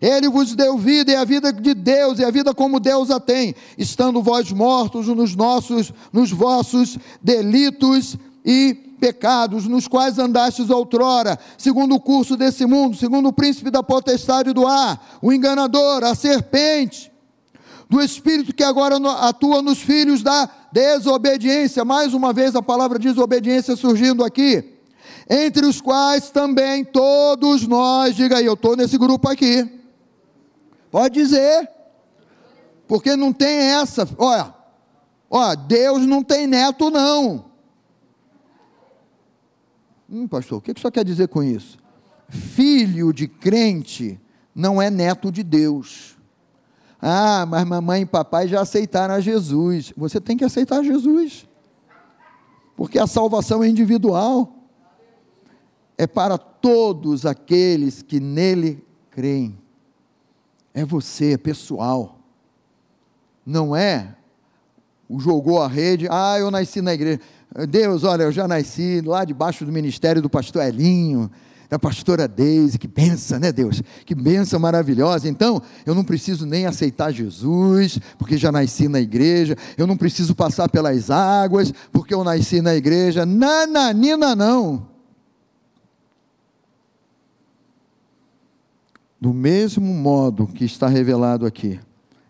Ele 0.00 0.28
vos 0.28 0.54
deu 0.54 0.76
vida 0.76 1.12
e 1.12 1.16
a 1.16 1.24
vida 1.24 1.52
de 1.52 1.74
Deus, 1.74 2.18
e 2.18 2.24
a 2.24 2.30
vida 2.30 2.52
como 2.52 2.80
Deus 2.80 3.10
a 3.10 3.18
tem, 3.18 3.54
estando 3.78 4.22
vós 4.22 4.50
mortos 4.52 5.06
nos 5.06 5.34
nossos, 5.34 5.92
nos 6.12 6.30
vossos 6.30 6.98
delitos 7.22 8.16
e 8.44 8.74
pecados, 9.00 9.66
nos 9.66 9.88
quais 9.88 10.18
andastes 10.18 10.70
outrora, 10.70 11.38
segundo 11.56 11.94
o 11.94 12.00
curso 12.00 12.36
desse 12.36 12.66
mundo, 12.66 12.96
segundo 12.96 13.28
o 13.28 13.32
príncipe 13.32 13.70
da 13.70 13.82
potestade 13.82 14.52
do 14.52 14.66
ar, 14.66 15.18
o 15.22 15.32
enganador, 15.32 16.04
a 16.04 16.14
serpente, 16.14 17.10
do 17.88 18.00
espírito 18.02 18.54
que 18.54 18.64
agora 18.64 18.96
atua 19.20 19.62
nos 19.62 19.78
filhos 19.78 20.22
da 20.22 20.48
desobediência. 20.74 21.84
Mais 21.84 22.12
uma 22.12 22.32
vez 22.32 22.56
a 22.56 22.62
palavra 22.62 22.98
desobediência 22.98 23.76
surgindo 23.76 24.24
aqui. 24.24 24.72
entre 25.30 25.64
os 25.64 25.80
quais 25.80 26.28
também 26.28 26.84
todos 26.84 27.66
nós, 27.66 28.14
diga 28.14 28.36
aí, 28.38 28.44
eu 28.44 28.52
estou 28.52 28.76
nesse 28.76 28.98
grupo 28.98 29.26
aqui. 29.26 29.66
Pode 30.90 31.14
dizer, 31.14 31.70
porque 32.86 33.16
não 33.16 33.32
tem 33.32 33.56
essa, 33.56 34.06
olha, 34.18 34.52
olha, 35.30 35.54
Deus 35.54 36.04
não 36.04 36.22
tem 36.22 36.46
neto, 36.46 36.90
não. 36.90 37.46
Hum, 40.10 40.28
pastor, 40.28 40.58
o 40.58 40.60
que 40.60 40.78
você 40.78 40.90
quer 40.90 41.04
dizer 41.04 41.28
com 41.28 41.42
isso? 41.42 41.78
Filho 42.28 43.10
de 43.10 43.26
crente 43.26 44.20
não 44.54 44.82
é 44.82 44.90
neto 44.90 45.32
de 45.32 45.42
Deus. 45.42 46.13
Ah, 47.06 47.44
mas 47.44 47.66
mamãe 47.66 48.00
e 48.00 48.06
papai 48.06 48.48
já 48.48 48.62
aceitaram 48.62 49.12
a 49.12 49.20
Jesus. 49.20 49.92
Você 49.94 50.18
tem 50.18 50.38
que 50.38 50.44
aceitar 50.44 50.82
Jesus. 50.82 51.46
Porque 52.74 52.98
a 52.98 53.06
salvação 53.06 53.62
é 53.62 53.68
individual. 53.68 54.54
É 55.98 56.06
para 56.06 56.38
todos 56.38 57.26
aqueles 57.26 58.00
que 58.00 58.18
nele 58.18 58.82
creem. 59.10 59.58
É 60.72 60.82
você, 60.82 61.34
é 61.34 61.36
pessoal. 61.36 62.18
Não 63.44 63.76
é 63.76 64.16
o 65.06 65.20
jogou 65.20 65.60
a 65.60 65.68
rede, 65.68 66.08
ah, 66.10 66.38
eu 66.38 66.50
nasci 66.50 66.80
na 66.80 66.94
igreja. 66.94 67.20
Deus, 67.68 68.02
olha, 68.02 68.22
eu 68.22 68.32
já 68.32 68.48
nasci 68.48 69.02
lá 69.02 69.26
debaixo 69.26 69.66
do 69.66 69.70
ministério 69.70 70.22
do 70.22 70.30
pastor 70.30 70.64
Elinho, 70.64 71.30
da 71.74 71.78
pastora 71.78 72.28
Deise, 72.28 72.78
que 72.78 72.86
benção, 72.86 73.40
né, 73.40 73.50
Deus? 73.50 73.82
Que 74.06 74.14
benção 74.14 74.60
maravilhosa. 74.60 75.28
Então, 75.28 75.60
eu 75.84 75.92
não 75.92 76.04
preciso 76.04 76.46
nem 76.46 76.66
aceitar 76.66 77.10
Jesus, 77.10 77.98
porque 78.16 78.36
já 78.36 78.52
nasci 78.52 78.86
na 78.86 79.00
igreja. 79.00 79.56
Eu 79.76 79.84
não 79.84 79.96
preciso 79.96 80.36
passar 80.36 80.68
pelas 80.68 81.10
águas, 81.10 81.74
porque 81.90 82.14
eu 82.14 82.22
nasci 82.22 82.60
na 82.60 82.76
igreja. 82.76 83.26
Nananina, 83.26 84.36
não. 84.36 84.86
Do 89.20 89.34
mesmo 89.34 89.92
modo 89.92 90.46
que 90.46 90.64
está 90.64 90.86
revelado 90.86 91.44
aqui, 91.44 91.80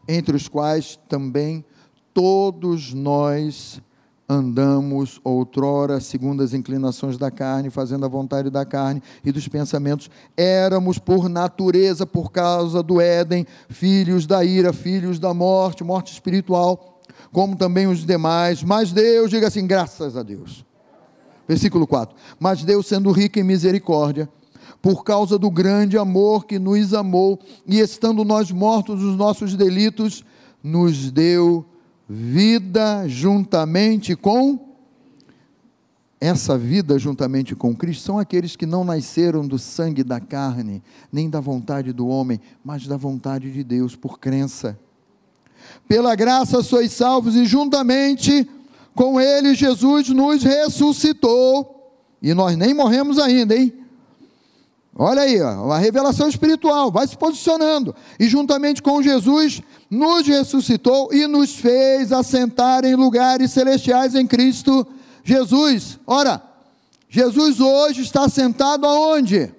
entre 0.09 0.34
os 0.34 0.49
quais 0.49 0.99
também 1.07 1.62
todos 2.14 2.95
nós 2.95 3.82
andamos 4.29 5.20
outrora 5.22 6.01
segundo 6.01 6.43
as 6.43 6.55
inclinações 6.55 7.18
da 7.18 7.31
carne, 7.31 7.70
fazendo 7.70 8.05
a 8.07 8.09
vontade 8.09 8.51
da 8.51 8.64
carne 8.64 9.03
e 9.25 9.31
dos 9.31 9.47
pensamentos, 9.49 10.11
éramos 10.37 10.99
por 10.99 11.29
natureza, 11.29 12.07
por 12.07 12.33
causa 12.33 12.83
do 12.83 13.01
Éden, 13.01 13.47
filhos 13.68 14.27
da 14.27 14.45
ira, 14.45 14.72
filhos 14.72 15.18
da 15.18 15.35
morte, 15.35 15.85
morte 15.85 16.12
espiritual, 16.12 17.01
como 17.33 17.57
também 17.57 17.87
os 17.87 18.05
demais, 18.07 18.62
mas 18.62 18.93
Deus, 18.93 19.31
diga 19.31 19.49
assim, 19.49 19.66
graças 19.66 20.16
a 20.16 20.22
Deus. 20.22 20.64
Versículo 21.47 21.87
4: 21.87 22.16
Mas 22.39 22.64
Deus, 22.64 22.87
sendo 22.87 23.11
rico 23.11 23.39
em 23.39 23.43
misericórdia, 23.43 24.29
por 24.81 25.05
causa 25.05 25.39
do 25.39 25.51
grande 25.51 25.99
amor 25.99 26.47
que 26.47 26.59
nos 26.59 26.95
amou, 26.95 27.39
e 27.66 27.81
estando 27.81 28.25
nós 28.25 28.51
mortos 28.51 29.01
nos 29.01 29.16
nossos 29.16 29.55
delitos, 29.55 30.25
nos 30.62 31.11
deu 31.11 31.66
vida 32.09 33.09
juntamente 33.09 34.14
com 34.14 34.74
essa 36.20 36.57
vida 36.57 36.98
juntamente 36.98 37.55
com 37.55 37.76
Cristo 37.76 38.05
são 38.05 38.18
aqueles 38.18 38.57
que 38.57 38.64
não 38.64 38.82
nasceram 38.82 39.46
do 39.46 39.59
sangue 39.59 40.02
da 40.02 40.18
carne, 40.18 40.82
nem 41.12 41.28
da 41.28 41.38
vontade 41.38 41.92
do 41.92 42.09
homem, 42.09 42.40
mas 42.64 42.86
da 42.86 42.96
vontade 42.96 43.52
de 43.52 43.62
Deus 43.62 43.94
por 43.94 44.18
crença. 44.18 44.78
Pela 45.86 46.14
graça 46.14 46.62
sois 46.62 46.92
salvos 46.92 47.36
e 47.36 47.44
juntamente 47.44 48.48
com 48.94 49.20
ele 49.20 49.55
Jesus 49.55 50.09
nos 50.09 50.42
ressuscitou. 50.42 51.92
E 52.22 52.32
nós 52.32 52.57
nem 52.57 52.72
morremos 52.72 53.18
ainda, 53.18 53.55
hein? 53.55 53.84
Olha 54.97 55.22
aí, 55.22 55.40
a 55.40 55.76
revelação 55.78 56.28
espiritual, 56.28 56.90
vai 56.90 57.07
se 57.07 57.16
posicionando. 57.18 57.95
E 58.18 58.28
juntamente 58.28 58.80
com 58.80 59.03
Jesus, 59.03 59.61
nos 59.90 60.26
ressuscitou 60.26 61.12
e 61.12 61.26
nos 61.26 61.57
fez 61.57 62.12
assentar 62.12 62.84
em 62.84 62.95
lugares 62.95 63.51
celestiais 63.51 64.14
em 64.14 64.26
Cristo 64.26 64.86
Jesus. 65.24 65.99
Ora, 66.07 66.42
Jesus 67.09 67.61
hoje 67.61 68.03
está 68.03 68.28
sentado 68.28 68.86
aonde? 68.86 69.53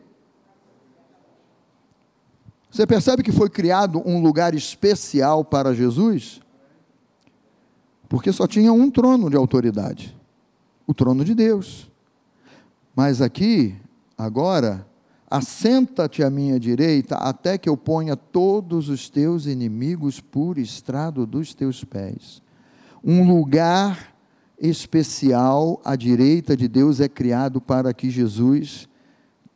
Você 2.71 2.87
percebe 2.87 3.23
que 3.23 3.31
foi 3.31 3.49
criado 3.49 4.01
um 4.05 4.21
lugar 4.21 4.53
especial 4.53 5.43
para 5.43 5.73
Jesus? 5.73 6.41
Porque 8.07 8.31
só 8.31 8.47
tinha 8.47 8.71
um 8.71 8.89
trono 8.89 9.29
de 9.29 9.35
autoridade 9.35 10.15
o 10.87 10.93
trono 10.93 11.23
de 11.23 11.33
Deus. 11.33 11.89
Mas 12.95 13.21
aqui, 13.21 13.75
agora, 14.17 14.85
Assenta-te 15.29 16.23
à 16.23 16.29
minha 16.29 16.59
direita, 16.59 17.15
até 17.15 17.57
que 17.57 17.67
eu 17.67 17.75
ponha 17.75 18.15
todos 18.15 18.89
os 18.89 19.09
teus 19.09 19.47
inimigos 19.47 20.19
por 20.19 20.57
estrado 20.57 21.25
dos 21.25 21.53
teus 21.53 21.83
pés. 21.83 22.41
Um 23.03 23.27
lugar 23.27 24.15
especial 24.59 25.81
à 25.83 25.95
direita 25.95 26.55
de 26.55 26.67
Deus 26.67 26.99
é 26.99 27.09
criado 27.09 27.59
para 27.59 27.93
que 27.93 28.09
Jesus 28.09 28.87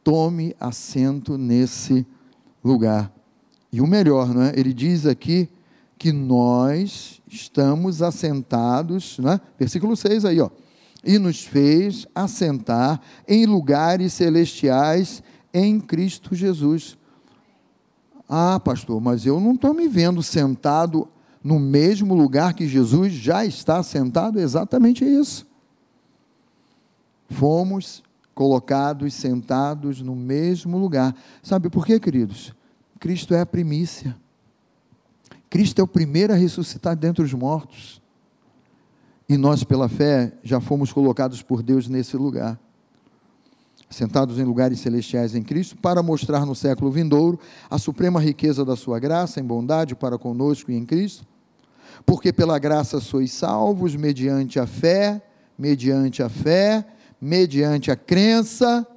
tome 0.04 0.56
assento 0.60 1.38
nesse 1.38 2.06
lugar. 2.64 3.12
E 3.72 3.80
o 3.82 3.88
melhor, 3.88 4.34
não 4.34 4.44
é? 4.44 4.54
Ele 4.56 4.74
diz 4.74 5.06
aqui 5.06 5.48
que 5.98 6.12
nós 6.12 7.22
estamos 7.28 8.02
assentados, 8.02 9.18
é? 9.20 9.40
versículo 9.60 9.96
6 9.96 10.26
aí, 10.26 10.40
ó. 10.40 10.50
E 11.04 11.18
nos 11.18 11.44
fez 11.44 12.08
assentar 12.14 13.00
em 13.28 13.46
lugares 13.46 14.14
celestiais 14.14 15.22
em 15.54 15.80
Cristo 15.80 16.36
Jesus. 16.36 16.98
Ah, 18.28 18.60
pastor, 18.60 19.02
mas 19.02 19.26
eu 19.26 19.40
não 19.40 19.54
estou 19.54 19.74
me 19.74 19.88
vendo 19.88 20.22
sentado 20.22 21.08
no 21.44 21.60
mesmo 21.60 22.14
lugar 22.14 22.54
que 22.54 22.68
Jesus 22.68 23.14
já 23.14 23.46
está 23.46 23.82
sentado, 23.82 24.40
exatamente 24.40 25.04
isso. 25.04 25.48
Fomos 27.30 28.04
colocados, 28.36 29.14
sentados 29.14 30.02
no 30.02 30.16
mesmo 30.16 30.78
lugar. 30.78 31.16
Sabe 31.42 31.70
por 31.70 31.86
quê, 31.86 32.00
queridos? 32.00 32.54
Cristo 33.00 33.34
é 33.34 33.42
a 33.42 33.46
primícia. 33.46 34.16
Cristo 35.50 35.80
é 35.80 35.84
o 35.84 35.88
primeiro 35.88 36.34
a 36.34 36.36
ressuscitar 36.36 36.96
dentre 36.96 37.24
os 37.24 37.34
mortos. 37.34 38.02
E 39.28 39.38
nós, 39.38 39.64
pela 39.64 39.90
fé, 39.90 40.34
já 40.44 40.60
fomos 40.60 40.92
colocados 40.92 41.42
por 41.42 41.64
Deus 41.64 41.88
nesse 41.88 42.18
lugar 42.18 42.60
sentados 43.90 44.38
em 44.38 44.44
lugares 44.44 44.80
celestiais 44.80 45.34
em 45.34 45.42
Cristo, 45.42 45.76
para 45.78 46.04
mostrar 46.04 46.46
no 46.46 46.54
século 46.54 46.92
vindouro 46.92 47.40
a 47.70 47.78
suprema 47.78 48.22
riqueza 48.22 48.64
da 48.64 48.76
sua 48.76 49.00
graça 49.00 49.40
em 49.40 49.44
bondade 49.44 49.96
para 49.96 50.18
conosco 50.18 50.72
e 50.72 50.76
em 50.76 50.86
Cristo. 50.86 51.26
Porque 52.06 52.32
pela 52.32 52.60
graça 52.60 53.00
sois 53.00 53.32
salvos 53.32 53.96
mediante 53.96 54.60
a 54.60 54.68
fé, 54.68 55.22
mediante 55.58 56.22
a 56.22 56.30
fé, 56.30 56.86
mediante 57.20 57.92
a 57.92 57.96
crença. 57.96 58.88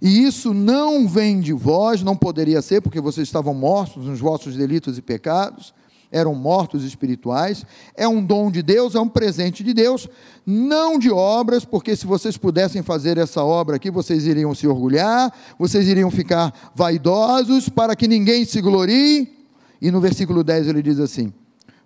E 0.00 0.24
isso 0.24 0.54
não 0.54 1.08
vem 1.08 1.40
de 1.40 1.52
vós, 1.52 2.02
não 2.02 2.16
poderia 2.16 2.62
ser, 2.62 2.80
porque 2.80 3.00
vocês 3.00 3.26
estavam 3.26 3.54
mortos 3.54 4.04
nos 4.04 4.20
vossos 4.20 4.56
delitos 4.56 4.96
e 4.96 5.02
pecados, 5.02 5.74
eram 6.10 6.34
mortos 6.34 6.84
espirituais, 6.84 7.64
é 7.94 8.08
um 8.08 8.24
dom 8.24 8.50
de 8.50 8.62
Deus, 8.62 8.94
é 8.94 9.00
um 9.00 9.08
presente 9.08 9.62
de 9.62 9.74
Deus, 9.74 10.08
não 10.46 10.98
de 10.98 11.10
obras, 11.10 11.64
porque 11.64 11.94
se 11.94 12.06
vocês 12.06 12.36
pudessem 12.36 12.82
fazer 12.82 13.18
essa 13.18 13.42
obra 13.44 13.76
aqui, 13.76 13.90
vocês 13.90 14.26
iriam 14.26 14.54
se 14.54 14.66
orgulhar, 14.66 15.32
vocês 15.58 15.86
iriam 15.86 16.10
ficar 16.10 16.72
vaidosos 16.74 17.68
para 17.68 17.94
que 17.94 18.08
ninguém 18.08 18.44
se 18.44 18.60
glorie. 18.60 19.36
E 19.80 19.90
no 19.90 20.00
versículo 20.00 20.42
10 20.42 20.68
ele 20.68 20.82
diz 20.82 20.98
assim: 20.98 21.32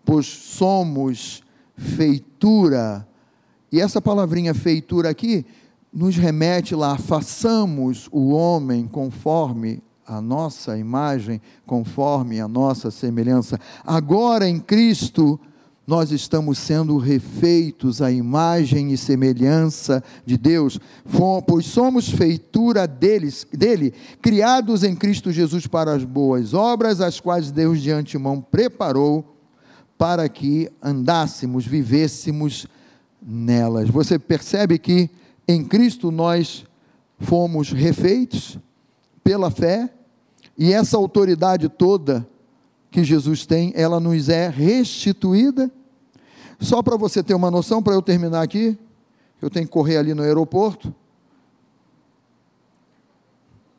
Pois 0.04 0.26
somos 0.26 1.42
feitura, 1.76 3.06
e 3.70 3.80
essa 3.80 4.00
palavrinha 4.00 4.54
feitura 4.54 5.10
aqui 5.10 5.44
nos 5.92 6.16
remete 6.16 6.74
lá, 6.74 6.96
façamos 6.96 8.08
o 8.10 8.30
homem 8.30 8.86
conforme 8.86 9.82
a 10.12 10.20
nossa 10.20 10.76
imagem, 10.76 11.40
conforme 11.66 12.38
a 12.40 12.46
nossa 12.46 12.90
semelhança. 12.90 13.58
Agora 13.84 14.46
em 14.46 14.60
Cristo, 14.60 15.40
nós 15.86 16.12
estamos 16.12 16.58
sendo 16.58 16.98
refeitos 16.98 18.02
à 18.02 18.12
imagem 18.12 18.92
e 18.92 18.98
semelhança 18.98 20.04
de 20.24 20.36
Deus, 20.36 20.78
pois 21.46 21.64
somos 21.64 22.10
feitura 22.10 22.86
deles, 22.86 23.46
dele, 23.52 23.94
criados 24.20 24.84
em 24.84 24.94
Cristo 24.94 25.32
Jesus 25.32 25.66
para 25.66 25.94
as 25.94 26.04
boas 26.04 26.52
obras, 26.52 27.00
as 27.00 27.18
quais 27.18 27.50
Deus 27.50 27.80
de 27.80 27.90
antemão 27.90 28.40
preparou 28.40 29.24
para 29.96 30.28
que 30.28 30.70
andássemos, 30.82 31.66
vivêssemos 31.66 32.66
nelas. 33.20 33.88
Você 33.88 34.18
percebe 34.18 34.78
que 34.78 35.08
em 35.48 35.64
Cristo 35.64 36.10
nós 36.10 36.64
fomos 37.18 37.72
refeitos? 37.72 38.58
pela 39.22 39.50
fé, 39.50 39.88
e 40.62 40.72
essa 40.72 40.96
autoridade 40.96 41.68
toda 41.68 42.24
que 42.88 43.02
Jesus 43.02 43.44
tem, 43.44 43.72
ela 43.74 43.98
nos 43.98 44.28
é 44.28 44.48
restituída. 44.48 45.68
Só 46.60 46.80
para 46.80 46.96
você 46.96 47.20
ter 47.20 47.34
uma 47.34 47.50
noção, 47.50 47.82
para 47.82 47.94
eu 47.94 48.00
terminar 48.00 48.42
aqui, 48.42 48.78
eu 49.40 49.50
tenho 49.50 49.66
que 49.66 49.72
correr 49.72 49.96
ali 49.96 50.14
no 50.14 50.22
aeroporto. 50.22 50.94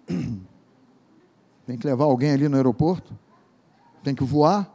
Tem 1.65 1.77
que 1.77 1.87
levar 1.87 2.03
alguém 2.03 2.31
ali 2.31 2.49
no 2.49 2.57
aeroporto. 2.57 3.17
Tem 4.03 4.13
que 4.13 4.25
voar. 4.25 4.69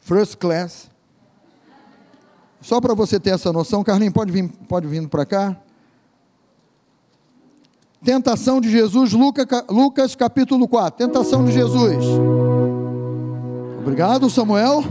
First 0.00 0.36
class. 0.36 0.90
Só 2.60 2.82
para 2.82 2.92
você 2.92 3.18
ter 3.18 3.30
essa 3.30 3.50
noção, 3.50 3.82
Carlinhos, 3.82 4.12
pode 4.12 4.30
vir, 4.30 4.46
pode 4.68 4.86
vir 4.86 5.08
para 5.08 5.24
cá. 5.24 5.58
Tentação 8.04 8.60
de 8.60 8.70
Jesus, 8.70 9.12
Lucas, 9.12 10.14
capítulo 10.14 10.68
4. 10.68 11.06
Tentação 11.06 11.44
de 11.44 11.52
Jesus. 11.52 12.04
Obrigado, 13.80 14.28
Samuel. 14.28 14.84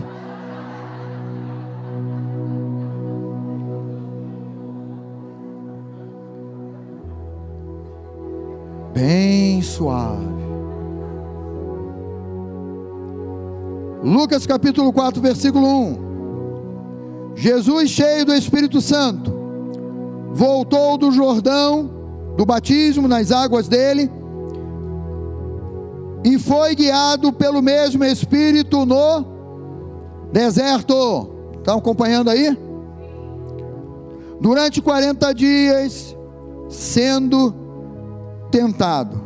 Bem 8.94 9.62
suave. 9.62 10.26
Lucas 14.04 14.46
capítulo 14.46 14.94
4, 14.94 15.22
versículo 15.22 15.68
1. 15.68 17.34
Jesus, 17.36 17.90
cheio 17.90 18.26
do 18.26 18.34
Espírito 18.34 18.80
Santo, 18.80 19.34
voltou 20.32 20.98
do 20.98 21.12
Jordão 21.12 21.95
do 22.36 22.46
batismo 22.46 23.08
nas 23.08 23.32
águas 23.32 23.68
dele 23.68 24.12
e 26.24 26.40
foi 26.40 26.74
guiado 26.76 27.32
pelo 27.32 27.62
mesmo 27.62 28.04
Espírito 28.04 28.84
no 28.84 29.26
deserto. 30.32 31.30
Estão 31.58 31.78
acompanhando 31.78 32.32
aí? 32.32 32.58
Durante 34.42 34.82
40 34.82 35.34
dias, 35.34 36.18
sendo 36.68 37.54
tentado. 38.50 39.24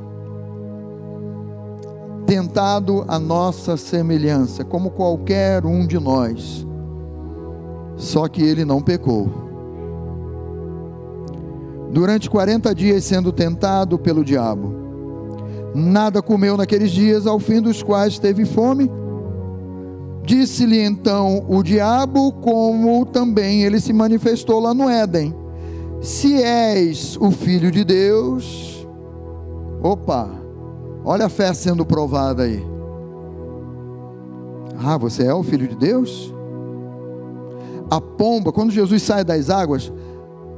Tentado 2.26 3.06
a 3.08 3.18
nossa 3.18 3.78
semelhança, 3.78 4.64
como 4.66 4.92
qualquer 4.92 5.66
um 5.66 5.88
de 5.88 5.98
nós. 5.98 6.68
Só 7.96 8.28
que 8.28 8.42
ele 8.44 8.66
não 8.66 8.82
pecou 8.82 9.49
durante 11.92 12.30
40 12.30 12.74
dias 12.74 13.04
sendo 13.04 13.32
tentado 13.32 13.98
pelo 13.98 14.24
diabo. 14.24 14.74
Nada 15.74 16.22
comeu 16.22 16.58
naqueles 16.58 16.92
dias, 16.92 17.28
ao 17.28 17.40
fim 17.40 17.62
dos 17.62 17.84
quais 17.84 18.18
teve 18.20 18.46
fome. 18.46 18.90
Disse-lhe 20.24 20.80
então 20.80 21.46
o 21.48 21.64
diabo, 21.64 22.32
como 22.34 23.06
também 23.06 23.64
ele 23.64 23.80
se 23.80 23.92
manifestou 23.94 24.60
lá 24.60 24.74
no 24.74 24.90
Éden: 24.90 25.34
Se 26.02 26.42
és 26.42 27.18
o 27.20 27.32
filho 27.32 27.72
de 27.72 27.84
Deus, 27.84 28.88
opa, 29.82 30.30
olha 31.04 31.26
a 31.26 31.30
fé 31.30 31.54
sendo 31.54 31.86
provada 31.86 32.44
aí. 32.44 32.64
Ah, 34.82 34.98
você 34.98 35.26
é 35.26 35.34
o 35.34 35.44
filho 35.44 35.68
de 35.68 35.76
Deus? 35.76 36.34
A 37.90 38.00
pomba, 38.00 38.52
quando 38.52 38.72
Jesus 38.72 39.02
sai 39.02 39.24
das 39.24 39.50
águas, 39.50 39.92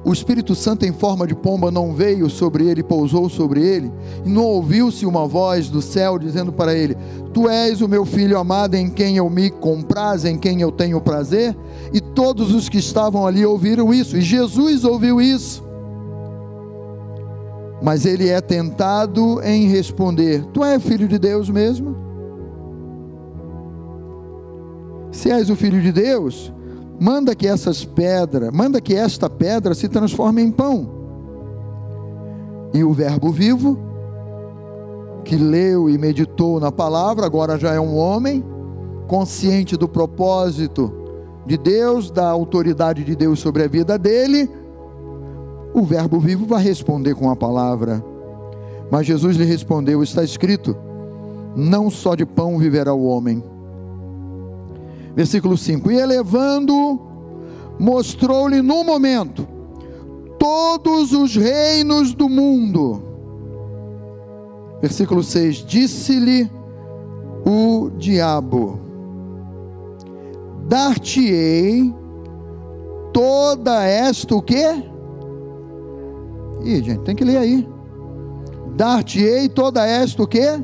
o 0.04 0.12
Espírito 0.12 0.56
Santo 0.56 0.84
em 0.84 0.92
forma 0.92 1.28
de 1.28 1.36
pomba 1.36 1.70
não 1.70 1.94
veio 1.94 2.28
sobre 2.28 2.68
ele, 2.68 2.82
pousou 2.82 3.30
sobre 3.30 3.62
ele, 3.62 3.92
e 4.26 4.30
não 4.30 4.44
ouviu-se 4.44 5.06
uma 5.06 5.28
voz 5.28 5.70
do 5.70 5.80
céu 5.82 6.18
dizendo 6.18 6.52
para 6.52 6.74
ele: 6.74 6.98
Tu 7.34 7.48
és 7.48 7.82
o 7.82 7.88
meu 7.88 8.04
filho 8.04 8.40
amado 8.40 8.76
em 8.76 8.90
quem 8.90 9.18
eu 9.18 9.30
me 9.30 9.52
compraz, 9.52 10.26
em 10.26 10.40
quem 10.40 10.60
eu 10.60 10.72
tenho 10.72 11.00
prazer? 11.00 11.56
E 11.94 12.02
todos 12.02 12.54
os 12.54 12.68
que 12.68 12.80
estavam 12.80 13.28
ali 13.28 13.46
ouviram 13.46 13.94
isso, 13.94 14.18
e 14.18 14.22
Jesus 14.22 14.84
ouviu 14.84 15.22
isso. 15.22 15.64
Mas 17.80 18.06
ele 18.06 18.28
é 18.28 18.42
tentado 18.42 19.40
em 19.44 19.68
responder: 19.68 20.44
Tu 20.52 20.64
és 20.64 20.82
filho 20.82 21.08
de 21.08 21.20
Deus 21.20 21.48
mesmo? 21.48 21.96
Se 25.12 25.30
és 25.30 25.50
o 25.50 25.56
filho 25.56 25.80
de 25.80 25.92
Deus, 25.92 26.52
manda 27.02 27.34
que 27.34 27.48
essas 27.48 27.84
pedras, 27.84 28.52
manda 28.54 28.80
que 28.80 28.94
esta 28.94 29.28
pedra 29.28 29.74
se 29.74 29.90
transforme 29.90 30.44
em 30.44 30.52
pão. 30.52 30.88
E 32.72 32.84
o 32.84 32.94
Verbo 32.94 33.32
vivo, 33.32 33.76
que 35.26 35.36
leu 35.36 35.90
e 35.90 35.98
meditou 35.98 36.60
na 36.60 36.72
palavra, 36.72 37.26
agora 37.26 37.58
já 37.58 37.74
é 37.74 37.80
um 37.80 37.98
homem, 37.98 38.46
consciente 39.08 39.76
do 39.76 39.90
propósito 39.90 40.94
de 41.44 41.58
Deus, 41.58 42.12
da 42.12 42.30
autoridade 42.30 43.04
de 43.04 43.16
Deus 43.16 43.40
sobre 43.40 43.64
a 43.64 43.68
vida 43.68 43.98
dele, 43.98 44.48
o 45.74 45.82
Verbo 45.82 46.20
vivo 46.20 46.46
vai 46.46 46.62
responder 46.62 47.16
com 47.16 47.32
a 47.32 47.36
palavra. 47.36 48.06
Mas 48.92 49.08
Jesus 49.08 49.38
lhe 49.38 49.44
respondeu: 49.44 50.04
está 50.04 50.24
escrito, 50.24 50.78
não 51.56 51.90
só 51.90 52.14
de 52.14 52.28
pão 52.28 52.60
viverá 52.60 52.94
o 52.94 53.06
homem 53.06 53.44
Versículo 55.16 55.58
5: 55.58 55.92
E 55.92 55.98
elevando, 55.98 57.00
mostrou-lhe 57.80 58.62
no 58.62 58.84
momento 58.84 59.48
todos 60.40 61.14
os 61.14 61.36
reinos 61.36 62.14
do 62.14 62.30
mundo. 62.30 63.04
Versículo 64.82 65.24
6: 65.24 65.66
Disse-lhe 65.66 66.50
o 67.46 67.90
diabo: 67.98 68.80
Dar-te-ei 70.68 71.94
toda 73.12 73.86
esta 73.86 74.36
o 74.36 74.42
quê? 74.42 74.84
Ih, 76.64 76.84
gente, 76.84 77.02
tem 77.02 77.16
que 77.16 77.24
ler 77.24 77.38
aí. 77.38 77.68
Dar-te-ei 78.76 79.50
toda 79.50 79.86
esta 79.86 80.24
o 80.24 80.28
quê? 80.28 80.64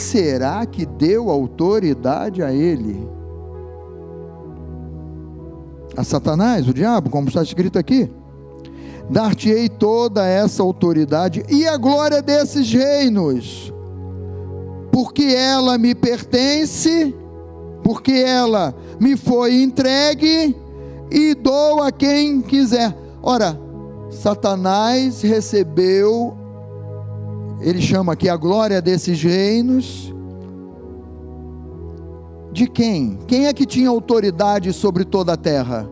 Será 0.00 0.64
que 0.66 0.84
deu 0.84 1.30
autoridade 1.30 2.42
a 2.42 2.52
ele? 2.52 3.08
A 5.96 6.02
Satanás, 6.02 6.66
o 6.66 6.74
diabo, 6.74 7.10
como 7.10 7.28
está 7.28 7.42
escrito 7.42 7.78
aqui. 7.78 8.10
Dar-te-ei 9.08 9.68
toda 9.68 10.26
essa 10.26 10.62
autoridade 10.62 11.44
e 11.48 11.66
a 11.66 11.76
glória 11.76 12.22
desses 12.22 12.72
reinos, 12.72 13.72
porque 14.92 15.24
ela 15.24 15.76
me 15.76 15.94
pertence, 15.94 17.14
porque 17.82 18.12
ela 18.12 18.74
me 19.00 19.16
foi 19.16 19.62
entregue 19.62 20.56
e 21.10 21.34
dou 21.34 21.82
a 21.82 21.90
quem 21.90 22.40
quiser. 22.40 22.96
Ora, 23.20 23.58
Satanás 24.10 25.22
recebeu 25.22 26.39
ele 27.60 27.80
chama 27.80 28.14
aqui 28.14 28.28
a 28.28 28.36
glória 28.36 28.80
desses 28.80 29.22
reinos. 29.22 30.14
De 32.52 32.66
quem? 32.66 33.18
Quem 33.26 33.46
é 33.46 33.52
que 33.52 33.66
tinha 33.66 33.88
autoridade 33.88 34.72
sobre 34.72 35.04
toda 35.04 35.34
a 35.34 35.36
terra? 35.36 35.88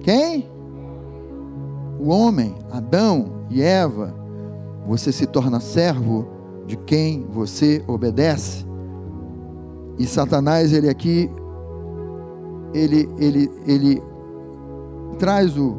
Quem? 0.00 0.48
O 1.98 2.08
homem, 2.08 2.56
Adão 2.70 3.44
e 3.48 3.62
Eva. 3.62 4.14
Você 4.86 5.12
se 5.12 5.26
torna 5.26 5.60
servo 5.60 6.26
de 6.66 6.76
quem 6.76 7.26
você 7.30 7.82
obedece. 7.86 8.66
E 9.98 10.06
Satanás, 10.06 10.72
ele 10.72 10.88
aqui, 10.88 11.30
ele, 12.74 13.08
ele, 13.18 13.50
ele 13.66 14.02
traz 15.18 15.56
o, 15.56 15.76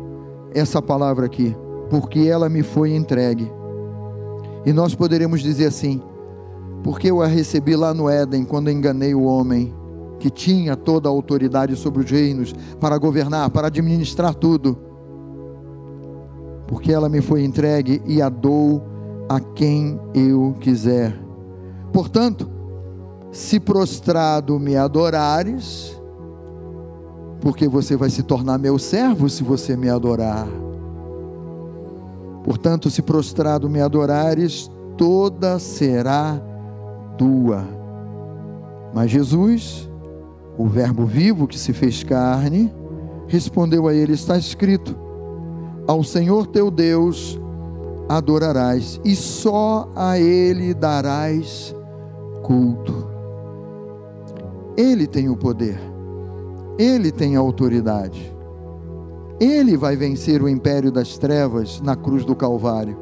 essa 0.54 0.82
palavra 0.82 1.26
aqui, 1.26 1.56
porque 1.90 2.20
ela 2.20 2.50
me 2.50 2.64
foi 2.64 2.96
entregue. 2.96 3.59
E 4.66 4.74
nós 4.74 4.94
poderemos 4.94 5.42
dizer 5.42 5.66
assim: 5.66 6.02
porque 6.84 7.10
eu 7.10 7.22
a 7.22 7.28
recebi 7.28 7.76
lá 7.76 7.94
no 7.94 8.10
Éden, 8.10 8.46
quando 8.46 8.72
enganei 8.72 9.14
o 9.14 9.24
homem, 9.24 9.74
que 10.20 10.30
tinha 10.30 10.76
toda 10.76 11.08
a 11.08 11.12
autoridade 11.12 11.76
sobre 11.76 12.04
os 12.04 12.10
reinos, 12.10 12.54
para 12.80 12.98
governar, 12.98 13.50
para 13.50 13.68
administrar 13.68 14.34
tudo. 14.34 14.78
Porque 16.68 16.92
ela 16.92 17.10
me 17.10 17.22
foi 17.22 17.44
entregue 17.44 18.02
e 18.06 18.22
a 18.22 18.30
dou 18.30 18.84
a 19.28 19.40
quem 19.40 20.00
eu 20.14 20.56
quiser. 20.60 21.18
Portanto, 21.92 22.50
se 23.32 23.60
prostrado 23.60 24.60
me 24.60 24.76
adorares, 24.76 26.00
porque 27.42 27.68
você 27.68 27.96
vai 27.96 28.10
se 28.10 28.24
tornar 28.24 28.58
meu 28.58 28.78
servo 28.78 29.30
se 29.30 29.44
você 29.44 29.76
me 29.76 29.90
adorar. 29.90 30.48
Portanto, 32.44 32.90
se 32.90 33.02
prostrado 33.02 33.70
me 33.70 33.82
adorares, 33.82 34.70
toda 34.98 35.60
será 35.60 36.42
tua. 37.18 37.64
Mas 38.94 39.12
Jesus, 39.12 39.90
o 40.58 40.68
Verbo 40.68 41.06
vivo 41.06 41.48
que 41.48 41.60
se 41.60 41.74
fez 41.74 42.04
carne, 42.04 42.74
respondeu 43.28 43.88
a 43.88 43.94
ele: 43.94 44.14
Está 44.14 44.38
escrito: 44.38 44.96
Ao 45.88 46.04
Senhor 46.04 46.48
teu 46.48 46.72
Deus 46.72 47.40
adorarás, 48.10 49.00
e 49.06 49.16
só 49.16 49.88
a 49.96 50.18
Ele 50.18 50.74
darás 50.74 51.76
culto. 52.42 53.08
Ele 54.76 55.06
tem 55.06 55.30
o 55.30 55.38
poder, 55.38 55.80
Ele 56.78 57.12
tem 57.12 57.36
a 57.36 57.40
autoridade. 57.40 58.36
Ele 59.40 59.78
vai 59.78 59.96
vencer 59.96 60.42
o 60.42 60.50
império 60.50 60.92
das 60.92 61.18
trevas 61.18 61.80
na 61.80 61.96
cruz 61.96 62.26
do 62.26 62.36
Calvário. 62.36 62.98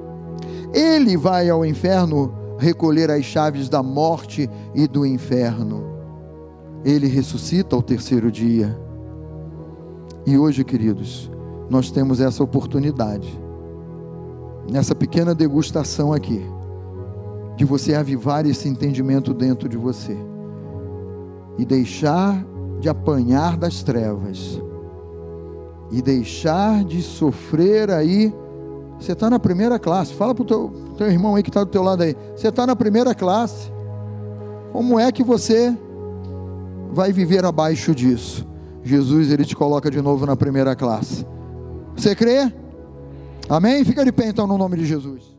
Ele 0.72 1.18
vai 1.18 1.50
ao 1.50 1.66
inferno 1.66 2.32
recolher 2.60 3.10
as 3.10 3.24
chaves 3.24 3.68
da 3.70 3.82
morte 3.82 4.48
e 4.76 4.88
do 4.88 5.06
inferno. 5.06 5.84
Ele 6.86 7.08
ressuscita 7.08 7.76
ao 7.76 7.82
terceiro 7.82 8.32
dia. 8.32 8.78
E 10.28 10.38
hoje, 10.38 10.64
queridos, 10.64 11.32
nós 11.70 11.90
temos 11.90 12.22
essa 12.22 12.44
oportunidade, 12.44 13.40
nessa 14.72 14.94
pequena 14.94 15.34
degustação 15.34 16.14
aqui, 16.14 16.46
de 17.56 17.66
você 17.66 17.96
avivar 17.96 18.46
esse 18.46 18.70
entendimento 18.70 19.34
dentro 19.34 19.68
de 19.68 19.78
você 19.78 20.16
e 21.58 21.66
deixar 21.66 22.46
de 22.80 22.88
apanhar 22.88 23.58
das 23.58 23.82
trevas 23.82 24.62
e 25.92 26.02
deixar 26.02 26.84
de 26.84 27.02
sofrer 27.02 27.90
aí. 27.90 28.34
Você 29.00 29.12
está 29.12 29.30
na 29.30 29.40
primeira 29.40 29.78
classe. 29.78 30.14
Fala 30.14 30.34
para 30.34 30.42
o 30.44 30.46
teu, 30.46 30.74
teu 30.98 31.08
irmão 31.08 31.36
aí 31.36 31.44
que 31.44 31.50
está 31.50 31.64
do 31.64 31.70
teu 31.70 31.84
lado 31.84 32.04
aí. 32.04 32.16
Você 32.36 32.48
está 32.48 32.66
na 32.66 32.76
primeira 32.76 33.14
classe. 33.14 33.72
Como 34.72 35.00
é 35.00 35.12
que 35.12 35.24
você 35.24 35.76
vai 36.92 37.12
viver 37.12 37.46
abaixo 37.46 37.94
disso? 37.94 38.46
Jesus 38.84 39.32
ele 39.32 39.46
te 39.46 39.56
coloca 39.56 39.92
de 39.92 40.02
novo 40.02 40.26
na 40.26 40.36
primeira 40.36 40.76
classe. 40.76 41.26
Você 41.96 42.16
crê? 42.16 42.52
Amém? 43.50 43.84
Fica 43.86 44.04
de 44.04 44.12
pé 44.12 44.28
então 44.28 44.48
no 44.48 44.58
nome 44.58 44.78
de 44.78 44.86
Jesus. 44.86 45.37